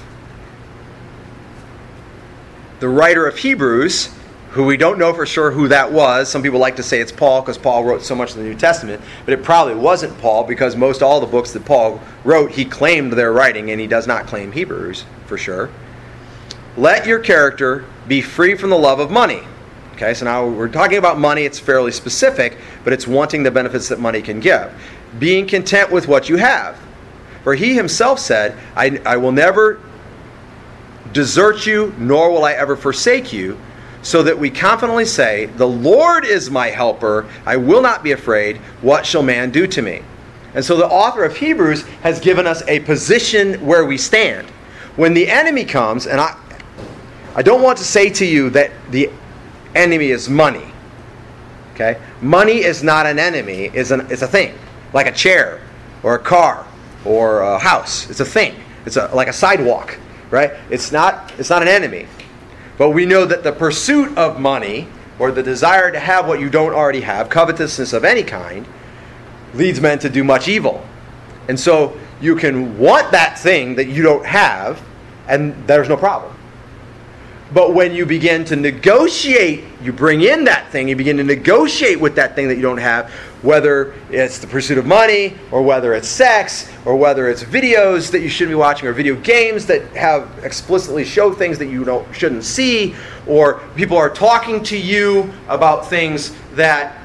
the 2.80 2.90
writer 2.90 3.26
of 3.26 3.38
Hebrews, 3.38 4.10
who 4.52 4.66
we 4.66 4.78
don't 4.78 4.98
know 4.98 5.14
for 5.14 5.26
sure 5.26 5.52
who 5.52 5.68
that 5.68 5.92
was, 5.92 6.30
some 6.30 6.42
people 6.42 6.60
like 6.60 6.78
to 6.78 6.84
say 6.84 7.00
it's 7.02 7.12
Paul 7.12 7.42
because 7.42 7.58
Paul 7.58 7.84
wrote 7.84 8.04
so 8.04 8.16
much 8.16 8.32
of 8.32 8.38
the 8.38 8.44
New 8.44 8.56
Testament, 8.56 9.02
but 9.26 9.34
it 9.34 9.44
probably 9.44 9.76
wasn't 9.76 10.18
Paul 10.20 10.44
because 10.44 10.76
most 10.76 11.02
all 11.02 11.20
the 11.20 11.28
books 11.28 11.52
that 11.52 11.66
Paul 11.66 12.02
wrote, 12.24 12.52
he 12.52 12.64
claimed 12.64 13.14
their 13.14 13.34
writing, 13.34 13.72
and 13.72 13.82
he 13.82 13.88
does 13.88 14.08
not 14.08 14.28
claim 14.28 14.52
Hebrews 14.52 15.06
for 15.26 15.38
sure. 15.38 15.70
Let 16.78 17.06
your 17.06 17.20
character 17.20 17.86
be 18.08 18.22
free 18.22 18.56
from 18.56 18.70
the 18.70 18.78
love 18.78 19.00
of 19.00 19.10
money. 19.10 19.44
Okay, 19.94 20.14
so 20.14 20.26
now 20.26 20.46
we're 20.46 20.68
talking 20.68 20.98
about 20.98 21.18
money. 21.18 21.44
It's 21.44 21.58
fairly 21.58 21.92
specific, 21.92 22.58
but 22.84 22.92
it's 22.92 23.08
wanting 23.08 23.44
the 23.44 23.52
benefits 23.52 23.88
that 23.88 24.00
money 24.00 24.22
can 24.22 24.42
give. 24.42 24.74
Being 25.20 25.48
content 25.48 25.90
with 25.90 26.10
what 26.10 26.28
you 26.28 26.36
have. 26.36 26.78
For 27.46 27.56
he 27.56 27.76
himself 27.76 28.20
said, 28.20 28.58
I, 28.76 29.00
I 29.06 29.16
will 29.16 29.32
never 29.32 29.80
desert 31.14 31.66
you, 31.66 31.94
nor 31.98 32.30
will 32.30 32.44
I 32.44 32.52
ever 32.54 32.76
forsake 32.76 33.32
you, 33.32 33.58
so 34.02 34.22
that 34.24 34.38
we 34.38 34.50
confidently 34.50 35.06
say, 35.06 35.46
The 35.46 35.68
Lord 35.68 36.26
is 36.26 36.52
my 36.52 36.68
helper. 36.68 37.26
I 37.46 37.56
will 37.56 37.82
not 37.82 38.04
be 38.04 38.12
afraid. 38.12 38.58
What 38.82 39.06
shall 39.06 39.24
man 39.24 39.50
do 39.50 39.66
to 39.68 39.82
me? 39.82 40.02
And 40.54 40.66
so 40.66 40.76
the 40.76 40.88
author 40.88 41.24
of 41.24 41.38
Hebrews 41.38 41.86
has 42.04 42.20
given 42.20 42.46
us 42.46 42.64
a 42.68 42.82
position 42.82 43.66
where 43.66 43.86
we 43.86 43.98
stand. 43.98 44.48
When 44.98 45.14
the 45.14 45.30
enemy 45.30 45.64
comes, 45.66 46.08
and 46.08 46.20
I, 46.20 46.38
I 47.36 47.42
don't 47.42 47.62
want 47.62 47.78
to 47.80 47.84
say 47.84 48.10
to 48.12 48.26
you 48.26 48.50
that 48.52 48.72
the 48.92 49.10
enemy 49.76 50.08
is 50.08 50.30
money. 50.30 50.72
Okay? 51.74 52.02
Money 52.22 52.64
is 52.64 52.82
not 52.82 53.06
an 53.06 53.20
enemy, 53.20 53.66
it's, 53.74 53.92
an, 53.92 54.08
it's 54.10 54.22
a 54.22 54.28
thing. 54.28 54.58
Like 54.94 55.08
a 55.08 55.12
chair 55.12 55.62
or 56.02 56.16
a 56.16 56.20
car 56.20 56.66
or 57.04 57.42
a 57.42 57.60
house. 57.60 58.10
It's 58.10 58.22
a 58.22 58.26
thing. 58.26 58.56
It's 58.86 58.96
a, 58.96 59.14
like 59.14 59.28
a 59.28 59.34
sidewalk, 59.34 60.00
right? 60.32 60.54
It's 60.70 60.92
not, 60.92 61.34
it's 61.38 61.50
not 61.50 61.62
an 61.62 61.68
enemy. 61.68 62.08
But 62.78 62.92
we 62.92 63.06
know 63.06 63.26
that 63.26 63.44
the 63.44 63.52
pursuit 63.52 64.18
of 64.18 64.40
money 64.40 64.88
or 65.20 65.32
the 65.32 65.44
desire 65.44 65.92
to 65.92 66.00
have 66.00 66.28
what 66.28 66.40
you 66.40 66.50
don't 66.50 66.74
already 66.74 67.02
have, 67.02 67.30
covetousness 67.30 67.94
of 67.94 68.06
any 68.06 68.24
kind, 68.24 68.66
leads 69.54 69.82
men 69.82 70.00
to 70.00 70.10
do 70.10 70.24
much 70.24 70.48
evil. 70.48 70.86
And 71.48 71.60
so 71.60 71.98
you 72.22 72.36
can 72.36 72.78
want 72.78 73.12
that 73.12 73.38
thing 73.38 73.76
that 73.76 73.88
you 73.88 74.04
don't 74.04 74.26
have, 74.26 74.82
and 75.28 75.56
there's 75.68 75.90
no 75.90 75.98
problem. 75.98 76.35
But 77.56 77.74
when 77.74 77.96
you 77.96 78.06
begin 78.06 78.44
to 78.46 78.58
negotiate, 78.58 79.64
you 79.82 79.94
bring 79.94 80.24
in 80.24 80.44
that 80.44 80.74
thing, 80.74 80.90
you 80.90 80.98
begin 80.98 81.16
to 81.16 81.24
negotiate 81.24 81.98
with 81.98 82.16
that 82.16 82.36
thing 82.36 82.50
that 82.50 82.58
you 82.58 82.62
don't 82.62 82.80
have, 82.80 83.10
whether 83.44 83.94
it's 84.10 84.40
the 84.40 84.48
pursuit 84.48 84.78
of 84.78 84.86
money, 84.86 85.36
or 85.52 85.62
whether 85.62 85.94
it's 85.94 86.10
sex, 86.10 86.70
or 86.84 86.98
whether 86.98 87.30
it's 87.30 87.46
videos 87.46 88.12
that 88.12 88.20
you 88.20 88.28
shouldn't 88.28 88.52
be 88.52 88.56
watching, 88.56 88.90
or 88.90 88.92
video 88.92 89.16
games 89.16 89.66
that 89.68 89.84
have 89.96 90.44
explicitly 90.44 91.06
show 91.06 91.32
things 91.32 91.58
that 91.58 91.68
you 91.68 91.86
don't 91.86 92.14
shouldn't 92.14 92.44
see, 92.44 92.94
or 93.26 93.62
people 93.78 93.96
are 93.96 94.10
talking 94.10 94.62
to 94.62 94.78
you 94.78 95.32
about 95.48 95.90
things 95.90 96.36
that 96.56 96.98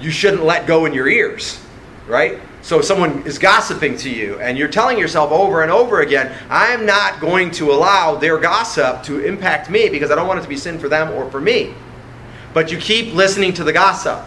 you 0.00 0.10
shouldn't 0.10 0.44
let 0.44 0.66
go 0.66 0.86
in 0.86 0.94
your 0.94 1.08
ears, 1.08 1.62
right? 2.10 2.40
So 2.62 2.82
someone 2.82 3.22
is 3.22 3.38
gossiping 3.38 3.96
to 3.98 4.10
you, 4.10 4.38
and 4.40 4.58
you're 4.58 4.68
telling 4.68 4.98
yourself 4.98 5.30
over 5.30 5.62
and 5.62 5.70
over 5.70 6.00
again, 6.00 6.36
I'm 6.50 6.84
not 6.84 7.20
going 7.20 7.50
to 7.52 7.72
allow 7.72 8.16
their 8.16 8.38
gossip 8.38 9.02
to 9.04 9.20
impact 9.20 9.70
me 9.70 9.88
because 9.88 10.10
I 10.10 10.14
don't 10.14 10.28
want 10.28 10.40
it 10.40 10.42
to 10.42 10.48
be 10.48 10.56
sin 10.56 10.78
for 10.78 10.88
them 10.88 11.12
or 11.12 11.30
for 11.30 11.40
me. 11.40 11.74
But 12.52 12.70
you 12.70 12.78
keep 12.78 13.14
listening 13.14 13.54
to 13.54 13.64
the 13.64 13.72
gossip. 13.72 14.20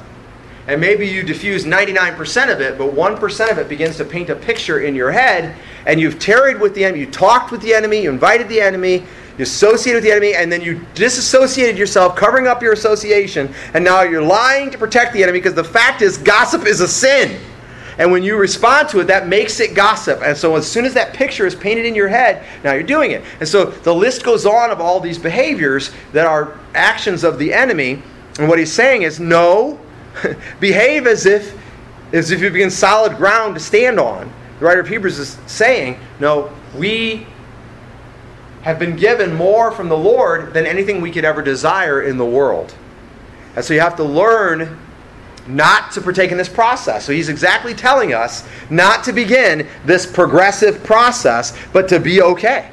And 0.65 0.79
maybe 0.79 1.05
you 1.05 1.23
diffuse 1.23 1.65
99% 1.65 2.51
of 2.51 2.61
it, 2.61 2.77
but 2.77 2.93
1% 2.93 3.51
of 3.51 3.57
it 3.57 3.67
begins 3.67 3.97
to 3.97 4.05
paint 4.05 4.29
a 4.29 4.35
picture 4.35 4.79
in 4.79 4.95
your 4.95 5.11
head, 5.11 5.55
and 5.85 5.99
you've 5.99 6.19
tarried 6.19 6.59
with 6.59 6.73
the 6.73 6.85
enemy, 6.85 7.01
you 7.01 7.11
talked 7.11 7.51
with 7.51 7.61
the 7.61 7.73
enemy, 7.73 8.03
you 8.03 8.09
invited 8.09 8.47
the 8.47 8.61
enemy, 8.61 9.03
you 9.37 9.43
associated 9.43 9.97
with 9.97 10.05
the 10.05 10.11
enemy, 10.11 10.35
and 10.35 10.49
then 10.49 10.61
you 10.61 10.85
disassociated 10.95 11.77
yourself, 11.77 12.15
covering 12.15 12.47
up 12.47 12.63
your 12.63 12.71
association, 12.71 13.53
and 13.73 13.83
now 13.83 14.03
you're 14.03 14.23
lying 14.23 14.71
to 14.71 14.77
protect 14.77 15.11
the 15.11 15.21
enemy 15.21 15.39
because 15.39 15.53
the 15.53 15.63
fact 15.63 16.01
is 16.01 16.17
gossip 16.17 16.65
is 16.65 16.79
a 16.79 16.87
sin. 16.87 17.37
And 17.97 18.11
when 18.11 18.23
you 18.23 18.37
respond 18.37 18.89
to 18.89 18.99
it, 18.99 19.05
that 19.05 19.27
makes 19.27 19.59
it 19.59 19.75
gossip. 19.75 20.21
And 20.23 20.37
so 20.37 20.55
as 20.55 20.69
soon 20.69 20.85
as 20.85 20.93
that 20.95 21.13
picture 21.13 21.45
is 21.45 21.55
painted 21.55 21.85
in 21.85 21.95
your 21.95 22.07
head, 22.07 22.45
now 22.63 22.73
you're 22.73 22.83
doing 22.83 23.11
it. 23.11 23.23
And 23.39 23.47
so 23.47 23.65
the 23.65 23.93
list 23.93 24.23
goes 24.23 24.45
on 24.45 24.71
of 24.71 24.81
all 24.81 24.99
these 24.99 25.17
behaviors 25.17 25.91
that 26.11 26.25
are 26.25 26.57
actions 26.73 27.23
of 27.23 27.37
the 27.37 27.53
enemy. 27.53 28.01
And 28.39 28.49
what 28.49 28.59
he's 28.59 28.71
saying 28.71 29.03
is 29.03 29.19
no, 29.19 29.79
behave 30.59 31.07
as 31.07 31.25
if 31.25 31.57
as 32.13 32.29
if 32.29 32.41
you've 32.41 32.53
been 32.53 32.69
solid 32.69 33.17
ground 33.17 33.55
to 33.55 33.59
stand 33.59 33.99
on. 33.99 34.31
The 34.59 34.65
writer 34.65 34.81
of 34.81 34.87
Hebrews 34.87 35.17
is 35.17 35.37
saying, 35.47 35.99
no, 36.19 36.53
we 36.77 37.25
have 38.61 38.79
been 38.79 38.95
given 38.95 39.33
more 39.33 39.71
from 39.71 39.89
the 39.89 39.97
Lord 39.97 40.53
than 40.53 40.65
anything 40.65 41.01
we 41.01 41.11
could 41.11 41.25
ever 41.25 41.41
desire 41.41 42.03
in 42.03 42.17
the 42.17 42.25
world. 42.25 42.73
And 43.55 43.65
so 43.65 43.73
you 43.73 43.81
have 43.81 43.97
to 43.97 44.03
learn 44.03 44.79
not 45.47 45.91
to 45.91 46.01
partake 46.01 46.31
in 46.31 46.37
this 46.37 46.49
process. 46.49 47.05
So 47.05 47.11
he's 47.11 47.29
exactly 47.29 47.73
telling 47.73 48.13
us 48.13 48.47
not 48.69 49.03
to 49.05 49.13
begin 49.13 49.67
this 49.85 50.05
progressive 50.05 50.83
process, 50.83 51.57
but 51.73 51.87
to 51.89 51.99
be 51.99 52.21
okay. 52.21 52.69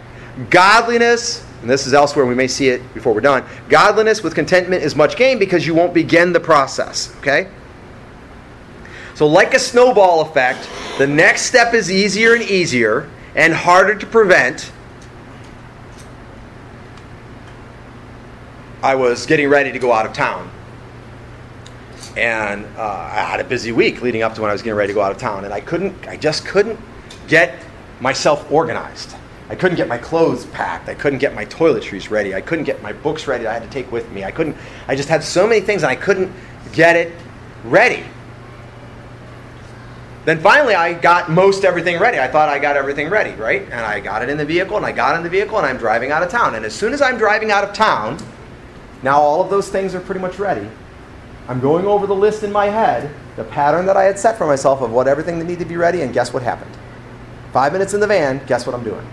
Godliness, 0.51 1.45
and 1.63 1.69
this 1.69 1.87
is 1.87 1.95
elsewhere, 1.95 2.27
we 2.27 2.35
may 2.35 2.47
see 2.47 2.69
it 2.69 2.95
before 2.95 3.13
we're 3.13 3.21
done. 3.21 3.45
Godliness 3.69 4.23
with 4.23 4.35
contentment 4.35 4.83
is 4.83 4.95
much 4.95 5.17
gain 5.17 5.39
because 5.39 5.67
you 5.67 5.75
won't 5.75 5.93
begin 5.93 6.33
the 6.33 6.41
process, 6.41 7.15
okay? 7.19 7.49
So, 9.15 9.27
like 9.27 9.53
a 9.53 9.59
snowball 9.59 10.23
effect, 10.23 10.69
the 10.97 11.07
next 11.07 11.43
step 11.43 11.75
is 11.75 11.91
easier 11.91 12.35
and 12.35 12.43
easier 12.43 13.11
and 13.35 13.53
harder 13.53 13.95
to 13.95 14.07
prevent. 14.07 14.73
I 18.83 18.95
was 18.95 19.27
getting 19.27 19.49
ready 19.49 19.73
to 19.73 19.79
go 19.79 19.93
out 19.93 20.07
of 20.07 20.15
town 20.15 20.51
and 22.17 22.67
uh, 22.77 22.83
I 22.83 23.21
had 23.21 23.41
a 23.41 23.45
busy 23.45 23.73
week 23.73 24.03
leading 24.03 24.23
up 24.23 24.35
to 24.35 24.41
when 24.41 24.51
I 24.51 24.53
was 24.53 24.63
getting 24.63 24.77
ready 24.77 24.93
to 24.93 24.95
go 24.95 25.03
out 25.03 25.13
of 25.13 25.19
town, 25.19 25.45
and 25.45 25.55
I 25.55 25.61
couldn't, 25.61 26.07
I 26.09 26.17
just 26.17 26.45
couldn't 26.47 26.79
get 27.29 27.55
myself 28.01 28.51
organized. 28.51 29.15
I 29.49 29.57
couldn't 29.57 29.77
get 29.77 29.89
my 29.89 29.99
clothes 29.99 30.47
packed. 30.47 30.89
I 30.89 30.95
couldn't 30.95 31.19
get 31.19 31.35
my 31.35 31.45
toiletries 31.45 32.09
ready. 32.09 32.35
I 32.35 32.41
couldn't 32.41 32.65
get 32.65 32.83
my 32.83 32.93
books 32.93 33.27
ready 33.27 33.49
I 33.49 33.53
had 33.53 33.65
to 33.65 33.69
take 33.69 33.91
with 33.91 34.09
me. 34.13 34.23
I 34.23 34.31
couldn't, 34.31 34.57
I 34.87 34.95
just 34.95 35.09
had 35.09 35.25
so 35.25 35.45
many 35.45 35.61
things 35.61 35.83
and 35.83 35.91
I 35.91 35.97
couldn't 35.97 36.33
get 36.73 36.95
it 36.95 37.13
ready. 37.65 38.05
Then 40.25 40.39
finally, 40.41 40.75
I 40.75 40.93
got 40.93 41.31
most 41.31 41.65
everything 41.65 41.99
ready. 41.99 42.19
I 42.19 42.29
thought 42.29 42.49
I 42.49 42.59
got 42.59 42.77
everything 42.77 43.09
ready, 43.09 43.33
right? 43.33 43.63
And 43.63 43.75
I 43.81 44.01
got 44.01 44.23
it 44.23 44.29
in 44.29 44.37
the 44.37 44.45
vehicle, 44.45 44.77
and 44.77 44.85
I 44.85 44.93
got 44.93 45.17
in 45.17 45.23
the 45.23 45.31
vehicle, 45.31 45.57
and 45.57 45.67
I'm 45.67 45.79
driving 45.79 46.13
out 46.13 46.23
of 46.23 46.29
town. 46.29 46.55
And 46.55 46.65
as 46.65 46.75
soon 46.75 46.93
as 46.93 47.01
I'm 47.01 47.17
driving 47.17 47.51
out 47.51 47.65
of 47.65 47.73
town, 47.73 48.19
now 49.03 49.19
all 49.19 49.43
of 49.43 49.49
those 49.49 49.71
things 49.71 49.95
are 49.95 50.01
pretty 50.01 50.21
much 50.21 50.39
ready. 50.39 50.69
I'm 51.51 51.59
going 51.59 51.85
over 51.85 52.07
the 52.07 52.15
list 52.15 52.45
in 52.45 52.53
my 52.53 52.67
head, 52.67 53.13
the 53.35 53.43
pattern 53.43 53.85
that 53.87 53.97
I 53.97 54.05
had 54.05 54.17
set 54.21 54.39
for 54.39 54.47
myself 54.47 54.83
of 54.83 54.93
what 54.93 55.09
everything 55.09 55.41
that 55.41 55.47
needed 55.47 55.59
to 55.59 55.69
be 55.69 55.77
ready, 55.77 56.03
and 56.03 56.15
guess 56.15 56.33
what 56.33 56.45
happened? 56.45 56.71
Five 57.53 57.73
minutes 57.73 57.93
in 57.93 57.99
the 57.99 58.07
van, 58.07 58.41
guess 58.47 58.67
what 58.67 58.75
I'm 58.77 58.85
doing? 58.85 59.05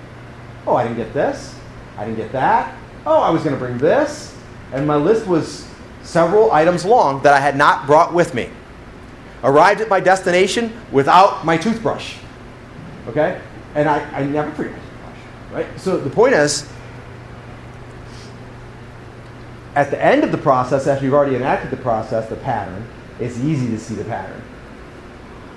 Oh, 0.68 0.76
I 0.76 0.84
didn't 0.84 0.98
get 0.98 1.16
this. 1.16 1.56
I 1.98 2.06
didn't 2.06 2.18
get 2.18 2.32
that. 2.34 2.78
Oh, 3.08 3.22
I 3.22 3.32
was 3.32 3.42
going 3.42 3.56
to 3.56 3.60
bring 3.60 3.80
this. 3.80 4.38
And 4.72 4.86
my 4.86 4.98
list 4.98 5.26
was 5.26 5.68
several 6.04 6.52
items 6.52 6.86
long 6.86 7.24
that 7.24 7.34
I 7.34 7.40
had 7.40 7.58
not 7.58 7.88
brought 7.88 8.14
with 8.14 8.36
me. 8.36 8.52
Arrived 9.44 9.82
at 9.82 9.90
my 9.90 10.00
destination 10.00 10.80
without 10.92 11.44
my 11.44 11.58
toothbrush. 11.58 12.18
Okay? 13.08 13.42
And 13.74 13.90
I, 13.90 13.98
I 14.12 14.24
never 14.24 14.52
forget 14.52 14.74
my 14.74 14.78
toothbrush. 14.78 15.18
Right? 15.52 15.80
So 15.80 15.98
the 15.98 16.12
point 16.12 16.36
is, 16.36 16.70
at 19.78 19.91
the 19.91 20.03
end 20.03 20.23
of 20.23 20.32
the 20.32 20.39
process, 20.39 20.88
after 20.88 21.05
you've 21.05 21.13
already 21.13 21.36
enacted 21.36 21.69
the 21.69 21.78
process, 21.78 22.28
the 22.28 22.36
pattern, 22.38 22.84
it's 23.19 23.38
easy 23.41 23.67
to 23.67 23.78
see 23.78 23.93
the 23.93 24.03
pattern. 24.05 24.41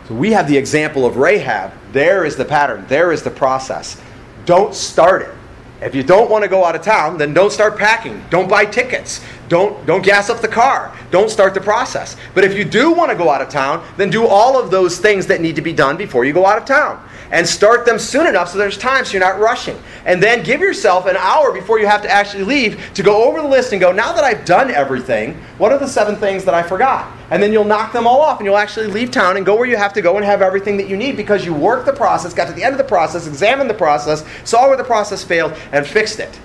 So 0.06 0.14
we 0.14 0.30
have 0.32 0.46
the 0.46 0.58
example 0.58 1.06
of 1.06 1.16
Rahab. 1.16 1.72
There 1.92 2.26
is 2.26 2.36
the 2.36 2.44
pattern, 2.44 2.84
there 2.86 3.12
is 3.12 3.22
the 3.22 3.30
process. 3.30 3.98
Don't 4.44 4.74
start 4.74 5.22
it. 5.22 5.34
If 5.80 5.94
you 5.94 6.02
don't 6.02 6.30
want 6.30 6.44
to 6.44 6.48
go 6.48 6.66
out 6.66 6.76
of 6.76 6.82
town, 6.82 7.16
then 7.16 7.32
don't 7.32 7.50
start 7.50 7.78
packing. 7.78 8.22
Don't 8.28 8.46
buy 8.46 8.66
tickets. 8.66 9.22
Don't, 9.48 9.86
don't 9.86 10.04
gas 10.04 10.28
up 10.28 10.42
the 10.42 10.48
car. 10.48 10.94
Don't 11.10 11.30
start 11.30 11.54
the 11.54 11.60
process. 11.62 12.14
But 12.34 12.44
if 12.44 12.54
you 12.54 12.66
do 12.66 12.92
want 12.92 13.10
to 13.10 13.16
go 13.16 13.30
out 13.30 13.40
of 13.40 13.48
town, 13.48 13.82
then 13.96 14.10
do 14.10 14.26
all 14.26 14.60
of 14.60 14.70
those 14.70 14.98
things 14.98 15.26
that 15.28 15.40
need 15.40 15.56
to 15.56 15.62
be 15.62 15.72
done 15.72 15.96
before 15.96 16.26
you 16.26 16.34
go 16.34 16.44
out 16.44 16.58
of 16.58 16.66
town 16.66 17.02
and 17.31 17.47
start 17.47 17.87
them 17.87 17.99
soon 17.99 18.26
enough 18.26 18.51
so 18.51 18.59
there's 18.59 18.76
time 18.76 19.05
so 19.05 19.12
you're 19.12 19.20
not 19.20 19.39
rushing. 19.39 19.81
And 20.05 20.22
then 20.22 20.43
give 20.43 20.61
yourself 20.61 21.07
an 21.07 21.16
hour 21.16 21.53
before 21.53 21.78
you 21.78 21.87
have 21.87 22.03
to 22.03 22.11
actually 22.11 22.45
leave 22.45 22.93
to 22.95 23.03
go 23.03 23.24
over 23.24 23.41
the 23.41 23.49
list 23.49 23.72
and 23.72 23.81
go, 23.81 23.93
now 23.93 24.12
that 24.12 24.24
I've 24.24 24.45
done 24.45 24.70
everything, 24.70 25.35
what 25.59 25.72
are 25.72 25.78
the 25.78 25.87
seven 25.87 26.16
things 26.16 26.45
that 26.45 26.55
I 26.55 26.62
forgot? 26.62 27.16
And 27.31 27.43
then 27.43 27.53
you'll 27.53 27.64
knock 27.64 27.93
them 27.93 28.07
all 28.07 28.20
off 28.20 28.39
and 28.39 28.47
you'll 28.47 28.57
actually 28.57 28.89
leave 28.89 29.11
town 29.11 29.37
and 29.37 29.47
go 29.47 29.55
where 29.55 29.66
you 29.66 29.76
have 29.76 29.93
to 29.93 30.03
go 30.03 30.16
and 30.16 30.24
have 30.24 30.43
everything 30.43 30.76
that 30.78 30.89
you 30.89 30.97
need 30.97 31.16
because 31.16 31.45
you 31.45 31.55
worked 31.55 31.87
the 31.87 31.93
process, 31.93 32.35
got 32.35 32.49
to 32.49 32.53
the 32.53 32.64
end 32.64 32.72
of 32.72 32.78
the 32.78 32.85
process, 32.85 33.26
examined 33.26 33.70
the 33.70 33.74
process, 33.74 34.24
saw 34.45 34.66
where 34.66 34.76
the 34.76 34.85
process 34.85 35.22
failed, 35.22 35.53
and 35.72 35.87
fixed 35.87 36.18
it. 36.18 36.41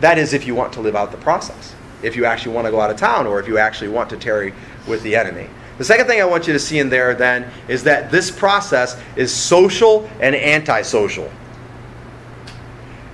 That 0.00 0.16
is 0.16 0.32
if 0.32 0.46
you 0.46 0.54
want 0.54 0.72
to 0.74 0.80
live 0.80 0.96
out 0.96 1.10
the 1.10 1.18
process. 1.18 1.74
If 2.02 2.16
you 2.16 2.24
actually 2.24 2.54
want 2.54 2.66
to 2.66 2.70
go 2.70 2.80
out 2.80 2.90
of 2.90 2.96
town 2.96 3.26
or 3.26 3.38
if 3.38 3.46
you 3.46 3.58
actually 3.58 3.88
want 3.88 4.08
to 4.10 4.16
tarry 4.16 4.54
with 4.88 5.02
the 5.02 5.14
enemy. 5.14 5.48
The 5.80 5.86
second 5.86 6.08
thing 6.08 6.20
I 6.20 6.26
want 6.26 6.46
you 6.46 6.52
to 6.52 6.58
see 6.58 6.78
in 6.78 6.90
there 6.90 7.14
then 7.14 7.50
is 7.66 7.84
that 7.84 8.10
this 8.10 8.30
process 8.30 9.00
is 9.16 9.32
social 9.32 10.10
and 10.20 10.36
antisocial. 10.36 11.32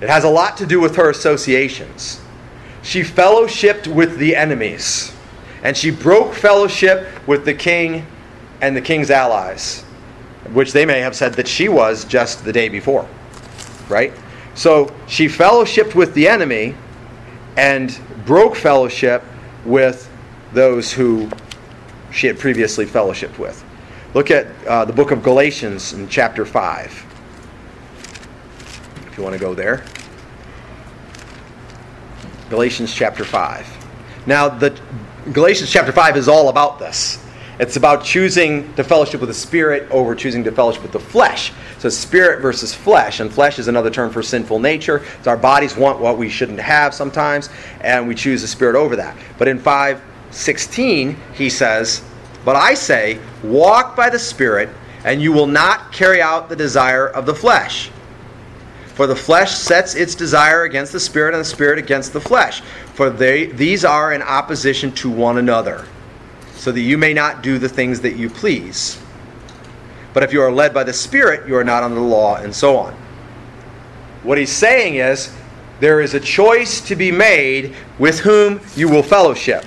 It 0.01 0.09
has 0.09 0.25
a 0.25 0.29
lot 0.29 0.57
to 0.57 0.65
do 0.65 0.81
with 0.81 0.97
her 0.97 1.09
associations. 1.09 2.19
She 2.83 3.03
fellowshipped 3.03 3.87
with 3.87 4.17
the 4.17 4.35
enemies, 4.35 5.15
and 5.63 5.77
she 5.77 5.91
broke 5.91 6.33
fellowship 6.33 7.07
with 7.25 7.45
the 7.45 7.53
king 7.53 8.05
and 8.59 8.75
the 8.75 8.81
king's 8.81 9.11
allies, 9.11 9.83
which 10.51 10.73
they 10.73 10.85
may 10.85 10.99
have 10.99 11.15
said 11.15 11.35
that 11.35 11.47
she 11.47 11.69
was 11.69 12.03
just 12.03 12.43
the 12.43 12.51
day 12.51 12.67
before. 12.67 13.07
Right? 13.87 14.11
So 14.55 14.93
she 15.07 15.27
fellowshipped 15.27 15.95
with 15.95 16.13
the 16.15 16.27
enemy 16.27 16.75
and 17.55 17.97
broke 18.25 18.57
fellowship 18.57 19.23
with 19.63 20.11
those 20.51 20.91
who 20.91 21.29
she 22.11 22.27
had 22.27 22.39
previously 22.39 22.85
fellowshipped 22.85 23.37
with. 23.37 23.63
Look 24.13 24.31
at 24.31 24.47
uh, 24.65 24.85
the 24.85 24.93
book 24.93 25.11
of 25.11 25.21
Galatians 25.21 25.93
in 25.93 26.07
chapter 26.07 26.45
5. 26.45 27.05
If 29.07 29.17
you 29.17 29.23
want 29.23 29.33
to 29.33 29.39
go 29.39 29.53
there. 29.53 29.83
Galatians 32.49 32.93
chapter 32.93 33.25
5. 33.25 34.25
Now, 34.25 34.49
the 34.49 34.79
Galatians 35.33 35.71
chapter 35.71 35.91
5 35.91 36.17
is 36.17 36.27
all 36.27 36.49
about 36.49 36.79
this. 36.79 37.23
It's 37.59 37.75
about 37.75 38.03
choosing 38.03 38.71
to 38.75 38.83
fellowship 38.83 39.19
with 39.19 39.29
the 39.29 39.33
spirit 39.33 39.89
over 39.89 40.13
choosing 40.13 40.43
to 40.43 40.51
fellowship 40.51 40.83
with 40.83 40.91
the 40.91 40.99
flesh. 40.99 41.51
So 41.79 41.89
spirit 41.89 42.41
versus 42.41 42.73
flesh, 42.73 43.19
and 43.19 43.33
flesh 43.33 43.57
is 43.57 43.67
another 43.67 43.89
term 43.89 44.11
for 44.11 44.21
sinful 44.21 44.59
nature. 44.59 45.03
So 45.23 45.31
our 45.31 45.37
bodies 45.37 45.75
want 45.75 45.99
what 45.99 46.17
we 46.17 46.29
shouldn't 46.29 46.59
have 46.59 46.93
sometimes, 46.93 47.49
and 47.81 48.07
we 48.07 48.13
choose 48.15 48.41
the 48.41 48.47
spirit 48.47 48.75
over 48.75 48.95
that. 48.95 49.17
But 49.37 49.47
in 49.47 49.59
5 49.59 50.01
16, 50.37 51.17
he 51.33 51.49
says, 51.49 52.03
But 52.45 52.55
I 52.55 52.75
say, 52.75 53.19
walk 53.43 53.95
by 53.95 54.09
the 54.09 54.19
Spirit, 54.19 54.69
and 55.03 55.21
you 55.21 55.31
will 55.33 55.47
not 55.47 55.91
carry 55.91 56.21
out 56.21 56.47
the 56.47 56.55
desire 56.55 57.07
of 57.07 57.25
the 57.25 57.33
flesh. 57.33 57.89
For 58.93 59.07
the 59.07 59.15
flesh 59.15 59.55
sets 59.55 59.95
its 59.95 60.15
desire 60.15 60.63
against 60.63 60.91
the 60.91 60.99
Spirit, 60.99 61.33
and 61.33 61.41
the 61.41 61.45
Spirit 61.45 61.79
against 61.79 62.13
the 62.13 62.21
flesh. 62.21 62.61
For 62.93 63.09
they, 63.09 63.47
these 63.47 63.83
are 63.83 64.13
in 64.13 64.21
opposition 64.21 64.91
to 64.93 65.09
one 65.09 65.39
another, 65.39 65.85
so 66.53 66.71
that 66.71 66.81
you 66.81 66.97
may 66.97 67.13
not 67.13 67.41
do 67.41 67.57
the 67.57 67.69
things 67.69 68.01
that 68.01 68.15
you 68.15 68.29
please. 68.29 68.99
But 70.13 70.23
if 70.23 70.31
you 70.31 70.41
are 70.41 70.51
led 70.51 70.73
by 70.73 70.83
the 70.83 70.93
Spirit, 70.93 71.47
you 71.47 71.55
are 71.55 71.63
not 71.63 71.83
under 71.83 71.95
the 71.95 72.01
law, 72.01 72.35
and 72.35 72.55
so 72.55 72.77
on. 72.77 72.93
What 74.21 74.37
he's 74.37 74.51
saying 74.51 74.95
is, 74.95 75.35
there 75.79 75.99
is 76.01 76.13
a 76.13 76.19
choice 76.19 76.81
to 76.81 76.95
be 76.95 77.11
made 77.11 77.75
with 77.97 78.19
whom 78.19 78.61
you 78.75 78.87
will 78.87 79.03
fellowship 79.03 79.63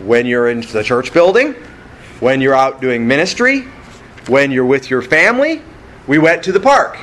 when 0.00 0.26
you're 0.26 0.48
in 0.48 0.60
the 0.60 0.82
church 0.82 1.12
building, 1.12 1.54
when 2.20 2.40
you're 2.40 2.54
out 2.54 2.80
doing 2.80 3.06
ministry, 3.06 3.62
when 4.28 4.50
you're 4.50 4.66
with 4.66 4.90
your 4.90 5.02
family. 5.02 5.62
We 6.06 6.18
went 6.18 6.42
to 6.44 6.52
the 6.52 6.60
park. 6.60 6.98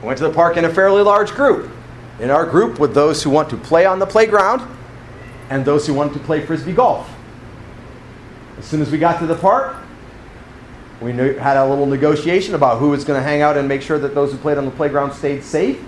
We 0.00 0.06
went 0.06 0.18
to 0.18 0.24
the 0.24 0.32
park 0.32 0.56
in 0.56 0.64
a 0.64 0.72
fairly 0.72 1.02
large 1.02 1.30
group. 1.30 1.70
In 2.20 2.30
our 2.30 2.46
group, 2.46 2.78
with 2.78 2.94
those 2.94 3.22
who 3.22 3.30
want 3.30 3.50
to 3.50 3.56
play 3.56 3.86
on 3.86 3.98
the 3.98 4.06
playground 4.06 4.62
and 5.50 5.64
those 5.64 5.86
who 5.86 5.94
want 5.94 6.12
to 6.12 6.18
play 6.18 6.44
frisbee 6.44 6.72
golf. 6.72 7.10
As 8.58 8.64
soon 8.64 8.80
as 8.80 8.90
we 8.90 8.98
got 8.98 9.18
to 9.20 9.26
the 9.26 9.34
park, 9.34 9.76
we 11.00 11.12
had 11.12 11.56
a 11.56 11.66
little 11.66 11.86
negotiation 11.86 12.54
about 12.54 12.78
who 12.78 12.90
was 12.90 13.04
going 13.04 13.18
to 13.18 13.24
hang 13.24 13.42
out 13.42 13.56
and 13.56 13.66
make 13.66 13.82
sure 13.82 13.98
that 13.98 14.14
those 14.14 14.30
who 14.30 14.38
played 14.38 14.58
on 14.58 14.64
the 14.64 14.70
playground 14.70 15.12
stayed 15.12 15.42
safe. 15.42 15.82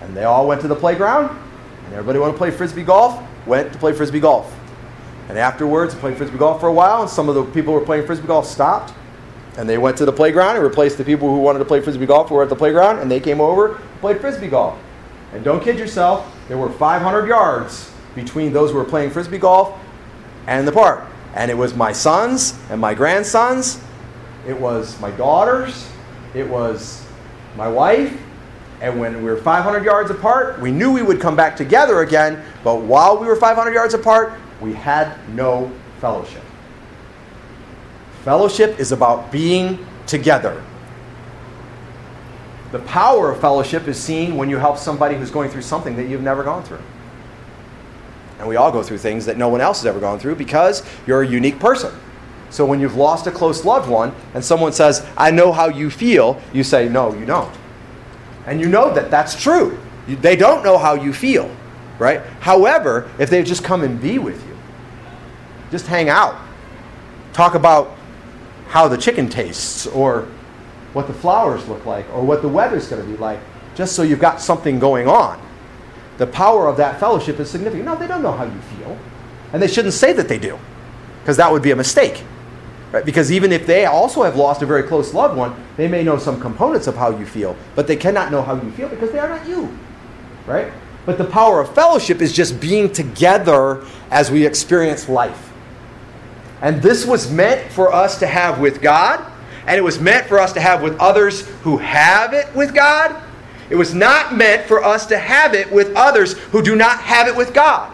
And 0.00 0.16
they 0.16 0.24
all 0.24 0.46
went 0.46 0.60
to 0.62 0.68
the 0.68 0.76
playground, 0.76 1.36
and 1.84 1.94
everybody 1.94 2.18
wanted 2.18 2.32
to 2.32 2.38
play 2.38 2.50
frisbee 2.50 2.82
golf 2.82 3.22
went 3.46 3.72
to 3.72 3.78
play 3.78 3.92
frisbee 3.92 4.20
golf. 4.20 4.54
And 5.28 5.38
afterwards, 5.38 5.94
played 5.94 6.16
frisbee 6.16 6.38
golf 6.38 6.60
for 6.60 6.68
a 6.68 6.72
while, 6.72 7.02
and 7.02 7.10
some 7.10 7.28
of 7.28 7.34
the 7.34 7.44
people 7.44 7.72
who 7.72 7.80
were 7.80 7.84
playing 7.84 8.06
frisbee 8.06 8.26
golf 8.26 8.46
stopped. 8.46 8.92
And 9.56 9.68
they 9.68 9.78
went 9.78 9.96
to 9.98 10.04
the 10.04 10.12
playground 10.12 10.56
and 10.56 10.64
replaced 10.64 10.98
the 10.98 11.04
people 11.04 11.28
who 11.28 11.38
wanted 11.38 11.60
to 11.60 11.64
play 11.64 11.80
frisbee 11.80 12.06
golf 12.06 12.28
who 12.28 12.34
were 12.34 12.42
at 12.42 12.48
the 12.48 12.56
playground, 12.56 12.98
and 12.98 13.10
they 13.10 13.20
came 13.20 13.40
over 13.40 13.76
and 13.76 14.00
played 14.00 14.20
frisbee 14.20 14.48
golf. 14.48 14.78
And 15.32 15.44
don't 15.44 15.62
kid 15.62 15.78
yourself, 15.78 16.32
there 16.48 16.58
were 16.58 16.70
500 16.70 17.26
yards 17.26 17.90
between 18.14 18.52
those 18.52 18.70
who 18.70 18.76
were 18.76 18.84
playing 18.84 19.10
frisbee 19.10 19.38
golf 19.38 19.78
and 20.46 20.66
the 20.66 20.72
park. 20.72 21.04
And 21.34 21.50
it 21.50 21.54
was 21.54 21.74
my 21.74 21.92
sons 21.92 22.58
and 22.70 22.80
my 22.80 22.94
grandsons, 22.94 23.80
it 24.46 24.58
was 24.58 25.00
my 25.00 25.10
daughters, 25.12 25.88
it 26.34 26.48
was 26.48 27.04
my 27.56 27.66
wife, 27.66 28.16
and 28.80 28.98
when 28.98 29.16
we 29.18 29.24
were 29.24 29.36
500 29.36 29.84
yards 29.84 30.10
apart, 30.10 30.60
we 30.60 30.70
knew 30.70 30.92
we 30.92 31.02
would 31.02 31.20
come 31.20 31.36
back 31.36 31.56
together 31.56 32.00
again, 32.00 32.42
but 32.62 32.82
while 32.82 33.18
we 33.18 33.26
were 33.26 33.36
500 33.36 33.72
yards 33.72 33.94
apart, 33.94 34.38
we 34.60 34.72
had 34.72 35.16
no 35.30 35.70
fellowship. 36.00 36.42
Fellowship 38.24 38.78
is 38.80 38.92
about 38.92 39.30
being 39.30 39.84
together. 40.06 40.62
The 42.72 42.80
power 42.80 43.30
of 43.30 43.40
fellowship 43.40 43.86
is 43.86 44.02
seen 44.02 44.36
when 44.36 44.50
you 44.50 44.56
help 44.56 44.78
somebody 44.78 45.14
who's 45.14 45.30
going 45.30 45.50
through 45.50 45.62
something 45.62 45.94
that 45.96 46.08
you've 46.08 46.22
never 46.22 46.42
gone 46.42 46.64
through. 46.64 46.82
And 48.38 48.48
we 48.48 48.56
all 48.56 48.72
go 48.72 48.82
through 48.82 48.98
things 48.98 49.26
that 49.26 49.36
no 49.36 49.48
one 49.48 49.60
else 49.60 49.78
has 49.80 49.86
ever 49.86 50.00
gone 50.00 50.18
through 50.18 50.34
because 50.34 50.82
you're 51.06 51.22
a 51.22 51.26
unique 51.26 51.60
person. 51.60 51.94
So 52.50 52.66
when 52.66 52.80
you've 52.80 52.96
lost 52.96 53.26
a 53.26 53.30
close 53.30 53.64
loved 53.64 53.88
one 53.88 54.14
and 54.34 54.44
someone 54.44 54.72
says, 54.72 55.06
I 55.16 55.30
know 55.30 55.52
how 55.52 55.68
you 55.68 55.90
feel, 55.90 56.40
you 56.52 56.64
say, 56.64 56.88
No, 56.88 57.14
you 57.14 57.26
don't. 57.26 57.52
And 58.46 58.60
you 58.60 58.68
know 58.68 58.92
that 58.92 59.10
that's 59.10 59.40
true. 59.40 59.78
They 60.06 60.36
don't 60.36 60.62
know 60.62 60.76
how 60.76 60.94
you 60.94 61.12
feel, 61.12 61.54
right? 61.98 62.20
However, 62.40 63.10
if 63.18 63.30
they 63.30 63.42
just 63.42 63.64
come 63.64 63.82
and 63.82 64.00
be 64.00 64.18
with 64.18 64.46
you, 64.46 64.56
just 65.70 65.86
hang 65.86 66.08
out, 66.08 66.36
talk 67.32 67.54
about 67.54 67.96
how 68.68 68.86
the 68.88 68.98
chicken 68.98 69.28
tastes 69.28 69.86
or 69.86 70.28
what 70.92 71.06
the 71.06 71.14
flowers 71.14 71.66
look 71.68 71.86
like 71.86 72.06
or 72.12 72.22
what 72.22 72.42
the 72.42 72.48
weather's 72.48 72.86
going 72.86 73.02
to 73.02 73.08
be 73.08 73.16
like, 73.16 73.40
just 73.74 73.96
so 73.96 74.02
you've 74.02 74.20
got 74.20 74.40
something 74.40 74.78
going 74.78 75.08
on. 75.08 75.40
The 76.18 76.26
power 76.26 76.68
of 76.68 76.76
that 76.76 77.00
fellowship 77.00 77.40
is 77.40 77.50
significant. 77.50 77.86
No, 77.86 77.96
they 77.96 78.06
don't 78.06 78.22
know 78.22 78.32
how 78.32 78.44
you 78.44 78.60
feel. 78.76 78.96
And 79.52 79.60
they 79.62 79.66
shouldn't 79.66 79.94
say 79.94 80.12
that 80.12 80.28
they 80.28 80.38
do, 80.38 80.58
because 81.20 81.36
that 81.38 81.50
would 81.50 81.62
be 81.62 81.70
a 81.72 81.76
mistake. 81.76 82.22
Right? 82.94 83.04
Because 83.04 83.32
even 83.32 83.50
if 83.50 83.66
they 83.66 83.86
also 83.86 84.22
have 84.22 84.36
lost 84.36 84.62
a 84.62 84.66
very 84.66 84.84
close 84.84 85.12
loved 85.12 85.36
one, 85.36 85.52
they 85.76 85.88
may 85.88 86.04
know 86.04 86.16
some 86.16 86.40
components 86.40 86.86
of 86.86 86.94
how 86.94 87.10
you 87.10 87.26
feel, 87.26 87.56
but 87.74 87.88
they 87.88 87.96
cannot 87.96 88.30
know 88.30 88.40
how 88.40 88.54
you 88.54 88.70
feel 88.70 88.88
because 88.88 89.10
they 89.10 89.18
are 89.18 89.28
not 89.28 89.44
you. 89.48 89.76
Right? 90.46 90.72
But 91.04 91.18
the 91.18 91.24
power 91.24 91.60
of 91.60 91.74
fellowship 91.74 92.22
is 92.22 92.32
just 92.32 92.60
being 92.60 92.92
together 92.92 93.84
as 94.12 94.30
we 94.30 94.46
experience 94.46 95.08
life. 95.08 95.52
And 96.62 96.80
this 96.80 97.04
was 97.04 97.28
meant 97.32 97.68
for 97.72 97.92
us 97.92 98.20
to 98.20 98.28
have 98.28 98.60
with 98.60 98.80
God, 98.80 99.28
and 99.66 99.76
it 99.76 99.82
was 99.82 99.98
meant 99.98 100.28
for 100.28 100.38
us 100.38 100.52
to 100.52 100.60
have 100.60 100.80
with 100.80 100.96
others 101.00 101.48
who 101.64 101.78
have 101.78 102.32
it 102.32 102.46
with 102.54 102.76
God. 102.76 103.20
It 103.70 103.74
was 103.74 103.92
not 103.92 104.36
meant 104.36 104.68
for 104.68 104.84
us 104.84 105.04
to 105.06 105.18
have 105.18 105.52
it 105.52 105.72
with 105.72 105.92
others 105.96 106.34
who 106.34 106.62
do 106.62 106.76
not 106.76 107.00
have 107.00 107.26
it 107.26 107.34
with 107.34 107.52
God. 107.54 107.92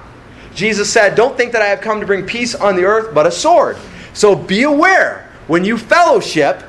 Jesus 0.54 0.92
said, 0.92 1.14
Don't 1.14 1.38
think 1.38 1.52
that 1.52 1.62
I 1.62 1.68
have 1.68 1.80
come 1.80 2.00
to 2.00 2.06
bring 2.06 2.26
peace 2.26 2.54
on 2.54 2.76
the 2.76 2.84
earth, 2.84 3.14
but 3.14 3.26
a 3.26 3.30
sword. 3.30 3.78
So 4.12 4.34
be 4.34 4.62
aware 4.62 5.30
when 5.46 5.64
you 5.64 5.76
fellowship, 5.76 6.62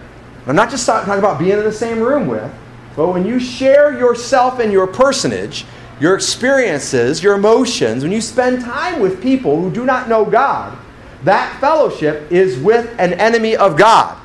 I'm 0.48 0.56
not 0.56 0.70
just 0.70 0.86
talking 0.86 1.20
about 1.20 1.40
being 1.40 1.58
in 1.58 1.64
the 1.64 1.72
same 1.72 2.00
room 2.00 2.28
with, 2.28 2.52
but 2.96 3.10
when 3.10 3.26
you 3.26 3.40
share 3.40 3.98
yourself 3.98 4.60
and 4.60 4.72
your 4.72 4.88
personage, 4.88 5.66
your 6.00 6.16
experiences, 6.16 7.22
your 7.22 7.36
emotions, 7.36 8.04
when 8.04 8.12
you 8.12 8.22
spend 8.22 8.62
time 8.62 9.00
with 9.00 9.22
people 9.22 9.62
who 9.62 9.72
do 9.72 9.86
not 9.86 10.10
know 10.10 10.26
God, 10.26 10.78
that 11.24 11.60
fellowship 11.60 12.32
is 12.32 12.58
with 12.58 12.90
an 13.00 13.14
enemy 13.14 13.56
of 13.56 13.78
God. 13.78 14.18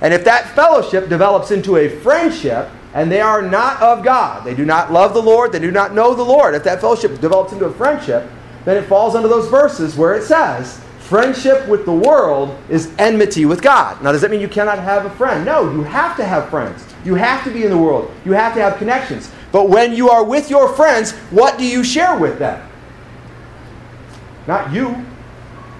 And 0.00 0.14
if 0.14 0.24
that 0.24 0.54
fellowship 0.54 1.08
develops 1.08 1.50
into 1.50 1.76
a 1.76 1.88
friendship, 1.88 2.68
and 2.94 3.10
they 3.10 3.20
are 3.20 3.42
not 3.42 3.82
of 3.82 4.04
God, 4.04 4.44
they 4.44 4.54
do 4.54 4.64
not 4.64 4.92
love 4.92 5.12
the 5.12 5.22
Lord, 5.22 5.52
they 5.52 5.58
do 5.58 5.70
not 5.70 5.92
know 5.92 6.14
the 6.14 6.22
Lord, 6.22 6.54
if 6.54 6.64
that 6.64 6.80
fellowship 6.80 7.20
develops 7.20 7.52
into 7.52 7.64
a 7.64 7.72
friendship, 7.72 8.30
then 8.64 8.82
it 8.82 8.86
falls 8.86 9.14
under 9.14 9.28
those 9.28 9.48
verses 9.50 9.96
where 9.96 10.14
it 10.14 10.22
says, 10.22 10.80
Friendship 11.08 11.68
with 11.68 11.84
the 11.84 11.92
world 11.92 12.58
is 12.68 12.92
enmity 12.98 13.44
with 13.44 13.62
God. 13.62 14.02
Now, 14.02 14.10
does 14.10 14.22
that 14.22 14.30
mean 14.30 14.40
you 14.40 14.48
cannot 14.48 14.80
have 14.80 15.06
a 15.06 15.10
friend? 15.10 15.44
No, 15.44 15.70
you 15.70 15.84
have 15.84 16.16
to 16.16 16.24
have 16.24 16.48
friends. 16.50 16.84
You 17.04 17.14
have 17.14 17.44
to 17.44 17.50
be 17.52 17.62
in 17.62 17.70
the 17.70 17.78
world. 17.78 18.12
You 18.24 18.32
have 18.32 18.54
to 18.54 18.60
have 18.60 18.76
connections. 18.78 19.30
But 19.52 19.68
when 19.68 19.94
you 19.94 20.10
are 20.10 20.24
with 20.24 20.50
your 20.50 20.68
friends, 20.74 21.12
what 21.30 21.58
do 21.58 21.64
you 21.64 21.84
share 21.84 22.18
with 22.18 22.40
them? 22.40 22.68
Not 24.48 24.72
you, 24.72 25.06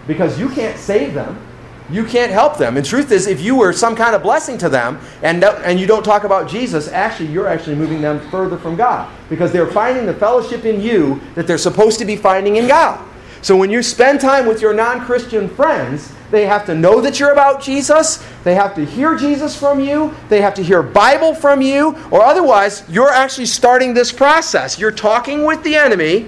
because 0.07 0.39
you 0.39 0.49
can't 0.49 0.79
save 0.79 1.15
them. 1.15 1.45
You 1.91 2.05
can't 2.05 2.31
help 2.31 2.57
them. 2.57 2.77
And 2.77 2.87
truth 2.87 3.11
is, 3.11 3.27
if 3.27 3.41
you 3.41 3.57
were 3.57 3.73
some 3.73 3.97
kind 3.97 4.15
of 4.15 4.23
blessing 4.23 4.57
to 4.59 4.69
them 4.69 5.01
and, 5.23 5.43
and 5.43 5.81
you 5.81 5.89
don't 5.89 6.05
talk 6.05 6.23
about 6.23 6.49
Jesus, 6.49 6.87
actually, 6.87 7.31
you're 7.31 7.49
actually 7.49 7.75
moving 7.75 8.01
them 8.01 8.21
further 8.31 8.59
from 8.59 8.77
God 8.77 9.13
because 9.29 9.51
they're 9.51 9.67
finding 9.67 10.07
the 10.07 10.15
fellowship 10.15 10.65
in 10.65 10.81
you 10.81 11.21
that 11.35 11.49
they're 11.49 11.59
supposed 11.59 11.99
to 11.99 12.05
be 12.05 12.15
finding 12.15 12.57
in 12.57 12.69
God. 12.69 13.05
So 13.47 13.57
when 13.57 13.71
you 13.71 13.81
spend 13.81 14.21
time 14.21 14.47
with 14.47 14.61
your 14.61 14.75
non 14.75 15.03
Christian 15.07 15.49
friends, 15.49 16.13
they 16.33 16.47
have 16.47 16.67
to 16.67 16.75
know 16.75 17.01
that 17.01 17.21
you're 17.21 17.31
about 17.31 17.63
Jesus. 17.63 18.17
They 18.43 18.57
have 18.57 18.75
to 18.75 18.85
hear 18.85 19.15
Jesus 19.15 19.57
from 19.57 19.79
you. 19.79 20.13
They 20.29 20.41
have 20.41 20.53
to 20.55 20.65
hear 20.65 20.83
Bible 20.83 21.33
from 21.33 21.63
you. 21.63 21.97
Or 22.11 22.25
otherwise, 22.25 22.83
you're 22.89 23.13
actually 23.13 23.47
starting 23.47 23.95
this 23.95 24.11
process. 24.11 24.81
You're 24.81 24.91
talking 24.91 25.45
with 25.45 25.63
the 25.63 25.77
enemy, 25.77 26.27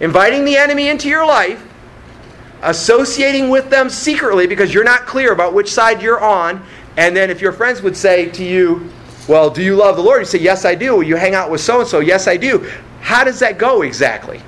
inviting 0.00 0.44
the 0.44 0.56
enemy 0.56 0.88
into 0.88 1.08
your 1.08 1.24
life, 1.24 1.64
associating 2.62 3.48
with 3.48 3.70
them 3.70 3.88
secretly 3.88 4.48
because 4.48 4.74
you're 4.74 4.82
not 4.82 5.06
clear 5.06 5.32
about 5.32 5.54
which 5.54 5.72
side 5.72 6.02
you're 6.02 6.20
on. 6.20 6.60
And 6.96 7.16
then 7.16 7.30
if 7.30 7.40
your 7.40 7.52
friends 7.52 7.82
would 7.82 7.96
say 7.96 8.30
to 8.30 8.42
you, 8.42 8.90
Well, 9.28 9.48
do 9.48 9.62
you 9.62 9.76
love 9.76 9.94
the 9.94 10.02
Lord? 10.02 10.22
You 10.22 10.26
say, 10.26 10.40
Yes, 10.40 10.64
I 10.64 10.74
do. 10.74 11.02
You 11.02 11.14
hang 11.14 11.36
out 11.36 11.52
with 11.52 11.60
so 11.60 11.82
and 11.82 11.88
so. 11.88 12.00
Yes, 12.00 12.26
I 12.26 12.36
do. 12.36 12.68
How 13.00 13.22
does 13.22 13.38
that 13.38 13.58
go 13.58 13.82
exactly? 13.82 14.42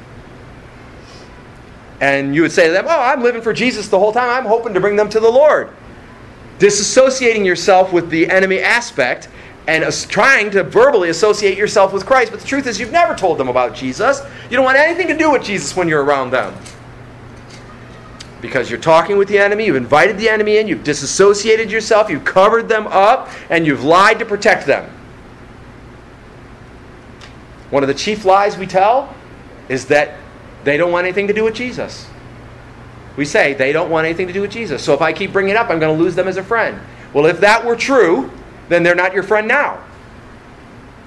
And 2.01 2.35
you 2.35 2.43
would 2.43 2.53
say 2.53 2.67
to 2.69 2.73
them, 2.73 2.87
Oh, 2.89 3.01
I'm 3.01 3.23
living 3.23 3.43
for 3.43 3.53
Jesus 3.53 3.89
the 3.89 3.99
whole 3.99 4.13
time. 4.13 4.31
I'm 4.31 4.47
hoping 4.47 4.75
to 4.75 4.81
bring 4.81 4.97
them 4.97 5.09
to 5.11 5.21
the 5.21 5.31
Lord. 5.31 5.71
Disassociating 6.59 7.45
yourself 7.45 7.93
with 7.93 8.11
the 8.11 8.31
enemy 8.31 8.61
aspect 8.61 9.29
and 9.69 9.85
trying 10.09 10.51
to 10.51 10.63
verbally 10.63 11.11
associate 11.11 11.59
yourself 11.59 11.93
with 11.93 12.07
Christ. 12.07 12.31
But 12.31 12.41
the 12.41 12.47
truth 12.47 12.67
is, 12.67 12.81
you've 12.81 12.91
never 12.91 13.15
told 13.15 13.37
them 13.37 13.49
about 13.49 13.75
Jesus. 13.75 14.23
You 14.51 14.57
don't 14.57 14.65
want 14.65 14.79
anything 14.79 15.09
to 15.09 15.17
do 15.17 15.31
with 15.31 15.45
Jesus 15.45 15.77
when 15.77 15.89
you're 15.89 16.03
around 16.03 16.31
them. 16.31 16.55
Because 18.41 18.71
you're 18.71 18.81
talking 18.81 19.19
with 19.19 19.29
the 19.29 19.39
enemy, 19.39 19.67
you've 19.67 19.77
invited 19.77 20.17
the 20.17 20.29
enemy 20.29 20.57
in, 20.57 20.69
you've 20.69 20.85
disassociated 20.85 21.71
yourself, 21.71 22.09
you've 22.09 22.25
covered 22.25 22.69
them 22.69 22.87
up, 22.87 23.29
and 23.51 23.67
you've 23.67 23.85
lied 23.85 24.19
to 24.21 24.25
protect 24.25 24.67
them. 24.67 24.89
One 27.71 27.83
of 27.83 27.89
the 27.89 27.95
chief 27.95 28.25
lies 28.25 28.57
we 28.57 28.67
tell 28.67 29.15
is 29.69 29.85
that 29.87 30.15
they 30.65 30.77
don't 30.77 30.93
want 30.93 31.07
anything 31.07 31.27
to 31.29 31.33
do 31.33 31.45
with 31.45 31.55
Jesus. 31.55 32.09
We 33.17 33.25
say 33.25 33.55
they 33.55 33.73
don't 33.73 33.91
want 33.91 34.07
anything 34.07 34.27
to 34.29 34.33
do 34.33 34.43
with 34.43 34.53
Jesus. 34.53 34.83
So 34.83 34.95
if 34.95 35.03
I 35.03 35.13
keep 35.13 35.33
bringing 35.33 35.51
it 35.51 35.57
up, 35.57 35.71
I'm 35.71 35.81
going 35.81 35.97
to 35.97 36.03
lose 36.03 36.15
them 36.15 36.29
as 36.29 36.37
a 36.37 36.43
friend. 36.43 36.81
Well, 37.13 37.27
if 37.27 37.41
that 37.41 37.65
were 37.65 37.77
true, 37.77 38.31
then 38.69 38.83
they're 38.83 38.95
not 38.95 39.13
your 39.13 39.23
friend 39.23 39.49
now. 39.49 39.83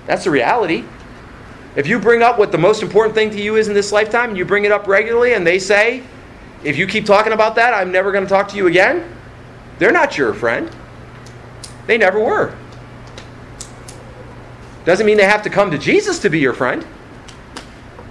That's 0.07 0.23
the 0.23 0.31
reality. 0.31 0.83
If 1.75 1.87
you 1.87 1.99
bring 1.99 2.21
up 2.21 2.37
what 2.37 2.51
the 2.51 2.57
most 2.57 2.83
important 2.83 3.15
thing 3.15 3.29
to 3.29 3.41
you 3.41 3.55
is 3.55 3.69
in 3.69 3.73
this 3.73 3.91
lifetime, 3.91 4.29
and 4.29 4.37
you 4.37 4.43
bring 4.43 4.65
it 4.65 4.71
up 4.71 4.87
regularly, 4.87 5.33
and 5.33 5.47
they 5.47 5.57
say, 5.57 6.03
if 6.63 6.77
you 6.77 6.85
keep 6.85 7.05
talking 7.05 7.33
about 7.33 7.55
that, 7.55 7.73
I'm 7.73 7.91
never 7.91 8.11
going 8.11 8.25
to 8.25 8.29
talk 8.29 8.49
to 8.49 8.57
you 8.57 8.67
again, 8.67 9.09
they're 9.79 9.91
not 9.91 10.17
your 10.17 10.33
friend. 10.33 10.69
They 11.87 11.97
never 11.97 12.19
were. 12.19 12.55
Doesn't 14.85 15.05
mean 15.05 15.17
they 15.17 15.23
have 15.23 15.43
to 15.43 15.49
come 15.49 15.71
to 15.71 15.77
Jesus 15.77 16.19
to 16.19 16.29
be 16.29 16.39
your 16.39 16.53
friend. 16.53 16.85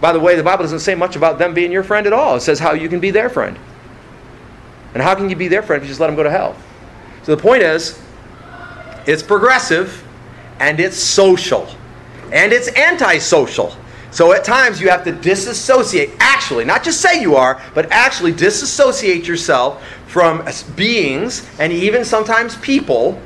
By 0.00 0.12
the 0.12 0.20
way, 0.20 0.34
the 0.34 0.42
Bible 0.42 0.64
doesn't 0.64 0.80
say 0.80 0.94
much 0.94 1.16
about 1.16 1.38
them 1.38 1.52
being 1.52 1.70
your 1.70 1.82
friend 1.82 2.06
at 2.06 2.12
all. 2.12 2.36
It 2.36 2.40
says 2.40 2.58
how 2.58 2.72
you 2.72 2.88
can 2.88 3.00
be 3.00 3.10
their 3.10 3.28
friend. 3.28 3.58
And 4.94 5.02
how 5.02 5.14
can 5.14 5.28
you 5.30 5.36
be 5.36 5.48
their 5.48 5.62
friend 5.62 5.82
if 5.82 5.86
you 5.86 5.90
just 5.90 6.00
let 6.00 6.06
them 6.06 6.16
go 6.16 6.22
to 6.22 6.30
hell? 6.30 6.56
So 7.22 7.36
the 7.36 7.42
point 7.42 7.62
is, 7.62 8.00
it's 9.06 9.22
progressive 9.22 10.04
and 10.58 10.80
it's 10.80 10.96
social 10.96 11.68
and 12.32 12.52
it's 12.52 12.68
antisocial. 12.76 13.76
So 14.10 14.32
at 14.32 14.42
times 14.42 14.80
you 14.80 14.88
have 14.88 15.04
to 15.04 15.12
disassociate, 15.12 16.10
actually, 16.18 16.64
not 16.64 16.82
just 16.82 17.00
say 17.00 17.20
you 17.20 17.36
are, 17.36 17.62
but 17.74 17.90
actually 17.92 18.32
disassociate 18.32 19.26
yourself 19.26 19.84
from 20.06 20.44
beings 20.74 21.48
and 21.58 21.72
even 21.72 22.04
sometimes 22.04 22.56
people 22.56 23.20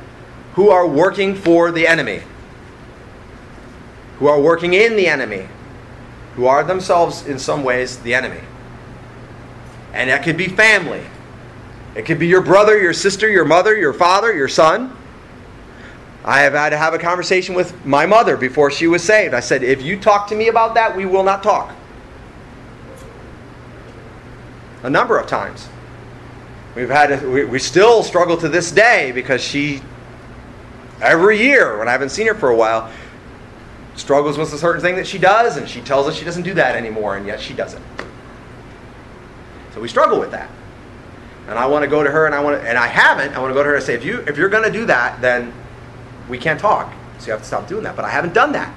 who 0.55 0.69
are 0.69 0.87
working 0.87 1.35
for 1.35 1.71
the 1.71 1.87
enemy, 1.87 2.23
who 4.19 4.29
are 4.29 4.41
working 4.41 4.75
in 4.75 4.97
the 4.97 5.07
enemy, 5.07 5.49
who 6.37 6.47
are 6.47 6.65
themselves 6.65 7.27
in 7.27 7.39
some 7.39 7.63
ways 7.63 7.99
the 7.99 8.15
enemy. 8.15 8.41
And 9.93 10.11
that 10.11 10.25
could 10.25 10.37
be 10.37 10.49
family. 10.49 11.03
It 11.95 12.05
could 12.05 12.19
be 12.19 12.27
your 12.27 12.41
brother, 12.41 12.81
your 12.81 12.93
sister, 12.93 13.29
your 13.29 13.45
mother, 13.45 13.77
your 13.77 13.93
father, 13.93 14.33
your 14.35 14.49
son. 14.49 14.97
I 16.25 16.41
have 16.41 16.55
had 16.55 16.71
to 16.71 16.77
have 16.77 16.95
a 16.95 16.99
conversation 16.99 17.55
with 17.55 17.85
my 17.85 18.07
mother 18.07 18.37
before 18.37 18.71
she 18.71 18.87
was 18.87 19.05
saved. 19.05 19.35
I 19.35 19.41
said, 19.41 19.63
if 19.63 19.83
you 19.83 19.99
talk 20.01 20.27
to 20.29 20.35
me 20.35 20.49
about 20.49 20.75
that, 20.75 20.97
we 20.97 21.07
will 21.07 21.23
not 21.23 21.43
talk. 21.43 21.75
A 24.83 24.91
number 24.91 25.19
of 25.19 25.27
times. 25.27 25.69
We've 26.75 26.91
had 26.91 27.21
to, 27.21 27.31
we, 27.31 27.45
we 27.45 27.59
still 27.59 28.03
struggle 28.03 28.37
to 28.39 28.49
this 28.49 28.73
day 28.73 29.13
because 29.13 29.41
she 29.41 29.81
every 31.01 31.39
year 31.39 31.79
when 31.79 31.89
I 31.89 31.93
haven't 31.93 32.09
seen 32.09 32.27
her 32.27 32.35
for 32.35 32.49
a 32.49 32.57
while, 32.57 32.91
struggles 33.97 34.39
with 34.39 34.53
a 34.53 34.59
certain 34.59 34.81
thing 34.81 34.97
that 34.97 35.07
she 35.07 35.19
does, 35.19 35.57
and 35.57 35.69
she 35.69 35.81
tells 35.81 36.07
us 36.07 36.17
she 36.17 36.25
doesn't 36.25 36.43
do 36.43 36.55
that 36.55 36.77
anymore, 36.77 37.17
and 37.17 37.27
yet 37.27 37.41
she 37.41 37.55
does 37.55 37.75
it. 37.75 37.83
So 39.73 39.81
we 39.81 39.89
struggle 39.89 40.21
with 40.21 40.31
that. 40.31 40.51
And 41.49 41.59
I 41.59 41.67
want 41.67 41.83
to 41.83 41.89
go 41.89 42.03
to 42.03 42.11
her, 42.11 42.27
and 42.27 42.35
I 42.35 42.41
want 42.41 42.61
to, 42.61 42.69
and 42.69 42.79
I 42.79 42.87
haven't. 42.87 43.35
I 43.35 43.39
want 43.39 43.51
to 43.51 43.55
go 43.55 43.63
to 43.63 43.69
her 43.69 43.75
and 43.77 43.85
say, 43.85 43.95
if 43.95 44.05
you 44.05 44.21
if 44.27 44.37
you're 44.39 44.49
going 44.49 44.65
to 44.65 44.71
do 44.71 44.87
that, 44.87 45.21
then 45.21 45.53
we 46.29 46.39
can't 46.39 46.59
talk. 46.59 46.93
So 47.19 47.27
you 47.27 47.33
have 47.33 47.43
to 47.43 47.47
stop 47.47 47.69
doing 47.69 47.85
that. 47.85 47.97
But 47.97 48.05
I 48.05 48.11
haven't 48.11 48.35
done 48.35 48.53
that 48.53 48.75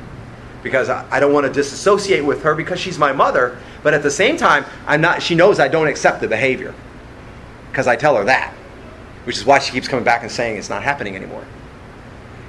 because 0.64 0.90
I, 0.90 1.08
I 1.10 1.20
don't 1.20 1.32
want 1.32 1.46
to 1.46 1.54
disassociate 1.54 2.26
with 2.26 2.44
her 2.44 2.56
because 2.56 2.80
she's 2.80 2.98
my 2.98 3.14
mother. 3.14 3.58
But 3.84 3.94
at 3.94 4.04
the 4.04 4.12
same 4.12 4.38
time, 4.38 4.66
I'm 4.86 5.02
not. 5.02 5.22
She 5.22 5.34
knows 5.34 5.60
I 5.60 5.68
don't 5.68 5.88
accept 5.88 6.20
the 6.20 6.28
behavior 6.28 6.74
because 7.72 7.88
I 7.88 7.96
tell 7.96 8.16
her 8.18 8.26
that, 8.26 8.54
which 9.24 9.38
is 9.38 9.46
why 9.46 9.60
she 9.60 9.72
keeps 9.72 9.88
coming 9.88 10.04
back 10.04 10.24
and 10.24 10.32
saying 10.32 10.58
it's 10.58 10.70
not 10.70 10.84
happening 10.84 11.16
anymore. 11.16 11.46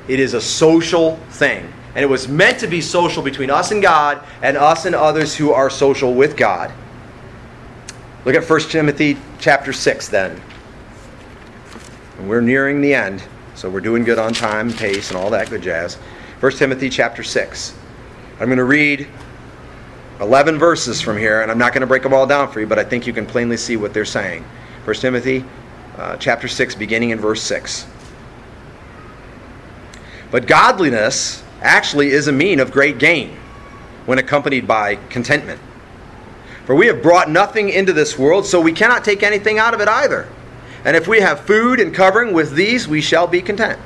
It 0.08 0.18
is 0.20 0.34
a 0.34 0.40
social 0.40 1.16
thing. 1.30 1.72
And 1.98 2.04
it 2.04 2.08
was 2.08 2.28
meant 2.28 2.60
to 2.60 2.68
be 2.68 2.80
social 2.80 3.24
between 3.24 3.50
us 3.50 3.72
and 3.72 3.82
God 3.82 4.24
and 4.40 4.56
us 4.56 4.84
and 4.84 4.94
others 4.94 5.34
who 5.34 5.50
are 5.50 5.68
social 5.68 6.14
with 6.14 6.36
God. 6.36 6.72
Look 8.24 8.36
at 8.36 8.48
1 8.48 8.60
Timothy 8.70 9.18
chapter 9.40 9.72
6 9.72 10.06
then. 10.06 10.40
And 12.16 12.28
we're 12.28 12.40
nearing 12.40 12.80
the 12.80 12.94
end, 12.94 13.24
so 13.56 13.68
we're 13.68 13.80
doing 13.80 14.04
good 14.04 14.16
on 14.16 14.32
time, 14.32 14.72
pace, 14.72 15.10
and 15.10 15.18
all 15.18 15.28
that 15.30 15.50
good 15.50 15.60
jazz. 15.60 15.96
1 16.38 16.52
Timothy 16.52 16.88
chapter 16.88 17.24
6. 17.24 17.76
I'm 18.38 18.46
going 18.46 18.58
to 18.58 18.64
read 18.64 19.08
11 20.20 20.56
verses 20.56 21.00
from 21.00 21.18
here, 21.18 21.42
and 21.42 21.50
I'm 21.50 21.58
not 21.58 21.72
going 21.72 21.80
to 21.80 21.88
break 21.88 22.04
them 22.04 22.14
all 22.14 22.28
down 22.28 22.48
for 22.52 22.60
you, 22.60 22.68
but 22.68 22.78
I 22.78 22.84
think 22.84 23.08
you 23.08 23.12
can 23.12 23.26
plainly 23.26 23.56
see 23.56 23.76
what 23.76 23.92
they're 23.92 24.04
saying. 24.04 24.44
1 24.84 24.94
Timothy 24.94 25.44
uh, 25.96 26.16
chapter 26.18 26.46
6, 26.46 26.76
beginning 26.76 27.10
in 27.10 27.18
verse 27.18 27.42
6. 27.42 27.88
But 30.30 30.46
godliness 30.46 31.42
actually 31.60 32.10
is 32.10 32.28
a 32.28 32.32
mean 32.32 32.60
of 32.60 32.72
great 32.72 32.98
gain 32.98 33.36
when 34.06 34.18
accompanied 34.18 34.66
by 34.66 34.96
contentment. 35.10 35.60
For 36.64 36.74
we 36.74 36.86
have 36.86 37.02
brought 37.02 37.30
nothing 37.30 37.70
into 37.70 37.92
this 37.92 38.18
world, 38.18 38.46
so 38.46 38.60
we 38.60 38.72
cannot 38.72 39.04
take 39.04 39.22
anything 39.22 39.58
out 39.58 39.74
of 39.74 39.80
it 39.80 39.88
either. 39.88 40.28
And 40.84 40.96
if 40.96 41.08
we 41.08 41.20
have 41.20 41.40
food 41.40 41.80
and 41.80 41.94
covering, 41.94 42.32
with 42.32 42.54
these 42.54 42.86
we 42.86 43.00
shall 43.00 43.26
be 43.26 43.42
content. 43.42 43.78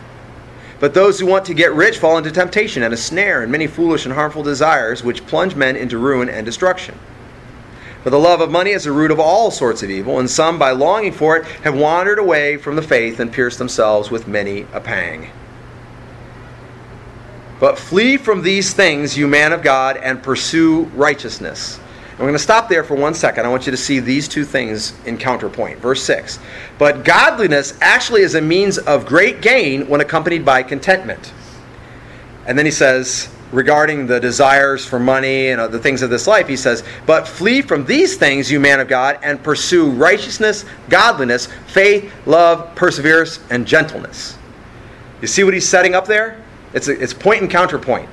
But 0.80 0.94
those 0.94 1.20
who 1.20 1.26
want 1.26 1.44
to 1.46 1.54
get 1.54 1.72
rich 1.74 1.98
fall 1.98 2.18
into 2.18 2.32
temptation 2.32 2.82
and 2.82 2.92
a 2.92 2.96
snare 2.96 3.42
and 3.42 3.52
many 3.52 3.68
foolish 3.68 4.04
and 4.04 4.12
harmful 4.12 4.42
desires, 4.42 5.04
which 5.04 5.24
plunge 5.26 5.54
men 5.54 5.76
into 5.76 5.96
ruin 5.96 6.28
and 6.28 6.44
destruction. 6.44 6.98
For 8.02 8.10
the 8.10 8.18
love 8.18 8.40
of 8.40 8.50
money 8.50 8.72
is 8.72 8.82
the 8.82 8.90
root 8.90 9.12
of 9.12 9.20
all 9.20 9.52
sorts 9.52 9.84
of 9.84 9.90
evil, 9.90 10.18
and 10.18 10.28
some, 10.28 10.58
by 10.58 10.72
longing 10.72 11.12
for 11.12 11.36
it, 11.36 11.46
have 11.62 11.76
wandered 11.76 12.18
away 12.18 12.56
from 12.56 12.74
the 12.74 12.82
faith 12.82 13.20
and 13.20 13.32
pierced 13.32 13.58
themselves 13.58 14.10
with 14.10 14.26
many 14.26 14.66
a 14.72 14.80
pang. 14.80 15.30
But 17.62 17.78
flee 17.78 18.16
from 18.16 18.42
these 18.42 18.74
things, 18.74 19.16
you 19.16 19.28
man 19.28 19.52
of 19.52 19.62
God, 19.62 19.96
and 19.96 20.20
pursue 20.20 20.82
righteousness. 20.96 21.78
I'm 22.14 22.18
going 22.18 22.32
to 22.32 22.38
stop 22.40 22.68
there 22.68 22.82
for 22.82 22.96
one 22.96 23.14
second. 23.14 23.46
I 23.46 23.48
want 23.50 23.66
you 23.66 23.70
to 23.70 23.76
see 23.76 24.00
these 24.00 24.26
two 24.26 24.44
things 24.44 24.94
in 25.06 25.16
counterpoint. 25.16 25.78
Verse 25.78 26.02
6. 26.02 26.40
But 26.76 27.04
godliness 27.04 27.78
actually 27.80 28.22
is 28.22 28.34
a 28.34 28.40
means 28.40 28.78
of 28.78 29.06
great 29.06 29.42
gain 29.42 29.86
when 29.86 30.00
accompanied 30.00 30.44
by 30.44 30.64
contentment. 30.64 31.32
And 32.48 32.58
then 32.58 32.66
he 32.66 32.72
says, 32.72 33.28
regarding 33.52 34.08
the 34.08 34.18
desires 34.18 34.84
for 34.84 34.98
money 34.98 35.50
and 35.50 35.72
the 35.72 35.78
things 35.78 36.02
of 36.02 36.10
this 36.10 36.26
life, 36.26 36.48
he 36.48 36.56
says, 36.56 36.82
But 37.06 37.28
flee 37.28 37.62
from 37.62 37.84
these 37.84 38.16
things, 38.16 38.50
you 38.50 38.58
man 38.58 38.80
of 38.80 38.88
God, 38.88 39.20
and 39.22 39.40
pursue 39.40 39.88
righteousness, 39.88 40.64
godliness, 40.88 41.46
faith, 41.68 42.12
love, 42.26 42.74
perseverance, 42.74 43.38
and 43.50 43.68
gentleness. 43.68 44.36
You 45.20 45.28
see 45.28 45.44
what 45.44 45.54
he's 45.54 45.68
setting 45.68 45.94
up 45.94 46.06
there? 46.06 46.41
It's, 46.74 46.88
a, 46.88 47.00
it's 47.00 47.14
point 47.14 47.42
and 47.42 47.50
counterpoint. 47.50 48.08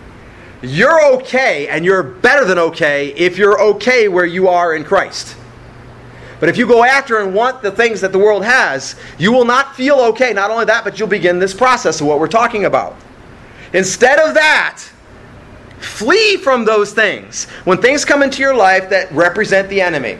You're 0.62 1.14
okay, 1.16 1.68
and 1.70 1.86
you're 1.86 2.03
better 2.03 2.43
than 2.45 2.60
okay 2.60 3.14
if 3.14 3.38
you're 3.38 3.62
okay 3.62 4.10
where 4.10 4.26
you 4.26 4.49
are 4.49 4.76
in 4.76 4.84
Christ. 4.84 5.38
But 6.39 6.49
if 6.49 6.57
you 6.57 6.68
go 6.68 6.84
after 6.84 7.20
and 7.20 7.34
want 7.34 7.62
the 7.62 7.72
things 7.72 8.01
that 8.01 8.12
the 8.12 8.20
world 8.20 8.43
has, 8.43 8.95
you 9.18 9.32
will 9.32 9.45
not 9.45 9.76
feel 9.76 9.99
okay. 9.99 10.34
Not 10.34 10.51
only 10.51 10.66
that, 10.66 10.84
but 10.84 10.99
you'll 10.99 11.10
begin 11.10 11.39
this 11.39 11.53
process 11.53 12.01
of 12.01 12.07
what 12.07 12.20
we're 12.20 12.28
talking 12.28 12.66
about. 12.66 12.95
Instead 13.74 14.20
of 14.20 14.34
that, 14.36 14.82
flee 15.80 16.38
from 16.38 16.66
those 16.66 16.93
things. 16.93 17.45
When 17.66 17.78
things 17.82 18.05
come 18.05 18.24
into 18.24 18.41
your 18.41 18.55
life 18.55 18.89
that 18.89 19.12
represent 19.12 19.70
the 19.70 19.82
enemy, 19.82 20.18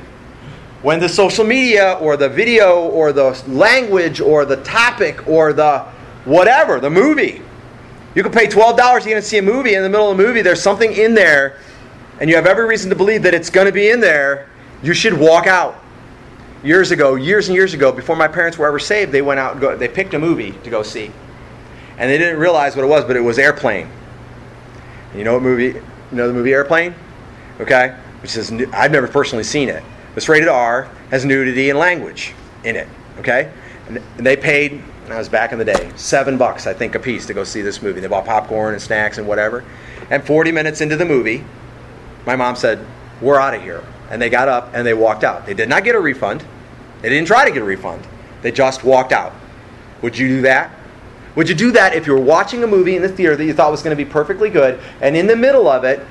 when 0.82 1.00
the 1.00 1.10
social 1.10 1.46
media 1.46 1.94
or 2.00 2.16
the 2.16 2.30
video 2.30 2.88
or 2.90 3.12
the 3.12 3.42
language 3.48 4.22
or 4.22 4.46
the 4.46 4.58
topic 4.58 5.28
or 5.28 5.52
the 5.52 5.80
whatever, 6.26 6.80
the 6.80 6.90
movie, 6.90 7.42
you 8.20 8.24
can 8.24 8.34
pay 8.34 8.48
$12 8.48 9.04
to 9.04 9.22
see 9.22 9.38
a 9.38 9.42
movie. 9.42 9.76
In 9.76 9.82
the 9.82 9.88
middle 9.88 10.12
of 10.12 10.18
the 10.18 10.22
movie, 10.22 10.42
there's 10.42 10.62
something 10.62 10.92
in 10.92 11.14
there, 11.14 11.58
and 12.20 12.30
you 12.30 12.36
have 12.36 12.48
every 12.48 12.66
reason 12.66 12.90
to 12.90 12.96
believe 12.98 13.24
that 13.24 13.34
it's 13.34 13.50
going 13.50 13.66
to 13.66 13.72
be 13.72 13.92
in 13.92 14.02
there. 14.02 14.50
You 14.84 14.94
should 14.94 15.14
walk 15.14 15.48
out. 15.48 15.82
Years 16.62 16.92
ago, 16.92 17.16
years 17.16 17.48
and 17.48 17.56
years 17.56 17.74
ago, 17.74 17.94
before 17.94 18.18
my 18.18 18.28
parents 18.28 18.58
were 18.58 18.68
ever 18.68 18.78
saved, 18.78 19.14
they 19.14 19.22
went 19.22 19.40
out 19.40 19.54
and 19.54 19.62
go, 19.62 19.78
they 19.78 19.88
picked 19.88 20.14
a 20.16 20.20
movie 20.20 20.52
to 20.52 20.70
go 20.70 20.84
see. 20.84 21.14
And 21.98 22.12
they 22.12 22.18
didn't 22.18 22.42
realize 22.42 22.76
what 22.76 22.84
it 22.84 22.90
was, 22.90 23.06
but 23.06 23.16
it 23.16 23.22
was 23.22 23.40
Airplane. 23.40 23.90
You 25.16 25.24
know 25.24 25.36
what 25.36 25.42
movie? 25.42 25.68
You 25.68 25.84
know 26.12 26.28
the 26.28 26.34
movie 26.34 26.52
Airplane? 26.52 26.94
Okay? 27.62 27.96
Which 28.22 28.36
is, 28.36 28.52
I've 28.74 28.92
never 28.92 29.08
personally 29.08 29.46
seen 29.46 29.70
it. 29.70 29.82
It's 30.18 30.28
rated 30.28 30.50
R, 30.50 30.90
has 31.10 31.24
nudity 31.24 31.70
and 31.70 31.80
language 31.80 32.34
in 32.66 32.76
it. 32.76 32.90
Okay? 33.18 33.50
And 33.88 34.04
they 34.18 34.36
paid 34.36 34.84
and 35.10 35.16
I 35.16 35.18
was 35.18 35.28
back 35.28 35.52
in 35.52 35.58
the 35.58 35.66
day, 35.66 35.92
seven 35.96 36.38
bucks, 36.38 36.68
I 36.68 36.74
think, 36.76 36.94
a 36.94 37.00
piece 37.00 37.26
to 37.26 37.34
go 37.34 37.44
see 37.44 37.64
this 37.64 37.82
movie. 37.82 38.00
They 38.00 38.06
bought 38.06 38.28
popcorn 38.28 38.76
and 38.76 38.82
snacks 38.82 39.18
and 39.18 39.28
whatever. 39.28 39.66
And 40.12 40.24
40 40.24 40.52
minutes 40.52 40.82
into 40.82 40.96
the 40.96 41.06
movie, 41.06 41.44
my 42.28 42.36
mom 42.36 42.56
said, 42.56 42.86
We're 43.20 43.40
out 43.40 43.56
of 43.56 43.64
here. 43.64 43.84
And 44.12 44.22
they 44.22 44.30
got 44.30 44.48
up 44.48 44.70
and 44.76 44.86
they 44.86 44.94
walked 44.94 45.24
out. 45.24 45.48
They 45.48 45.56
did 45.56 45.68
not 45.68 45.84
get 45.84 45.96
a 45.96 46.00
refund. 46.00 46.46
They 47.02 47.10
didn't 47.10 47.26
try 47.26 47.44
to 47.44 47.50
get 47.50 47.64
a 47.64 47.66
refund. 47.66 48.06
They 48.44 48.52
just 48.52 48.84
walked 48.84 49.12
out. 49.12 49.34
Would 50.04 50.16
you 50.16 50.28
do 50.28 50.42
that? 50.42 50.72
Would 51.36 51.50
you 51.50 51.56
do 51.56 51.72
that 51.72 51.96
if 51.96 52.06
you 52.06 52.14
were 52.14 52.22
watching 52.22 52.64
a 52.64 52.68
movie 52.68 52.96
in 52.96 53.02
the 53.02 53.10
theater 53.10 53.36
that 53.36 53.46
you 53.46 53.54
thought 53.54 53.72
was 53.72 53.82
going 53.82 53.98
to 53.98 54.04
be 54.04 54.08
perfectly 54.08 54.52
good, 54.52 54.80
and 55.02 55.18
in 55.18 55.26
the 55.26 55.36
middle 55.36 55.68
of 55.68 55.86
it, 55.86 56.06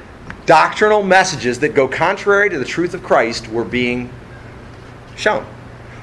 doctrinal 0.45 1.05
messages 1.05 1.61
that 1.61 1.69
go 1.69 1.87
contrary 1.87 2.51
to 2.51 2.59
the 2.59 2.65
truth 2.65 2.95
of 2.95 3.05
Christ 3.05 3.47
were 3.47 3.65
being 3.65 4.11
shown? 5.15 5.47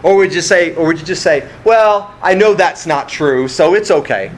Or 0.06 0.16
would 0.18 0.36
you 0.36 0.42
say, 0.42 0.76
or 0.76 0.86
would 0.86 1.00
you 1.00 1.06
just 1.06 1.24
say, 1.24 1.50
well, 1.64 2.14
I 2.22 2.36
know 2.36 2.54
that's 2.54 2.86
not 2.86 3.10
true, 3.10 3.48
so 3.48 3.74
it's 3.74 3.90
okay? 3.90 4.32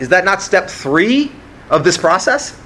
Is 0.00 0.10
that 0.10 0.26
not 0.26 0.42
step 0.42 0.68
three 0.68 1.32
of 1.70 1.82
this 1.82 1.96
process? 1.96 2.60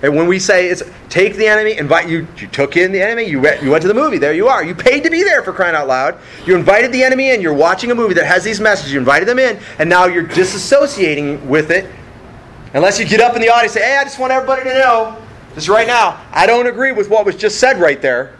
And 0.00 0.16
when 0.16 0.28
we 0.28 0.38
say 0.38 0.68
it's 0.68 0.82
take 1.10 1.36
the 1.36 1.46
enemy, 1.46 1.76
invite 1.76 2.08
you, 2.08 2.26
you 2.38 2.46
took 2.46 2.78
in 2.78 2.90
the 2.90 3.02
enemy, 3.02 3.24
you 3.24 3.38
went, 3.38 3.62
you 3.62 3.70
went 3.70 3.82
to 3.82 3.88
the 3.88 3.92
movie, 3.92 4.16
there 4.16 4.32
you 4.32 4.48
are. 4.48 4.64
You 4.64 4.74
paid 4.74 5.04
to 5.04 5.10
be 5.10 5.22
there 5.22 5.42
for 5.42 5.52
crying 5.52 5.74
out 5.74 5.88
loud. 5.88 6.18
You 6.46 6.56
invited 6.56 6.90
the 6.90 7.04
enemy 7.04 7.32
in, 7.32 7.42
you're 7.42 7.52
watching 7.52 7.90
a 7.90 7.94
movie 7.94 8.14
that 8.14 8.24
has 8.24 8.42
these 8.42 8.60
messages, 8.60 8.94
you 8.94 8.98
invited 8.98 9.28
them 9.28 9.38
in, 9.38 9.60
and 9.78 9.90
now 9.90 10.06
you're 10.06 10.26
disassociating 10.26 11.44
with 11.44 11.70
it. 11.70 11.84
Unless 12.72 12.98
you 12.98 13.04
get 13.04 13.20
up 13.20 13.36
in 13.36 13.42
the 13.42 13.50
audience 13.50 13.76
and 13.76 13.82
say, 13.82 13.90
hey, 13.90 13.98
I 13.98 14.04
just 14.04 14.18
want 14.18 14.32
everybody 14.32 14.62
to 14.62 14.72
know, 14.72 15.22
just 15.54 15.68
right 15.68 15.86
now, 15.86 16.18
I 16.32 16.46
don't 16.46 16.66
agree 16.66 16.92
with 16.92 17.10
what 17.10 17.26
was 17.26 17.36
just 17.36 17.60
said 17.60 17.78
right 17.78 18.00
there 18.00 18.35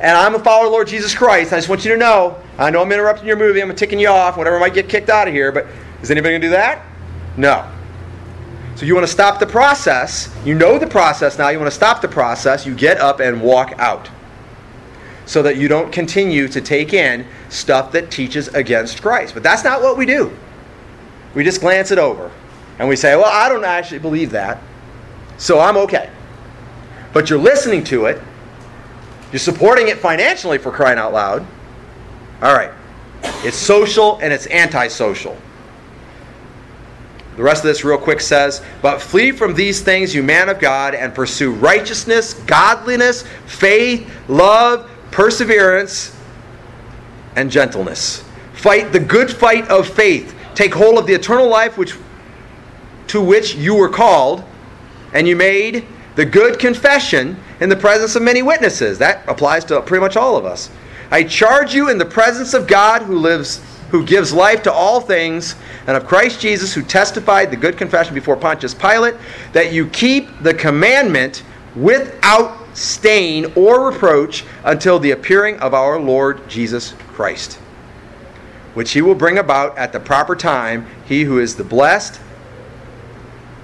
and 0.00 0.16
I'm 0.16 0.34
a 0.34 0.38
follower 0.38 0.66
of 0.66 0.72
Lord 0.72 0.86
Jesus 0.86 1.14
Christ. 1.14 1.52
I 1.52 1.56
just 1.56 1.68
want 1.68 1.84
you 1.84 1.90
to 1.92 1.96
know, 1.96 2.40
I 2.56 2.70
know 2.70 2.82
I'm 2.82 2.92
interrupting 2.92 3.26
your 3.26 3.36
movie, 3.36 3.60
I'm 3.60 3.74
ticking 3.74 3.98
you 3.98 4.08
off, 4.08 4.36
whatever 4.36 4.56
I 4.56 4.60
might 4.60 4.74
get 4.74 4.88
kicked 4.88 5.08
out 5.10 5.26
of 5.26 5.34
here, 5.34 5.50
but 5.50 5.66
is 6.02 6.10
anybody 6.10 6.32
going 6.32 6.40
to 6.42 6.46
do 6.46 6.52
that? 6.52 6.84
No. 7.36 7.68
So 8.76 8.86
you 8.86 8.94
want 8.94 9.06
to 9.06 9.12
stop 9.12 9.40
the 9.40 9.46
process. 9.46 10.32
You 10.44 10.54
know 10.54 10.78
the 10.78 10.86
process 10.86 11.36
now. 11.36 11.48
You 11.48 11.58
want 11.58 11.70
to 11.70 11.74
stop 11.74 12.00
the 12.00 12.06
process. 12.06 12.64
You 12.64 12.76
get 12.76 12.98
up 12.98 13.18
and 13.18 13.42
walk 13.42 13.72
out. 13.78 14.08
So 15.26 15.42
that 15.42 15.56
you 15.56 15.66
don't 15.66 15.92
continue 15.92 16.46
to 16.46 16.60
take 16.60 16.92
in 16.92 17.26
stuff 17.48 17.90
that 17.92 18.10
teaches 18.12 18.46
against 18.48 19.02
Christ. 19.02 19.34
But 19.34 19.42
that's 19.42 19.64
not 19.64 19.82
what 19.82 19.98
we 19.98 20.06
do. 20.06 20.32
We 21.34 21.42
just 21.42 21.60
glance 21.60 21.90
it 21.90 21.98
over. 21.98 22.30
And 22.78 22.88
we 22.88 22.94
say, 22.94 23.16
well, 23.16 23.26
I 23.26 23.48
don't 23.48 23.64
actually 23.64 23.98
believe 23.98 24.30
that. 24.30 24.62
So 25.38 25.58
I'm 25.58 25.76
okay. 25.78 26.08
But 27.12 27.28
you're 27.28 27.38
listening 27.40 27.82
to 27.84 28.06
it 28.06 28.22
you're 29.32 29.38
supporting 29.38 29.88
it 29.88 29.98
financially 29.98 30.58
for 30.58 30.70
crying 30.70 30.98
out 30.98 31.12
loud. 31.12 31.46
All 32.42 32.54
right. 32.54 32.72
It's 33.44 33.56
social 33.56 34.18
and 34.18 34.32
it's 34.32 34.46
antisocial. 34.46 35.36
The 37.36 37.42
rest 37.44 37.62
of 37.62 37.68
this, 37.68 37.84
real 37.84 37.98
quick, 37.98 38.20
says, 38.20 38.62
But 38.82 39.00
flee 39.00 39.30
from 39.30 39.54
these 39.54 39.80
things, 39.80 40.12
you 40.12 40.24
man 40.24 40.48
of 40.48 40.58
God, 40.58 40.94
and 40.94 41.14
pursue 41.14 41.52
righteousness, 41.52 42.34
godliness, 42.34 43.22
faith, 43.46 44.10
love, 44.28 44.90
perseverance, 45.12 46.16
and 47.36 47.48
gentleness. 47.48 48.24
Fight 48.54 48.90
the 48.90 48.98
good 48.98 49.30
fight 49.30 49.68
of 49.68 49.88
faith. 49.88 50.34
Take 50.56 50.74
hold 50.74 50.98
of 50.98 51.06
the 51.06 51.14
eternal 51.14 51.48
life 51.48 51.78
which, 51.78 51.94
to 53.08 53.20
which 53.20 53.54
you 53.54 53.76
were 53.76 53.88
called, 53.88 54.42
and 55.12 55.28
you 55.28 55.36
made 55.36 55.86
the 56.18 56.26
good 56.26 56.58
confession 56.58 57.36
in 57.60 57.68
the 57.68 57.76
presence 57.76 58.16
of 58.16 58.22
many 58.24 58.42
witnesses. 58.42 58.98
That 58.98 59.22
applies 59.28 59.64
to 59.66 59.80
pretty 59.82 60.00
much 60.00 60.16
all 60.16 60.36
of 60.36 60.44
us. 60.44 60.68
I 61.12 61.22
charge 61.22 61.72
you 61.72 61.90
in 61.90 61.96
the 61.96 62.04
presence 62.04 62.54
of 62.54 62.66
God 62.66 63.02
who 63.02 63.16
lives 63.20 63.62
who 63.92 64.04
gives 64.04 64.32
life 64.32 64.64
to 64.64 64.72
all 64.72 65.00
things, 65.00 65.54
and 65.86 65.96
of 65.96 66.08
Christ 66.08 66.40
Jesus 66.40 66.74
who 66.74 66.82
testified 66.82 67.52
the 67.52 67.56
good 67.56 67.78
confession 67.78 68.14
before 68.14 68.36
Pontius 68.36 68.74
Pilate, 68.74 69.14
that 69.52 69.72
you 69.72 69.86
keep 69.86 70.28
the 70.42 70.52
commandment 70.52 71.44
without 71.76 72.58
stain 72.76 73.52
or 73.54 73.88
reproach 73.88 74.44
until 74.64 74.98
the 74.98 75.12
appearing 75.12 75.56
of 75.60 75.72
our 75.72 76.00
Lord 76.00 76.48
Jesus 76.48 76.94
Christ, 77.12 77.54
which 78.74 78.90
he 78.90 79.02
will 79.02 79.14
bring 79.14 79.38
about 79.38 79.78
at 79.78 79.92
the 79.92 80.00
proper 80.00 80.34
time, 80.34 80.84
he 81.06 81.22
who 81.22 81.38
is 81.38 81.54
the 81.54 81.64
blessed 81.64 82.20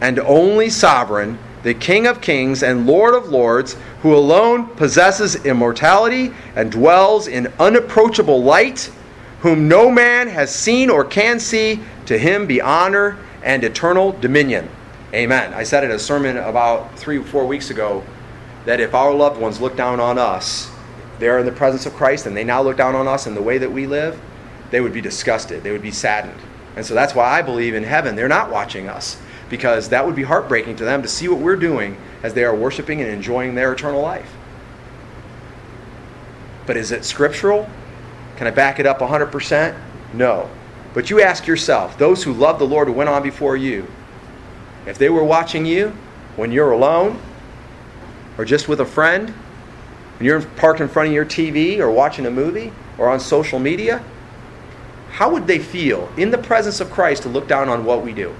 and 0.01 0.21
only 0.21 0.71
sovereign 0.71 1.37
the 1.65 1.75
King 1.75 2.07
of 2.07 2.21
kings 2.21 2.63
and 2.63 2.87
Lord 2.87 3.15
of 3.15 3.31
lords, 3.31 3.75
who 4.03 4.15
alone 4.15 4.67
possesses 4.77 5.45
immortality 5.47 6.33
and 6.55 6.71
dwells 6.71 7.27
in 7.27 7.53
unapproachable 7.59 8.43
light, 8.43 8.93
whom 9.41 9.67
no 9.67 9.91
man 9.91 10.29
has 10.29 10.55
seen 10.55 10.91
or 10.91 11.05
can 11.05 11.41
see, 11.41 11.81
to 12.05 12.19
him 12.19 12.47
be 12.47 12.61
honor 12.61 13.19
and 13.43 13.65
eternal 13.65 14.13
dominion. 14.13 14.69
Amen. 15.15 15.55
I 15.55 15.63
said 15.63 15.85
in 15.85 15.91
a 15.91 15.99
sermon 15.99 16.37
about 16.37 16.99
three 16.99 17.19
or 17.19 17.25
four 17.25 17.47
weeks 17.47 17.71
ago 17.71 18.05
that 18.67 18.79
if 18.79 18.95
our 18.95 19.15
loved 19.15 19.41
ones 19.41 19.59
look 19.59 19.75
down 19.75 20.01
on 20.01 20.19
us, 20.19 20.71
they're 21.19 21.39
in 21.39 21.47
the 21.47 21.53
presence 21.53 21.87
of 21.87 21.95
Christ, 21.95 22.27
and 22.27 22.37
they 22.37 22.45
now 22.45 22.61
look 22.61 22.77
down 22.77 22.95
on 22.95 23.09
us 23.09 23.27
in 23.27 23.35
the 23.35 23.43
way 23.43 23.57
that 23.57 23.73
we 23.73 23.87
live, 23.87 24.21
they 24.71 24.83
would 24.83 24.93
be 24.93 25.01
disgusted. 25.01 25.63
They 25.63 25.73
would 25.73 25.83
be 25.83 25.93
saddened. 25.93 26.41
And 26.77 26.85
so 26.85 26.93
that's 26.93 27.15
why 27.15 27.27
I 27.27 27.41
believe 27.41 27.75
in 27.75 27.85
heaven, 27.85 28.17
they're 28.17 28.29
not 28.29 28.51
watching 28.51 28.89
us 28.89 29.17
because 29.51 29.89
that 29.91 30.05
would 30.07 30.17
be 30.17 30.23
heartbreaking 30.23 30.77
to 30.77 30.85
them 30.85 31.03
to 31.03 31.09
see 31.09 31.29
what 31.29 31.39
we're 31.39 31.57
doing 31.57 31.97
as 32.23 32.35
they 32.35 32.45
are 32.45 32.55
worshiping 32.55 33.01
and 33.01 33.11
enjoying 33.11 33.55
their 33.55 33.73
eternal 33.73 34.01
life. 34.01 34.33
But 36.67 36.77
is 36.77 36.93
it 36.93 37.05
scriptural? 37.05 37.69
Can 38.37 38.47
I 38.47 38.51
back 38.51 38.81
it 38.81 38.87
up 38.87 39.01
100%? 39.01 39.79
No. 40.15 40.49
But 40.95 41.11
you 41.11 41.21
ask 41.21 41.47
yourself 41.47 41.99
those 41.99 42.23
who 42.23 42.33
love 42.33 42.59
the 42.59 42.67
Lord 42.67 42.89
who 42.89 42.95
went 42.95 43.11
on 43.11 43.23
before 43.23 43.57
you, 43.57 43.87
if 44.87 44.99
they 44.99 45.11
were 45.11 45.25
watching 45.25 45.67
you 45.67 45.89
when 46.37 46.53
you're 46.53 46.73
alone 46.73 47.21
or 48.39 48.45
just 48.45 48.69
with 48.69 48.81
a 48.81 48.85
friend, 48.85 49.31
when 50.19 50.27
you're 50.27 50.43
parked 50.43 50.81
in 50.81 50.89
front 50.89 51.09
of 51.09 51.15
your 51.15 51.25
TV 51.25 51.79
or 51.79 51.91
watching 51.91 52.27
a 52.27 52.31
movie 52.31 52.73
or 52.99 53.09
on 53.09 53.19
social 53.19 53.59
media, 53.59 54.03
how 55.11 55.31
would 55.31 55.47
they 55.47 55.59
feel 55.59 56.09
in 56.17 56.31
the 56.31 56.39
presence 56.39 56.81
of 56.81 56.91
Christ 56.91 57.23
to 57.23 57.29
look 57.29 57.47
down 57.47 57.69
on 57.69 57.85
what 57.85 58.05
we 58.05 58.13
do? 58.13 58.35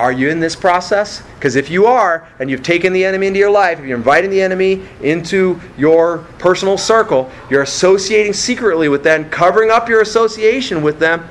Are 0.00 0.12
you 0.12 0.30
in 0.30 0.40
this 0.40 0.56
process? 0.56 1.22
Because 1.34 1.56
if 1.56 1.68
you 1.68 1.84
are, 1.84 2.26
and 2.38 2.48
you've 2.48 2.62
taken 2.62 2.94
the 2.94 3.04
enemy 3.04 3.26
into 3.26 3.38
your 3.38 3.50
life, 3.50 3.78
if 3.78 3.84
you're 3.84 3.98
inviting 3.98 4.30
the 4.30 4.40
enemy 4.40 4.88
into 5.02 5.60
your 5.76 6.24
personal 6.38 6.78
circle, 6.78 7.30
you're 7.50 7.60
associating 7.60 8.32
secretly 8.32 8.88
with 8.88 9.04
them, 9.04 9.28
covering 9.28 9.70
up 9.70 9.90
your 9.90 10.00
association 10.00 10.80
with 10.80 11.00
them, 11.00 11.28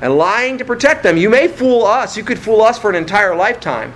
and 0.00 0.16
lying 0.16 0.56
to 0.58 0.64
protect 0.64 1.02
them. 1.02 1.16
You 1.16 1.28
may 1.30 1.48
fool 1.48 1.84
us. 1.84 2.16
You 2.16 2.22
could 2.22 2.38
fool 2.38 2.62
us 2.62 2.78
for 2.78 2.90
an 2.90 2.96
entire 2.96 3.34
lifetime. 3.34 3.92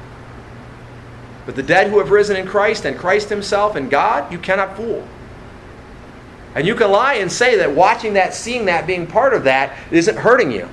But 1.47 1.55
the 1.55 1.63
dead 1.63 1.89
who 1.89 2.01
have 2.01 2.11
risen 2.11 2.35
in 2.35 2.49
Christ 2.49 2.85
and 2.85 2.99
Christ 2.99 3.29
Himself 3.29 3.77
and 3.77 3.89
God, 3.89 4.33
you 4.33 4.41
cannot 4.41 4.77
fool. 4.77 5.07
And 6.57 6.67
you 6.67 6.75
can 6.75 6.91
lie 6.91 7.15
and 7.15 7.31
say 7.31 7.57
that 7.59 7.71
watching 7.71 8.15
that, 8.15 8.35
seeing 8.35 8.65
that, 8.65 8.89
being 8.89 9.07
part 9.07 9.35
of 9.35 9.45
that 9.45 9.79
isn't 9.93 10.17
hurting 10.17 10.51
you. 10.51 10.69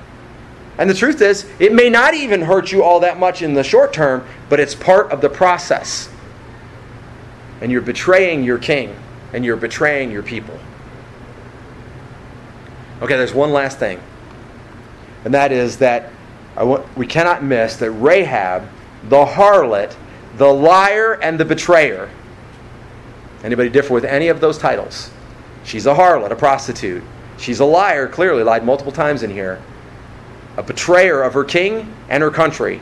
And 0.77 0.89
the 0.89 0.93
truth 0.93 1.21
is, 1.21 1.45
it 1.59 1.73
may 1.73 1.89
not 1.89 2.13
even 2.13 2.41
hurt 2.41 2.71
you 2.71 2.83
all 2.83 2.99
that 3.01 3.19
much 3.19 3.41
in 3.41 3.53
the 3.53 3.63
short 3.63 3.93
term, 3.93 4.25
but 4.49 4.59
it's 4.59 4.73
part 4.73 5.11
of 5.11 5.21
the 5.21 5.29
process. 5.29 6.09
And 7.61 7.71
you're 7.71 7.81
betraying 7.81 8.43
your 8.43 8.57
king, 8.57 8.95
and 9.33 9.45
you're 9.45 9.57
betraying 9.57 10.11
your 10.11 10.23
people. 10.23 10.57
Okay, 13.01 13.17
there's 13.17 13.33
one 13.33 13.51
last 13.51 13.79
thing. 13.79 13.99
And 15.25 15.33
that 15.33 15.51
is 15.51 15.77
that 15.77 16.11
want, 16.57 16.85
we 16.97 17.05
cannot 17.05 17.43
miss 17.43 17.75
that 17.77 17.91
Rahab, 17.91 18.67
the 19.09 19.25
harlot, 19.25 19.95
the 20.37 20.51
liar, 20.51 21.13
and 21.21 21.39
the 21.39 21.45
betrayer, 21.45 22.09
Anybody 23.43 23.69
differ 23.69 23.93
with 23.93 24.05
any 24.05 24.27
of 24.27 24.39
those 24.39 24.57
titles? 24.57 25.09
She's 25.63 25.85
a 25.85 25.93
harlot, 25.95 26.31
a 26.31 26.35
prostitute. 26.35 27.03
She's 27.37 27.59
a 27.59 27.65
liar, 27.65 28.07
clearly 28.07 28.43
lied 28.43 28.63
multiple 28.63 28.91
times 28.91 29.23
in 29.23 29.31
here. 29.31 29.61
A 30.57 30.63
betrayer 30.63 31.21
of 31.23 31.33
her 31.33 31.43
king 31.43 31.93
and 32.09 32.21
her 32.21 32.31
country. 32.31 32.81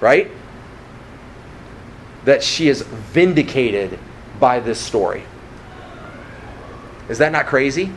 Right? 0.00 0.30
That 2.24 2.42
she 2.42 2.68
is 2.68 2.82
vindicated 2.82 3.98
by 4.40 4.60
this 4.60 4.80
story. 4.80 5.24
Is 7.08 7.18
that 7.18 7.32
not 7.32 7.46
crazy? 7.46 7.92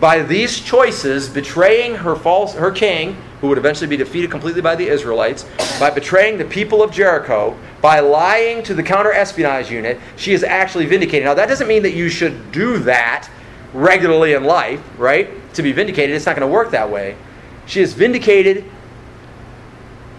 By 0.00 0.22
these 0.22 0.60
choices, 0.60 1.28
betraying 1.28 1.96
her 1.96 2.14
false 2.14 2.54
her 2.54 2.70
king, 2.70 3.16
who 3.40 3.48
would 3.48 3.58
eventually 3.58 3.88
be 3.88 3.96
defeated 3.96 4.30
completely 4.30 4.62
by 4.62 4.74
the 4.74 4.86
Israelites, 4.86 5.44
by 5.78 5.90
betraying 5.90 6.38
the 6.38 6.44
people 6.44 6.82
of 6.82 6.90
Jericho, 6.90 7.56
by 7.80 8.00
lying 8.00 8.62
to 8.64 8.74
the 8.74 8.82
counter 8.82 9.12
espionage 9.12 9.70
unit, 9.70 10.00
she 10.16 10.32
is 10.32 10.42
actually 10.42 10.86
vindicated. 10.86 11.24
Now, 11.24 11.34
that 11.34 11.48
doesn't 11.48 11.68
mean 11.68 11.82
that 11.82 11.94
you 11.94 12.08
should 12.08 12.50
do 12.52 12.78
that 12.80 13.28
regularly 13.72 14.32
in 14.32 14.44
life, 14.44 14.80
right? 14.98 15.30
To 15.54 15.62
be 15.62 15.72
vindicated, 15.72 16.14
it's 16.16 16.26
not 16.26 16.36
going 16.36 16.48
to 16.48 16.52
work 16.52 16.70
that 16.72 16.90
way. 16.90 17.16
She 17.68 17.82
is 17.82 17.92
vindicated 17.92 18.64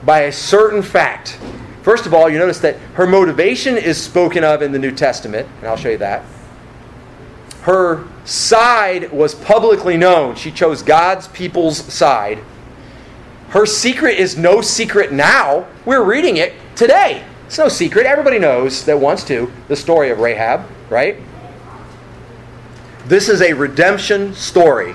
by 0.03 0.21
a 0.21 0.31
certain 0.31 0.83
fact. 0.83 1.39
First 1.81 2.05
of 2.05 2.13
all, 2.13 2.29
you 2.29 2.37
notice 2.37 2.59
that 2.59 2.77
her 2.93 3.07
motivation 3.07 3.75
is 3.75 4.01
spoken 4.01 4.43
of 4.43 4.61
in 4.61 4.71
the 4.71 4.77
New 4.77 4.91
Testament, 4.91 5.47
and 5.57 5.67
I'll 5.67 5.75
show 5.75 5.89
you 5.89 5.97
that. 5.97 6.23
Her 7.61 8.07
side 8.23 9.11
was 9.11 9.33
publicly 9.33 9.97
known. 9.97 10.35
She 10.35 10.51
chose 10.51 10.83
God's 10.83 11.27
people's 11.29 11.77
side. 11.77 12.37
Her 13.49 13.65
secret 13.65 14.19
is 14.19 14.37
no 14.37 14.61
secret 14.61 15.11
now. 15.11 15.65
We're 15.85 16.03
reading 16.03 16.37
it 16.37 16.53
today. 16.75 17.25
It's 17.47 17.57
no 17.57 17.67
secret. 17.67 18.05
Everybody 18.05 18.37
knows 18.37 18.85
that 18.85 18.99
wants 18.99 19.23
to 19.23 19.51
the 19.67 19.75
story 19.75 20.11
of 20.11 20.19
Rahab, 20.19 20.69
right? 20.91 21.17
This 23.07 23.27
is 23.27 23.41
a 23.41 23.53
redemption 23.53 24.35
story. 24.35 24.93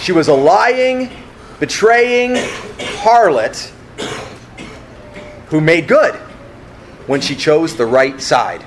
She 0.00 0.12
was 0.12 0.28
a 0.28 0.34
lying, 0.34 1.10
betraying 1.58 2.34
harlot 3.00 3.70
who 5.48 5.60
made 5.60 5.88
good 5.88 6.14
when 7.06 7.20
she 7.20 7.34
chose 7.34 7.76
the 7.76 7.86
right 7.86 8.20
side. 8.20 8.64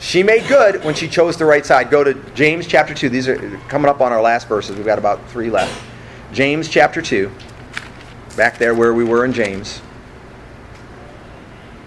She 0.00 0.22
made 0.22 0.46
good 0.46 0.84
when 0.84 0.94
she 0.94 1.08
chose 1.08 1.36
the 1.36 1.44
right 1.44 1.66
side. 1.66 1.90
Go 1.90 2.04
to 2.04 2.14
James 2.34 2.66
chapter 2.66 2.94
2. 2.94 3.08
These 3.08 3.26
are 3.26 3.58
coming 3.68 3.88
up 3.88 4.00
on 4.00 4.12
our 4.12 4.22
last 4.22 4.46
verses. 4.46 4.76
We've 4.76 4.86
got 4.86 4.98
about 4.98 5.28
three 5.30 5.50
left. 5.50 5.82
James 6.32 6.68
chapter 6.68 7.02
2. 7.02 7.30
Back 8.36 8.58
there 8.58 8.74
where 8.74 8.94
we 8.94 9.02
were 9.02 9.24
in 9.24 9.32
James. 9.32 9.80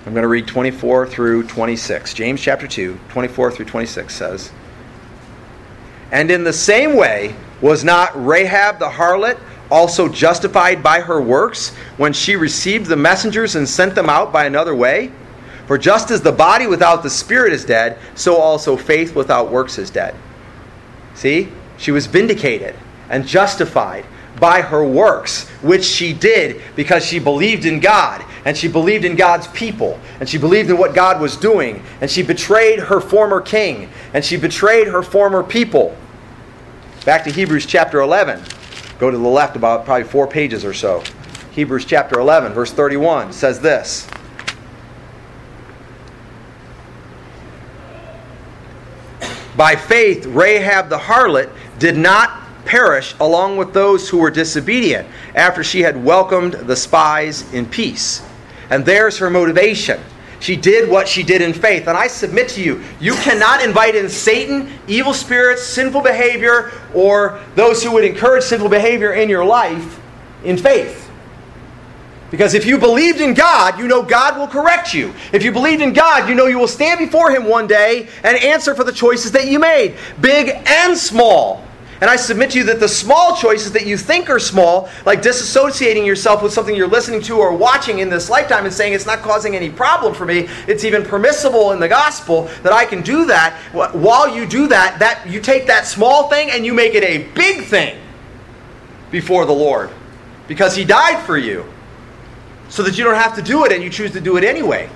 I'm 0.05 0.13
going 0.13 0.23
to 0.23 0.27
read 0.27 0.47
24 0.47 1.07
through 1.07 1.47
26. 1.47 2.13
James 2.13 2.41
chapter 2.41 2.67
2, 2.67 2.99
24 3.09 3.51
through 3.51 3.65
26 3.65 4.13
says, 4.13 4.51
And 6.11 6.31
in 6.31 6.43
the 6.43 6.51
same 6.51 6.95
way 6.95 7.35
was 7.61 7.83
not 7.83 8.11
Rahab 8.25 8.79
the 8.79 8.89
harlot 8.89 9.39
also 9.71 10.07
justified 10.09 10.83
by 10.83 10.99
her 10.99 11.21
works 11.21 11.69
when 11.97 12.13
she 12.13 12.35
received 12.35 12.85
the 12.85 12.95
messengers 12.95 13.55
and 13.55 13.67
sent 13.67 13.95
them 13.95 14.09
out 14.09 14.31
by 14.31 14.45
another 14.45 14.75
way? 14.75 15.11
For 15.65 15.77
just 15.77 16.11
as 16.11 16.21
the 16.21 16.31
body 16.31 16.67
without 16.67 17.01
the 17.01 17.09
spirit 17.09 17.53
is 17.53 17.63
dead, 17.63 17.97
so 18.13 18.35
also 18.35 18.75
faith 18.75 19.15
without 19.15 19.49
works 19.49 19.77
is 19.77 19.89
dead. 19.89 20.15
See? 21.15 21.49
She 21.77 21.91
was 21.91 22.05
vindicated 22.05 22.75
and 23.09 23.25
justified 23.25 24.05
by 24.39 24.61
her 24.61 24.83
works, 24.83 25.47
which 25.61 25.83
she 25.83 26.13
did 26.13 26.61
because 26.75 27.05
she 27.05 27.19
believed 27.19 27.65
in 27.65 27.79
God 27.79 28.23
and 28.45 28.57
she 28.57 28.67
believed 28.67 29.05
in 29.05 29.15
God's 29.15 29.47
people 29.47 29.99
and 30.19 30.27
she 30.27 30.37
believed 30.37 30.69
in 30.69 30.77
what 30.77 30.93
God 30.93 31.21
was 31.21 31.37
doing 31.37 31.83
and 32.01 32.09
she 32.09 32.21
betrayed 32.23 32.79
her 32.79 32.99
former 32.99 33.41
king 33.41 33.89
and 34.13 34.23
she 34.25 34.37
betrayed 34.37 34.87
her 34.87 35.01
former 35.01 35.43
people. 35.43 35.95
Back 37.05 37.23
to 37.23 37.31
Hebrews 37.31 37.65
chapter 37.65 38.01
11. 38.01 38.43
Go 39.01 39.09
to 39.09 39.17
the 39.17 39.27
left 39.27 39.55
about 39.55 39.83
probably 39.83 40.03
four 40.03 40.27
pages 40.27 40.63
or 40.63 40.75
so. 40.75 41.03
Hebrews 41.53 41.85
chapter 41.85 42.19
11, 42.19 42.53
verse 42.53 42.71
31 42.71 43.33
says 43.33 43.59
this. 43.59 44.07
By 49.57 49.75
faith, 49.75 50.27
Rahab 50.27 50.89
the 50.89 50.99
harlot 50.99 51.49
did 51.79 51.97
not 51.97 52.43
perish 52.65 53.15
along 53.19 53.57
with 53.57 53.73
those 53.73 54.07
who 54.07 54.19
were 54.19 54.29
disobedient 54.29 55.07
after 55.33 55.63
she 55.63 55.81
had 55.81 56.05
welcomed 56.05 56.53
the 56.53 56.75
spies 56.75 57.51
in 57.53 57.65
peace. 57.65 58.21
And 58.69 58.85
there's 58.85 59.17
her 59.17 59.31
motivation. 59.31 59.99
She 60.41 60.55
did 60.55 60.89
what 60.89 61.07
she 61.07 61.21
did 61.21 61.41
in 61.41 61.53
faith. 61.53 61.87
And 61.87 61.95
I 61.95 62.07
submit 62.07 62.49
to 62.49 62.63
you, 62.63 62.83
you 62.99 63.13
cannot 63.13 63.63
invite 63.63 63.95
in 63.95 64.09
Satan, 64.09 64.69
evil 64.87 65.13
spirits, 65.13 65.63
sinful 65.63 66.01
behavior, 66.01 66.71
or 66.93 67.39
those 67.55 67.83
who 67.83 67.91
would 67.91 68.03
encourage 68.03 68.43
sinful 68.43 68.69
behavior 68.69 69.13
in 69.13 69.29
your 69.29 69.45
life 69.45 69.99
in 70.43 70.57
faith. 70.57 71.09
Because 72.31 72.53
if 72.53 72.65
you 72.65 72.79
believed 72.79 73.21
in 73.21 73.33
God, 73.35 73.77
you 73.77 73.87
know 73.87 74.01
God 74.01 74.37
will 74.37 74.47
correct 74.47 74.93
you. 74.93 75.13
If 75.31 75.43
you 75.43 75.51
believed 75.51 75.81
in 75.81 75.93
God, 75.93 76.27
you 76.27 76.33
know 76.33 76.47
you 76.47 76.57
will 76.57 76.67
stand 76.67 76.97
before 76.97 77.29
Him 77.29 77.45
one 77.45 77.67
day 77.67 78.07
and 78.23 78.37
answer 78.37 78.73
for 78.73 78.83
the 78.83 78.91
choices 78.91 79.33
that 79.33 79.47
you 79.47 79.59
made, 79.59 79.95
big 80.21 80.49
and 80.65 80.97
small. 80.97 81.63
And 82.01 82.09
I 82.09 82.15
submit 82.15 82.49
to 82.51 82.57
you 82.57 82.63
that 82.63 82.79
the 82.79 82.87
small 82.87 83.35
choices 83.35 83.71
that 83.73 83.85
you 83.85 83.95
think 83.95 84.27
are 84.27 84.39
small, 84.39 84.89
like 85.05 85.21
disassociating 85.21 86.03
yourself 86.03 86.41
with 86.41 86.51
something 86.51 86.75
you're 86.75 86.87
listening 86.87 87.21
to 87.21 87.37
or 87.37 87.55
watching 87.55 87.99
in 87.99 88.09
this 88.09 88.27
lifetime 88.27 88.65
and 88.65 88.73
saying 88.73 88.93
it's 88.93 89.05
not 89.05 89.19
causing 89.19 89.55
any 89.55 89.69
problem 89.69 90.15
for 90.15 90.25
me, 90.25 90.49
it's 90.67 90.83
even 90.83 91.03
permissible 91.03 91.73
in 91.73 91.79
the 91.79 91.87
gospel 91.87 92.49
that 92.63 92.73
I 92.73 92.85
can 92.85 93.03
do 93.03 93.25
that. 93.27 93.53
While 93.93 94.35
you 94.35 94.47
do 94.47 94.67
that, 94.69 94.97
that 94.97 95.29
you 95.29 95.39
take 95.39 95.67
that 95.67 95.85
small 95.85 96.27
thing 96.27 96.49
and 96.49 96.65
you 96.65 96.73
make 96.73 96.95
it 96.95 97.03
a 97.03 97.31
big 97.35 97.65
thing 97.65 98.01
before 99.11 99.45
the 99.45 99.53
Lord. 99.53 99.91
Because 100.47 100.75
he 100.75 100.83
died 100.83 101.23
for 101.23 101.37
you. 101.37 101.71
So 102.69 102.81
that 102.83 102.97
you 102.97 103.03
don't 103.03 103.15
have 103.15 103.35
to 103.35 103.43
do 103.43 103.63
it 103.65 103.71
and 103.71 103.83
you 103.83 103.91
choose 103.91 104.11
to 104.13 104.21
do 104.21 104.37
it 104.37 104.43
anyway. 104.43 104.89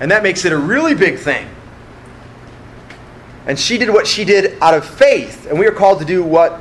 And 0.00 0.10
that 0.10 0.22
makes 0.22 0.46
it 0.46 0.52
a 0.52 0.58
really 0.58 0.94
big 0.94 1.18
thing. 1.18 1.46
And 3.46 3.58
she 3.58 3.78
did 3.78 3.90
what 3.90 4.06
she 4.06 4.24
did 4.24 4.58
out 4.60 4.74
of 4.74 4.84
faith. 4.84 5.46
And 5.46 5.58
we 5.58 5.66
are 5.66 5.72
called 5.72 6.00
to 6.00 6.04
do 6.04 6.22
what 6.22 6.60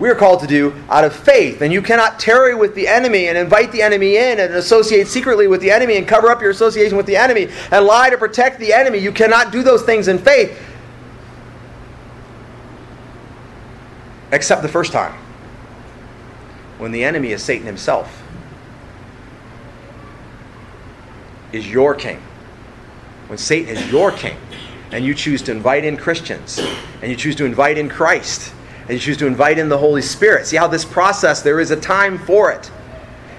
we 0.00 0.10
are 0.10 0.16
called 0.16 0.40
to 0.40 0.48
do 0.48 0.74
out 0.90 1.04
of 1.04 1.14
faith. 1.14 1.62
And 1.62 1.72
you 1.72 1.80
cannot 1.80 2.18
tarry 2.18 2.56
with 2.56 2.74
the 2.74 2.88
enemy 2.88 3.28
and 3.28 3.38
invite 3.38 3.70
the 3.70 3.82
enemy 3.82 4.16
in 4.16 4.40
and 4.40 4.52
associate 4.54 5.06
secretly 5.06 5.46
with 5.46 5.60
the 5.60 5.70
enemy 5.70 5.96
and 5.96 6.08
cover 6.08 6.28
up 6.28 6.40
your 6.40 6.50
association 6.50 6.96
with 6.96 7.06
the 7.06 7.14
enemy 7.14 7.48
and 7.70 7.86
lie 7.86 8.10
to 8.10 8.18
protect 8.18 8.58
the 8.58 8.72
enemy. 8.72 8.98
You 8.98 9.12
cannot 9.12 9.52
do 9.52 9.62
those 9.62 9.82
things 9.82 10.08
in 10.08 10.18
faith. 10.18 10.60
Except 14.32 14.62
the 14.62 14.68
first 14.68 14.90
time. 14.90 15.16
When 16.78 16.90
the 16.90 17.04
enemy 17.04 17.30
is 17.30 17.40
Satan 17.44 17.66
himself. 17.66 18.24
Is 21.52 21.70
your 21.70 21.94
king. 21.94 22.20
When 23.28 23.38
Satan 23.38 23.76
is 23.76 23.92
your 23.92 24.10
king 24.10 24.36
and 24.92 25.04
you 25.04 25.14
choose 25.14 25.42
to 25.42 25.52
invite 25.52 25.84
in 25.84 25.96
Christians, 25.96 26.58
and 27.00 27.10
you 27.10 27.16
choose 27.16 27.34
to 27.36 27.44
invite 27.44 27.78
in 27.78 27.88
Christ, 27.88 28.52
and 28.82 28.90
you 28.90 28.98
choose 28.98 29.16
to 29.18 29.26
invite 29.26 29.58
in 29.58 29.68
the 29.68 29.78
Holy 29.78 30.02
Spirit. 30.02 30.46
See 30.46 30.56
how 30.56 30.68
this 30.68 30.84
process, 30.84 31.42
there 31.42 31.60
is 31.60 31.70
a 31.70 31.76
time 31.76 32.18
for 32.18 32.52
it. 32.52 32.70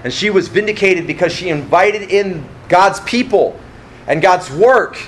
And 0.02 0.12
she 0.12 0.30
was 0.30 0.48
vindicated 0.48 1.06
because 1.06 1.32
she 1.32 1.48
invited 1.48 2.10
in 2.10 2.46
God's 2.68 3.00
people 3.00 3.58
and 4.06 4.20
God's 4.20 4.50
work 4.50 4.98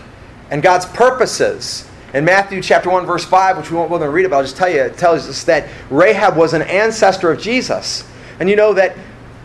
and 0.50 0.62
God's 0.62 0.86
purposes. 0.86 1.88
In 2.14 2.24
Matthew 2.24 2.62
chapter 2.62 2.88
1, 2.88 3.04
verse 3.04 3.24
5, 3.24 3.58
which 3.58 3.70
we 3.70 3.76
won't 3.76 3.90
go 3.90 4.00
and 4.00 4.12
read 4.12 4.24
about, 4.24 4.38
I'll 4.38 4.44
just 4.44 4.56
tell 4.56 4.70
you, 4.70 4.80
it 4.80 4.96
tells 4.96 5.28
us 5.28 5.44
that 5.44 5.68
Rahab 5.90 6.36
was 6.36 6.54
an 6.54 6.62
ancestor 6.62 7.30
of 7.30 7.40
Jesus. 7.40 8.08
And 8.40 8.48
you 8.48 8.56
know 8.56 8.72
that 8.74 8.96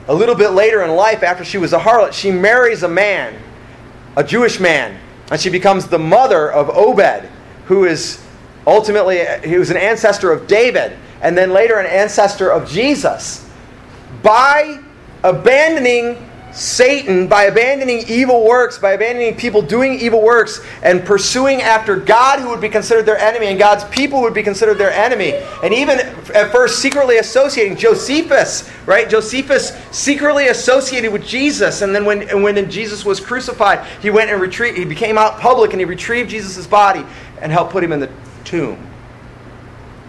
a 0.08 0.14
little 0.14 0.36
bit 0.36 0.50
later 0.50 0.84
in 0.84 0.92
life, 0.92 1.24
after 1.24 1.44
she 1.44 1.58
was 1.58 1.74
a 1.74 1.80
harlot, 1.80 2.14
she 2.14 2.32
marries 2.32 2.84
a 2.84 2.88
man, 2.88 3.36
a 4.16 4.24
Jewish 4.24 4.60
man, 4.60 5.00
and 5.32 5.40
she 5.40 5.50
becomes 5.50 5.88
the 5.88 5.98
mother 5.98 6.52
of 6.52 6.70
Obed, 6.70 7.28
who 7.66 7.86
is 7.86 8.24
ultimately 8.68 9.26
he 9.44 9.58
was 9.58 9.72
an 9.72 9.78
ancestor 9.78 10.32
of 10.32 10.46
David, 10.46 10.98
and 11.22 11.38
then 11.38 11.52
later 11.52 11.80
an 11.80 11.86
ancestor 11.86 12.52
of 12.52 12.70
Jesus. 12.70 13.50
By 14.22 14.84
abandoning 15.24 16.30
Satan 16.54 17.28
by 17.28 17.44
abandoning 17.44 18.04
evil 18.08 18.46
works, 18.46 18.78
by 18.78 18.94
abandoning 18.94 19.36
people 19.36 19.62
doing 19.62 20.00
evil 20.00 20.22
works, 20.22 20.66
and 20.84 21.06
pursuing 21.06 21.62
after 21.62 21.96
God, 21.96 22.40
who 22.40 22.50
would 22.50 22.62
be 22.62 22.70
considered 22.70 23.06
their 23.06 23.18
enemy, 23.18 23.48
and 23.48 23.58
God's 23.58 23.84
people 23.86 24.20
who 24.20 24.26
would 24.26 24.34
be 24.34 24.44
considered 24.44 24.78
their 24.78 24.92
enemy. 24.92 25.34
And 25.64 25.74
even 25.74 26.00
at 26.00 26.52
first, 26.52 26.80
secretly 26.80 27.18
associating 27.18 27.78
Josephus, 27.78 28.70
right? 28.86 29.10
Josephus 29.10 29.78
secretly 29.92 30.48
associated 30.48 31.12
with 31.12 31.26
Jesus. 31.26 31.82
And 31.82 31.96
then 31.96 32.06
when, 32.06 32.24
and 32.30 32.44
when 32.44 32.70
Jesus 32.70 33.06
was 33.06 33.20
crucified, 33.20 33.86
he 34.02 34.10
went 34.10 34.30
and 34.30 34.42
retrieved, 34.42 34.78
he 34.78 34.86
became 34.86 35.18
out 35.18 35.40
public 35.40 35.72
and 35.72 35.80
he 35.80 35.86
retrieved 35.86 36.30
Jesus' 36.30 36.68
body 36.68 37.06
and 37.42 37.52
helped 37.52 37.72
put 37.72 37.84
him 37.84 37.92
in 37.92 38.00
the 38.00 38.12
tomb. 38.44 38.88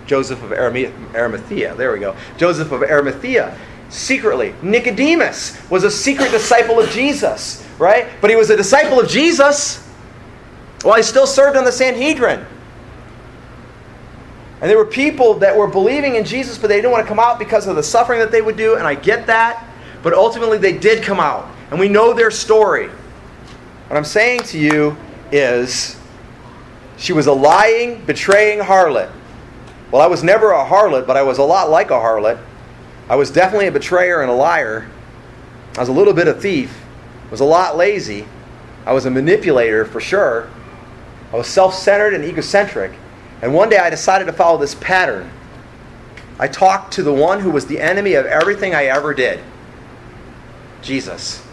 Joseph 0.06 0.42
of 0.42 0.52
Arimathea. 0.52 1.74
There 1.74 1.92
we 1.92 2.00
go. 2.00 2.16
Joseph 2.36 2.72
of 2.72 2.82
Arimathea 2.82 3.56
secretly. 3.92 4.54
Nicodemus 4.62 5.58
was 5.70 5.84
a 5.84 5.90
secret 5.90 6.30
disciple 6.30 6.80
of 6.80 6.90
Jesus, 6.90 7.66
right? 7.78 8.08
But 8.20 8.30
he 8.30 8.36
was 8.36 8.50
a 8.50 8.56
disciple 8.56 8.98
of 8.98 9.08
Jesus. 9.08 9.86
Well, 10.84 10.94
he 10.94 11.02
still 11.02 11.26
served 11.26 11.56
on 11.56 11.64
the 11.64 11.72
Sanhedrin. 11.72 12.44
And 14.60 14.70
there 14.70 14.78
were 14.78 14.86
people 14.86 15.34
that 15.34 15.56
were 15.56 15.66
believing 15.66 16.14
in 16.14 16.24
Jesus, 16.24 16.56
but 16.56 16.68
they 16.68 16.76
didn't 16.76 16.92
want 16.92 17.04
to 17.04 17.08
come 17.08 17.18
out 17.18 17.38
because 17.38 17.66
of 17.66 17.76
the 17.76 17.82
suffering 17.82 18.20
that 18.20 18.30
they 18.30 18.40
would 18.42 18.56
do, 18.56 18.76
and 18.76 18.86
I 18.86 18.94
get 18.94 19.26
that. 19.26 19.68
But 20.02 20.14
ultimately, 20.14 20.58
they 20.58 20.76
did 20.76 21.02
come 21.02 21.20
out. 21.20 21.48
And 21.70 21.78
we 21.78 21.88
know 21.88 22.12
their 22.12 22.30
story. 22.30 22.88
What 22.88 23.96
I'm 23.96 24.04
saying 24.04 24.40
to 24.44 24.58
you 24.58 24.96
is 25.30 25.98
she 26.96 27.12
was 27.12 27.26
a 27.26 27.32
lying, 27.32 28.04
betraying 28.04 28.60
harlot. 28.60 29.10
Well, 29.90 30.00
I 30.00 30.06
was 30.06 30.22
never 30.22 30.52
a 30.52 30.64
harlot, 30.64 31.06
but 31.06 31.16
I 31.16 31.22
was 31.22 31.38
a 31.38 31.42
lot 31.42 31.68
like 31.68 31.90
a 31.90 31.94
harlot. 31.94 32.42
I 33.12 33.14
was 33.14 33.30
definitely 33.30 33.66
a 33.66 33.72
betrayer 33.72 34.22
and 34.22 34.30
a 34.30 34.34
liar. 34.34 34.88
I 35.76 35.80
was 35.80 35.90
a 35.90 35.92
little 35.92 36.14
bit 36.14 36.28
of 36.28 36.40
thief. 36.40 36.74
I 37.26 37.30
was 37.30 37.40
a 37.40 37.44
lot 37.44 37.76
lazy. 37.76 38.26
I 38.86 38.94
was 38.94 39.04
a 39.04 39.10
manipulator 39.10 39.84
for 39.84 40.00
sure. 40.00 40.48
I 41.30 41.36
was 41.36 41.46
self 41.46 41.74
centered 41.74 42.14
and 42.14 42.24
egocentric. 42.24 42.90
And 43.42 43.52
one 43.52 43.68
day 43.68 43.76
I 43.76 43.90
decided 43.90 44.24
to 44.28 44.32
follow 44.32 44.56
this 44.56 44.74
pattern. 44.76 45.30
I 46.38 46.48
talked 46.48 46.94
to 46.94 47.02
the 47.02 47.12
one 47.12 47.40
who 47.40 47.50
was 47.50 47.66
the 47.66 47.78
enemy 47.80 48.14
of 48.14 48.24
everything 48.24 48.74
I 48.74 48.84
ever 48.84 49.12
did 49.12 49.40
Jesus. 50.80 51.46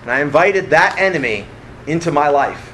And 0.00 0.10
I 0.10 0.22
invited 0.22 0.70
that 0.70 0.96
enemy 0.98 1.44
into 1.86 2.10
my 2.10 2.30
life. 2.30 2.72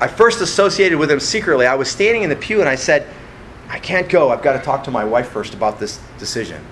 I 0.00 0.06
first 0.06 0.42
associated 0.42 0.98
with 0.98 1.10
him 1.10 1.18
secretly. 1.18 1.64
I 1.64 1.76
was 1.76 1.90
standing 1.90 2.24
in 2.24 2.28
the 2.28 2.36
pew 2.36 2.60
and 2.60 2.68
I 2.68 2.74
said, 2.74 3.08
I 3.70 3.78
can't 3.78 4.08
go. 4.08 4.30
I've 4.30 4.42
got 4.42 4.54
to 4.54 4.64
talk 4.64 4.84
to 4.84 4.90
my 4.90 5.04
wife 5.04 5.28
first 5.28 5.54
about 5.54 5.78
this 5.78 6.00
decision. 6.18 6.62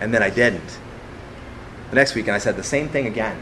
And 0.00 0.14
then 0.14 0.22
I 0.22 0.30
didn't. 0.30 0.78
The 1.90 1.96
next 1.96 2.14
week, 2.14 2.28
and 2.28 2.36
I 2.36 2.38
said 2.38 2.56
the 2.56 2.62
same 2.62 2.88
thing 2.88 3.08
again. 3.08 3.36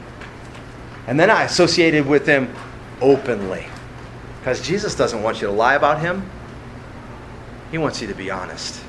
And 1.07 1.21
then 1.21 1.31
I 1.31 1.45
associated 1.45 2.07
with 2.07 2.27
him 2.27 2.53
openly. 3.03 3.67
Because 4.41 4.67
Jesus 4.67 4.95
doesn't 4.95 5.23
want 5.23 5.41
you 5.41 5.49
to 5.49 5.53
lie 5.53 5.75
about 5.75 6.01
him, 6.01 6.29
he 7.71 7.79
wants 7.79 8.01
you 8.01 8.09
to 8.09 8.15
be 8.15 8.31
honest. 8.31 8.83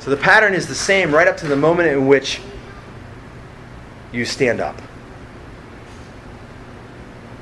So 0.00 0.10
the 0.10 0.16
pattern 0.16 0.54
is 0.54 0.66
the 0.66 0.74
same 0.74 1.14
right 1.14 1.28
up 1.28 1.36
to 1.38 1.46
the 1.46 1.56
moment 1.56 1.88
in 1.88 2.06
which 2.06 2.40
you 4.12 4.24
stand 4.24 4.60
up. 4.60 4.80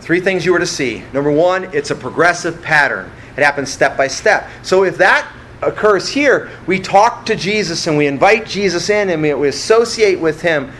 Three 0.03 0.21
things 0.21 0.45
you 0.45 0.53
were 0.53 0.59
to 0.59 0.67
see. 0.67 1.05
Number 1.13 1.31
one, 1.31 1.73
it's 1.73 1.93
a 1.93 1.95
progressive 1.95 2.61
pattern. 2.61 3.11
It 3.37 3.45
happens 3.45 3.71
step 3.71 3.97
by 3.97 4.09
step. 4.09 4.51
So 4.63 4.83
if 4.83 4.99
that 4.99 5.33
occurs 5.63 6.09
here, 6.09 6.51
we 6.67 6.81
talk 6.81 7.25
to 7.27 7.37
Jesus 7.37 7.87
and 7.87 7.97
we 7.97 8.09
invite 8.09 8.45
Jesus 8.45 8.91
in 8.91 9.11
and 9.11 9.23
we, 9.23 9.49
associate 9.49 10.19
with 10.19 10.43
him. 10.43 10.73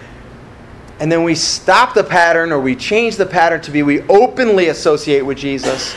And 0.99 1.11
then 1.11 1.23
we 1.23 1.37
stop 1.37 1.95
the 1.95 2.03
pattern 2.03 2.51
or 2.51 2.61
we 2.61 2.75
change 2.75 3.17
the 3.17 3.25
pattern 3.25 3.61
to 3.63 3.71
be 3.71 3.85
we 3.85 4.03
openly 4.03 4.69
associate 4.69 5.23
with 5.23 5.39
Jesus. 5.39 5.95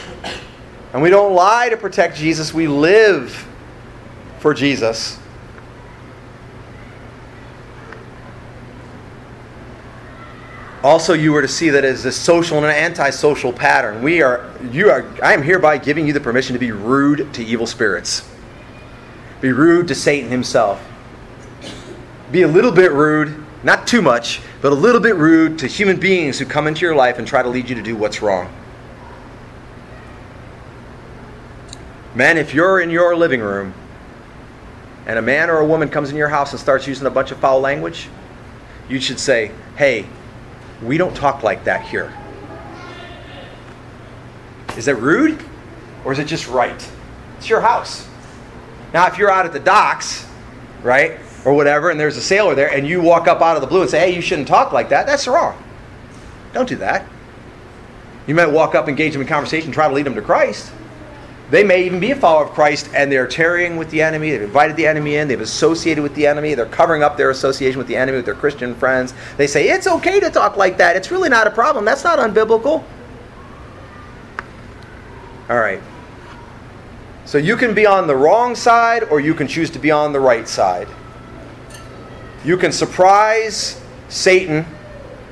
And 0.93 1.01
we 1.01 1.09
don't 1.09 1.33
lie 1.33 1.69
to 1.69 1.77
protect 1.77 2.15
Jesus, 2.15 2.53
we 2.53 2.67
live 2.67 3.47
for 4.37 4.53
Jesus. 4.53 5.17
Also, 10.85 11.13
you 11.13 11.31
were 11.33 11.41
to 11.41 11.47
see 11.47 11.71
that 11.71 11.83
as 11.83 12.05
a 12.05 12.11
social 12.11 12.57
and 12.57 12.67
an 12.67 12.71
antisocial 12.71 13.51
pattern. 13.51 14.03
We 14.03 14.21
are, 14.21 14.47
you 14.71 14.91
are, 14.91 15.03
I 15.23 15.33
am 15.33 15.41
hereby 15.41 15.79
giving 15.79 16.05
you 16.05 16.13
the 16.13 16.19
permission 16.19 16.53
to 16.53 16.59
be 16.59 16.71
rude 16.71 17.33
to 17.33 17.43
evil 17.43 17.65
spirits. 17.65 18.29
Be 19.41 19.51
rude 19.51 19.87
to 19.87 19.95
Satan 19.95 20.29
himself. 20.29 20.79
Be 22.31 22.43
a 22.43 22.47
little 22.47 22.71
bit 22.71 22.91
rude, 22.91 23.43
not 23.63 23.87
too 23.87 24.03
much, 24.03 24.41
but 24.61 24.71
a 24.71 24.75
little 24.75 25.01
bit 25.01 25.15
rude 25.15 25.57
to 25.57 25.65
human 25.65 25.99
beings 25.99 26.37
who 26.37 26.45
come 26.45 26.67
into 26.67 26.81
your 26.81 26.95
life 26.95 27.17
and 27.17 27.27
try 27.27 27.41
to 27.41 27.49
lead 27.49 27.67
you 27.67 27.73
to 27.73 27.81
do 27.81 27.95
what's 27.95 28.21
wrong. 28.21 28.53
Man, 32.13 32.37
if 32.37 32.53
you're 32.53 32.79
in 32.79 32.91
your 32.91 33.15
living 33.15 33.41
room 33.41 33.73
and 35.07 35.17
a 35.17 35.23
man 35.23 35.49
or 35.49 35.57
a 35.57 35.65
woman 35.65 35.89
comes 35.89 36.11
in 36.11 36.15
your 36.15 36.29
house 36.29 36.51
and 36.51 36.59
starts 36.59 36.85
using 36.85 37.07
a 37.07 37.09
bunch 37.09 37.31
of 37.31 37.39
foul 37.39 37.59
language, 37.59 38.07
you 38.87 38.99
should 38.99 39.19
say, 39.19 39.49
hey, 39.77 40.05
we 40.85 40.97
don't 40.97 41.15
talk 41.15 41.43
like 41.43 41.63
that 41.65 41.85
here. 41.87 42.13
Is 44.77 44.85
that 44.85 44.95
rude? 44.95 45.43
Or 46.03 46.11
is 46.11 46.19
it 46.19 46.25
just 46.25 46.47
right? 46.47 46.91
It's 47.37 47.49
your 47.49 47.61
house. 47.61 48.07
Now, 48.93 49.07
if 49.07 49.17
you're 49.17 49.31
out 49.31 49.45
at 49.45 49.53
the 49.53 49.59
docks, 49.59 50.27
right, 50.83 51.19
or 51.43 51.53
whatever, 51.53 51.89
and 51.89 51.99
there's 51.99 52.17
a 52.17 52.21
sailor 52.21 52.55
there, 52.55 52.71
and 52.71 52.87
you 52.87 53.01
walk 53.01 53.27
up 53.27 53.41
out 53.41 53.55
of 53.55 53.61
the 53.61 53.67
blue 53.67 53.81
and 53.81 53.89
say, 53.89 53.99
hey, 53.99 54.15
you 54.15 54.21
shouldn't 54.21 54.47
talk 54.47 54.71
like 54.71 54.89
that, 54.89 55.05
that's 55.05 55.27
wrong. 55.27 55.61
Don't 56.53 56.69
do 56.69 56.75
that. 56.77 57.07
You 58.27 58.35
might 58.35 58.47
walk 58.47 58.75
up, 58.75 58.87
engage 58.87 59.13
them 59.13 59.21
in 59.21 59.27
conversation, 59.27 59.71
try 59.71 59.87
to 59.87 59.93
lead 59.93 60.05
them 60.05 60.15
to 60.15 60.21
Christ. 60.21 60.71
They 61.51 61.63
may 61.63 61.85
even 61.85 61.99
be 61.99 62.11
a 62.11 62.15
follower 62.15 62.45
of 62.45 62.51
Christ 62.51 62.89
and 62.95 63.11
they're 63.11 63.27
tarrying 63.27 63.77
with 63.77 63.91
the 63.91 64.01
enemy. 64.01 64.31
They've 64.31 64.41
invited 64.41 64.75
the 64.75 64.87
enemy 64.87 65.17
in. 65.17 65.27
They've 65.27 65.39
associated 65.39 66.01
with 66.01 66.15
the 66.15 66.25
enemy. 66.25 66.55
They're 66.55 66.65
covering 66.65 67.03
up 67.03 67.17
their 67.17 67.29
association 67.29 67.77
with 67.77 67.87
the 67.87 67.95
enemy 67.95 68.17
with 68.17 68.25
their 68.25 68.35
Christian 68.35 68.73
friends. 68.73 69.13
They 69.37 69.45
say, 69.45 69.69
it's 69.69 69.85
okay 69.85 70.19
to 70.19 70.31
talk 70.31 70.57
like 70.57 70.77
that. 70.77 70.95
It's 70.95 71.11
really 71.11 71.29
not 71.29 71.45
a 71.45 71.51
problem. 71.51 71.85
That's 71.85 72.03
not 72.03 72.17
unbiblical. 72.17 72.83
All 75.47 75.59
right. 75.59 75.81
So 77.25 77.37
you 77.37 77.55
can 77.55 77.75
be 77.75 77.85
on 77.85 78.07
the 78.07 78.15
wrong 78.15 78.55
side 78.55 79.03
or 79.03 79.19
you 79.19 79.35
can 79.35 79.47
choose 79.47 79.69
to 79.71 79.79
be 79.79 79.91
on 79.91 80.13
the 80.13 80.19
right 80.19 80.47
side. 80.47 80.87
You 82.43 82.57
can 82.57 82.71
surprise 82.71 83.81
Satan 84.09 84.65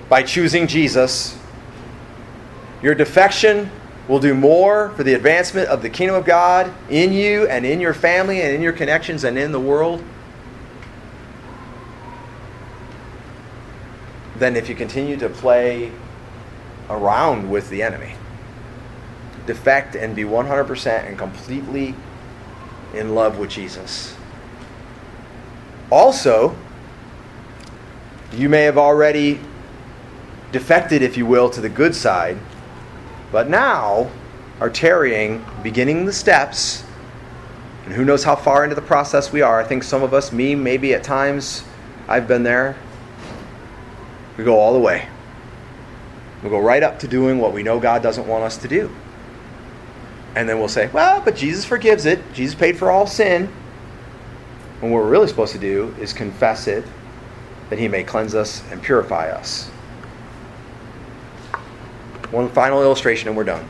by 0.10 0.22
choosing 0.22 0.68
Jesus. 0.68 1.38
Your 2.84 2.94
defection 2.94 3.72
will 4.08 4.20
do 4.20 4.34
more 4.34 4.90
for 4.90 5.04
the 5.04 5.14
advancement 5.14 5.68
of 5.70 5.82
the 5.82 5.90
kingdom 5.90 6.16
of 6.16 6.26
God 6.26 6.74
in 6.90 7.14
you 7.14 7.48
and 7.48 7.66
in 7.66 7.80
your 7.80 7.94
family 7.94 8.42
and 8.42 8.54
in 8.54 8.62
your 8.62 8.74
connections 8.74 9.24
and 9.24 9.38
in 9.38 9.52
the 9.52 9.60
world 9.60 10.04
than 14.38 14.56
if 14.56 14.68
you 14.68 14.76
continue 14.76 15.16
to 15.18 15.30
play 15.30 15.92
around 16.90 17.50
with 17.50 17.70
the 17.70 17.82
enemy. 17.82 18.16
Defect 19.46 19.96
and 19.96 20.16
be 20.16 20.24
100% 20.24 21.08
and 21.08 21.18
completely 21.18 21.96
in 22.94 23.16
love 23.16 23.38
with 23.38 23.50
Jesus. 23.50 24.16
Also, 25.90 26.56
you 28.34 28.50
may 28.50 28.64
have 28.64 28.78
already 28.78 29.40
defected, 30.52 31.02
if 31.02 31.16
you 31.16 31.26
will, 31.26 31.50
to 31.50 31.62
the 31.62 31.70
good 31.70 31.96
side 31.96 32.38
but 33.34 33.50
now 33.50 34.12
are 34.62 34.70
tarrying, 34.70 35.44
beginning 35.64 36.06
the 36.06 36.14
steps, 36.14 36.84
and 37.84 37.94
who 37.94 38.06
knows 38.06 38.24
how 38.24 38.36
far 38.36 38.64
into 38.64 38.76
the 38.76 38.82
process 38.82 39.34
we 39.34 39.42
are. 39.42 39.60
I 39.60 39.64
think 39.66 39.84
some 39.84 40.04
of 40.04 40.14
us, 40.14 40.32
me, 40.32 40.54
maybe 40.54 40.94
at 40.94 41.04
times, 41.04 41.64
I've 42.08 42.28
been 42.28 42.44
there. 42.44 42.78
We 44.38 44.44
go 44.44 44.58
all 44.60 44.72
the 44.72 44.80
way. 44.80 45.08
We 46.44 46.50
go 46.52 46.60
right 46.60 46.84
up 46.84 47.00
to 47.00 47.08
doing 47.08 47.40
what 47.40 47.54
we 47.54 47.64
know 47.64 47.80
God 47.80 48.04
doesn't 48.04 48.28
want 48.28 48.44
us 48.44 48.56
to 48.58 48.68
do. 48.68 48.92
And 50.36 50.48
then 50.48 50.60
we'll 50.60 50.68
say, 50.68 50.90
well, 50.94 51.20
but 51.20 51.36
Jesus 51.36 51.66
forgives 51.66 52.06
it. 52.06 52.20
Jesus 52.34 52.54
paid 52.54 52.78
for 52.78 52.92
all 52.92 53.08
sin. 53.08 53.52
And 54.82 54.92
what 54.92 55.02
we're 55.02 55.10
really 55.10 55.28
supposed 55.28 55.54
to 55.54 55.60
do 55.60 55.96
is 56.00 56.14
confess 56.14 56.68
it 56.68 56.86
that 57.72 57.80
he 57.80 57.88
may 57.88 58.04
cleanse 58.04 58.36
us 58.36 58.64
and 58.72 58.82
purify 58.82 59.32
us. 59.32 59.72
One 62.34 62.50
final 62.50 62.82
illustration 62.82 63.28
and 63.28 63.38
we're 63.38 63.44
done. 63.44 63.70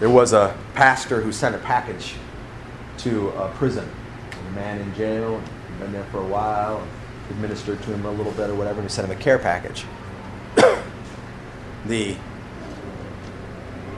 There 0.00 0.08
was 0.08 0.32
a 0.32 0.56
pastor 0.74 1.20
who 1.20 1.30
sent 1.30 1.54
a 1.54 1.58
package 1.58 2.14
to 2.98 3.28
a 3.28 3.50
prison. 3.50 3.86
A 4.32 4.52
man 4.52 4.80
in 4.80 4.94
jail, 4.94 5.42
been 5.78 5.92
there 5.92 6.04
for 6.04 6.20
a 6.20 6.26
while, 6.26 6.82
administered 7.28 7.82
to 7.82 7.92
him 7.92 8.06
a 8.06 8.10
little 8.10 8.32
bit 8.32 8.48
or 8.48 8.54
whatever, 8.54 8.80
and 8.80 8.88
he 8.88 8.94
sent 8.94 9.10
him 9.10 9.14
a 9.14 9.20
care 9.20 9.38
package. 9.38 9.84
the 11.84 12.16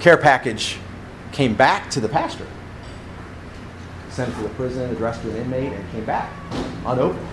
care 0.00 0.16
package 0.16 0.78
came 1.30 1.54
back 1.54 1.88
to 1.90 2.00
the 2.00 2.08
pastor. 2.08 2.48
Sent 4.10 4.34
to 4.34 4.42
the 4.42 4.48
prison, 4.50 4.90
addressed 4.90 5.22
to 5.22 5.30
an 5.30 5.36
inmate, 5.36 5.72
and 5.72 5.88
came 5.92 6.04
back 6.04 6.32
unopened. 6.84 7.28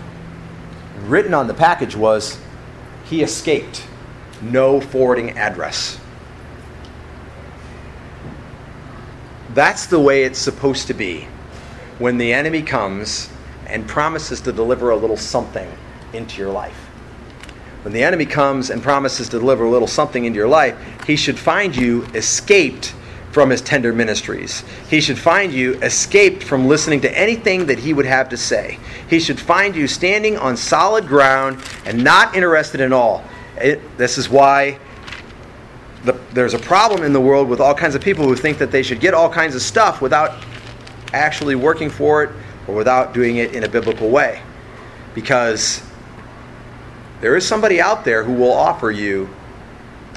Written 1.07 1.33
on 1.33 1.47
the 1.47 1.55
package 1.55 1.95
was, 1.95 2.39
he 3.05 3.23
escaped 3.23 3.87
no 4.41 4.81
forwarding 4.81 5.37
address. 5.37 5.99
That's 9.53 9.85
the 9.85 9.99
way 9.99 10.23
it's 10.23 10.39
supposed 10.39 10.87
to 10.87 10.93
be 10.93 11.27
when 11.97 12.17
the 12.17 12.33
enemy 12.33 12.61
comes 12.61 13.29
and 13.67 13.87
promises 13.87 14.41
to 14.41 14.51
deliver 14.51 14.89
a 14.89 14.95
little 14.95 15.17
something 15.17 15.71
into 16.13 16.41
your 16.41 16.51
life. 16.51 16.77
When 17.83 17.93
the 17.93 18.03
enemy 18.03 18.25
comes 18.25 18.69
and 18.69 18.81
promises 18.81 19.29
to 19.29 19.39
deliver 19.39 19.63
a 19.63 19.69
little 19.69 19.87
something 19.87 20.25
into 20.25 20.37
your 20.37 20.47
life, 20.47 20.75
he 21.05 21.15
should 21.15 21.37
find 21.37 21.75
you 21.75 22.03
escaped 22.15 22.93
from 23.31 23.49
his 23.49 23.61
tender 23.61 23.93
ministries. 23.93 24.63
He 24.89 25.01
should 25.01 25.19
find 25.19 25.53
you 25.53 25.73
escaped 25.75 26.41
from 26.41 26.67
listening 26.67 27.01
to 27.01 27.17
anything 27.17 27.65
that 27.67 27.77
he 27.77 27.93
would 27.93 28.05
have 28.05 28.29
to 28.29 28.37
say. 28.37 28.79
He 29.09 29.19
should 29.19 29.39
find 29.39 29.75
you 29.75 29.87
standing 29.87 30.37
on 30.37 30.57
solid 30.57 31.05
ground 31.07 31.61
and 31.85 32.03
not 32.03 32.35
interested 32.35 32.81
in 32.81 32.91
all. 32.91 33.23
It, 33.57 33.97
this 33.97 34.17
is 34.17 34.29
why 34.29 34.79
the, 36.03 36.13
there's 36.33 36.53
a 36.53 36.59
problem 36.59 37.03
in 37.03 37.13
the 37.13 37.21
world 37.21 37.49
with 37.49 37.59
all 37.59 37.73
kinds 37.73 37.95
of 37.95 38.01
people 38.01 38.25
who 38.25 38.35
think 38.35 38.57
that 38.59 38.71
they 38.71 38.83
should 38.83 38.99
get 38.99 39.13
all 39.13 39.29
kinds 39.29 39.55
of 39.55 39.61
stuff 39.61 40.01
without 40.01 40.43
actually 41.13 41.55
working 41.55 41.89
for 41.89 42.23
it 42.23 42.31
or 42.67 42.75
without 42.75 43.13
doing 43.13 43.37
it 43.37 43.55
in 43.55 43.63
a 43.63 43.69
biblical 43.69 44.09
way. 44.09 44.41
Because 45.13 45.81
there 47.21 47.35
is 47.35 47.47
somebody 47.47 47.81
out 47.81 48.05
there 48.05 48.23
who 48.23 48.33
will 48.33 48.53
offer 48.53 48.91
you 48.91 49.29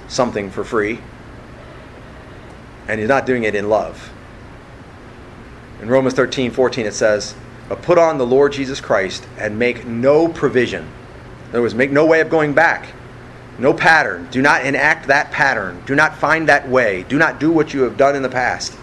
something 0.09 0.51
for 0.51 0.65
free 0.65 0.99
and 2.89 2.99
he's 2.99 3.09
not 3.09 3.27
doing 3.27 3.45
it 3.45 3.55
in 3.55 3.69
love. 3.69 4.11
In 5.81 5.89
Romans 5.89 6.15
13, 6.15 6.51
14, 6.51 6.87
it 6.87 6.95
says, 6.95 7.35
But 7.69 7.83
put 7.83 7.99
on 7.99 8.19
the 8.19 8.27
Lord 8.27 8.53
Jesus 8.53 8.81
Christ 8.81 9.27
and 9.39 9.59
make 9.59 9.87
no 9.87 10.27
provision. 10.27 10.85
In 10.85 11.51
other 11.51 11.63
words, 11.63 11.75
make 11.75 11.93
no 11.93 12.05
way 12.05 12.21
of 12.21 12.31
going 12.31 12.53
back. 12.53 12.89
No 13.59 13.75
pattern. 13.75 14.29
Do 14.31 14.41
not 14.41 14.65
enact 14.65 15.09
that 15.09 15.31
pattern. 15.33 15.83
Do 15.87 15.95
not 15.95 16.17
find 16.17 16.49
that 16.49 16.69
way. 16.69 17.05
Do 17.05 17.19
not 17.19 17.41
do 17.41 17.51
what 17.51 17.75
you 17.75 17.83
have 17.83 17.97
done 17.97 18.15
in 18.15 18.23
the 18.23 18.29
past. 18.29 18.77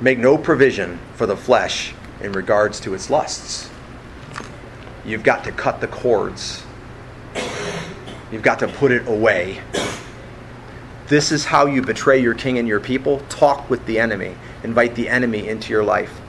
Make 0.00 0.18
no 0.18 0.38
provision 0.38 0.98
for 1.14 1.26
the 1.26 1.36
flesh 1.36 1.94
in 2.20 2.32
regards 2.32 2.80
to 2.80 2.94
its 2.94 3.10
lusts. 3.10 3.68
You've 5.04 5.22
got 5.24 5.44
to 5.44 5.52
cut 5.52 5.80
the 5.80 5.88
cords. 5.88 6.64
You've 8.32 8.42
got 8.42 8.58
to 8.60 8.68
put 8.68 8.92
it 8.92 9.06
away 9.06 9.60
this 11.08 11.32
is 11.32 11.46
how 11.46 11.64
you 11.64 11.80
betray 11.80 12.18
your 12.18 12.34
king 12.34 12.58
and 12.58 12.68
your 12.68 12.80
people. 12.80 13.20
Talk 13.30 13.70
with 13.70 13.84
the 13.86 13.98
enemy. 13.98 14.36
Invite 14.62 14.94
the 14.94 15.08
enemy 15.08 15.48
into 15.48 15.72
your 15.72 15.82
life. 15.82 16.20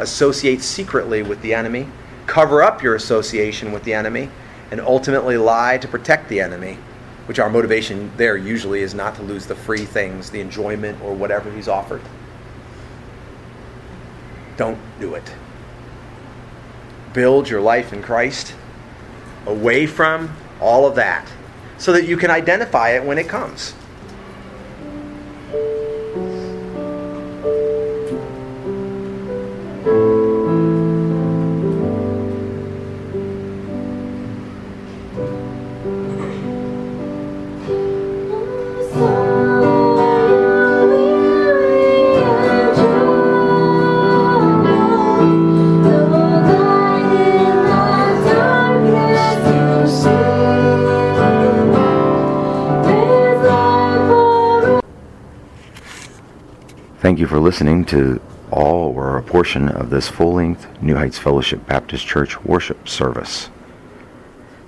Associate 0.00 0.60
secretly 0.60 1.22
with 1.22 1.40
the 1.40 1.54
enemy. 1.54 1.86
Cover 2.26 2.60
up 2.60 2.82
your 2.82 2.96
association 2.96 3.70
with 3.70 3.84
the 3.84 3.94
enemy. 3.94 4.30
And 4.74 4.80
ultimately 4.80 5.36
lie 5.36 5.78
to 5.78 5.86
protect 5.86 6.28
the 6.28 6.40
enemy, 6.40 6.78
which 7.26 7.38
our 7.38 7.48
motivation 7.48 8.10
there 8.16 8.36
usually 8.36 8.80
is 8.80 8.92
not 8.92 9.14
to 9.14 9.22
lose 9.22 9.46
the 9.46 9.54
free 9.54 9.84
things, 9.84 10.30
the 10.30 10.40
enjoyment, 10.40 11.00
or 11.00 11.14
whatever 11.14 11.48
he's 11.52 11.68
offered. 11.68 12.02
Don't 14.56 14.80
do 14.98 15.14
it. 15.14 15.32
Build 17.12 17.48
your 17.48 17.60
life 17.60 17.92
in 17.92 18.02
Christ 18.02 18.56
away 19.46 19.86
from 19.86 20.36
all 20.60 20.86
of 20.88 20.96
that 20.96 21.28
so 21.78 21.92
that 21.92 22.08
you 22.08 22.16
can 22.16 22.32
identify 22.32 22.96
it 22.96 23.04
when 23.04 23.16
it 23.16 23.28
comes. 23.28 23.74
You 57.24 57.28
for 57.28 57.40
listening 57.40 57.86
to 57.86 58.20
all 58.50 58.94
or 58.94 59.16
a 59.16 59.22
portion 59.22 59.70
of 59.70 59.88
this 59.88 60.08
full 60.08 60.34
length 60.34 60.66
New 60.82 60.94
Heights 60.94 61.18
Fellowship 61.18 61.66
Baptist 61.66 62.06
Church 62.06 62.38
worship 62.44 62.86
service. 62.86 63.48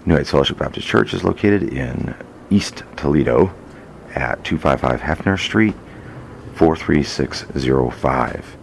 New 0.07 0.15
Heights 0.15 0.31
Fellowship 0.31 0.57
Baptist 0.57 0.89
Church 0.89 1.13
is 1.13 1.23
located 1.23 1.65
in 1.65 2.15
East 2.49 2.83
Toledo 2.97 3.55
at 4.15 4.43
255 4.43 5.03
Hefner 5.03 5.39
Street, 5.39 5.75
43605. 6.55 8.57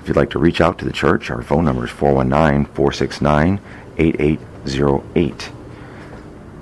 If 0.00 0.06
you'd 0.06 0.16
like 0.16 0.30
to 0.30 0.38
reach 0.38 0.60
out 0.60 0.78
to 0.78 0.84
the 0.84 0.92
church, 0.92 1.28
our 1.28 1.42
phone 1.42 1.64
number 1.64 1.86
is 1.86 1.90
419 1.90 2.72
469 2.72 3.58
8808. 3.98 5.50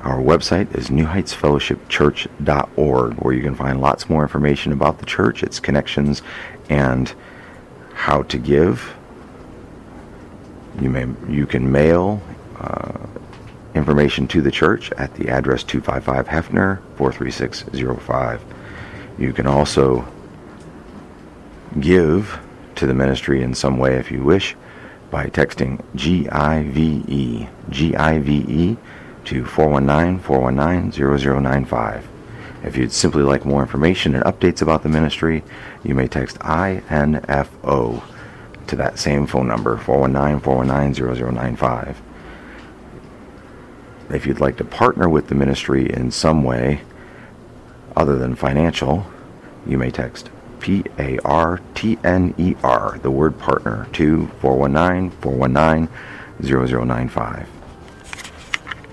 Our 0.02 0.20
website 0.20 0.74
is 0.74 0.88
newheightsfellowshipchurch.org, 0.88 3.14
where 3.14 3.34
you 3.34 3.42
can 3.42 3.56
find 3.56 3.80
lots 3.80 4.08
more 4.08 4.22
information 4.22 4.72
about 4.72 5.00
the 5.00 5.06
church, 5.06 5.42
its 5.42 5.60
connections, 5.60 6.22
and 6.68 7.12
how 7.94 8.22
to 8.24 8.38
give. 8.38 8.94
You 10.80 10.90
may 10.90 11.06
you 11.28 11.46
can 11.46 11.70
mail 11.70 12.22
uh, 12.58 13.06
information 13.74 14.28
to 14.28 14.42
the 14.42 14.50
church 14.50 14.92
at 14.92 15.14
the 15.14 15.28
address 15.28 15.62
255 15.64 16.26
Hefner 16.28 16.80
43605. 16.96 18.44
You 19.18 19.32
can 19.32 19.46
also 19.46 20.06
give 21.80 22.40
to 22.76 22.86
the 22.86 22.94
ministry 22.94 23.42
in 23.42 23.54
some 23.54 23.78
way 23.78 23.96
if 23.96 24.10
you 24.10 24.22
wish 24.22 24.56
by 25.10 25.26
texting 25.26 25.82
GIVE 25.96 27.48
GIVE 27.70 28.76
to 29.24 29.44
419 29.44 30.18
419 30.20 30.92
0095. 31.42 32.08
If 32.64 32.76
you'd 32.76 32.92
simply 32.92 33.22
like 33.22 33.44
more 33.44 33.62
information 33.62 34.14
and 34.14 34.24
updates 34.24 34.62
about 34.62 34.82
the 34.82 34.88
ministry, 34.88 35.44
you 35.84 35.94
may 35.94 36.08
text 36.08 36.38
INFO 36.40 38.02
to 38.66 38.76
that 38.76 38.98
same 38.98 39.26
phone 39.26 39.48
number, 39.48 39.76
419 39.76 40.40
419 40.40 41.16
0095. 41.16 42.02
If 44.10 44.26
you'd 44.26 44.40
like 44.40 44.56
to 44.56 44.64
partner 44.64 45.08
with 45.08 45.28
the 45.28 45.34
ministry 45.34 45.90
in 45.92 46.10
some 46.10 46.42
way 46.42 46.82
other 47.96 48.16
than 48.16 48.34
financial, 48.34 49.06
you 49.66 49.76
may 49.76 49.90
text 49.90 50.30
P 50.60 50.84
A 50.98 51.18
R 51.24 51.60
T 51.74 51.98
N 52.04 52.34
E 52.38 52.54
R, 52.62 52.98
the 53.02 53.10
word 53.10 53.38
partner, 53.38 53.86
to 53.92 54.28
419 54.40 55.10
419 55.20 55.88
0095. 56.42 57.57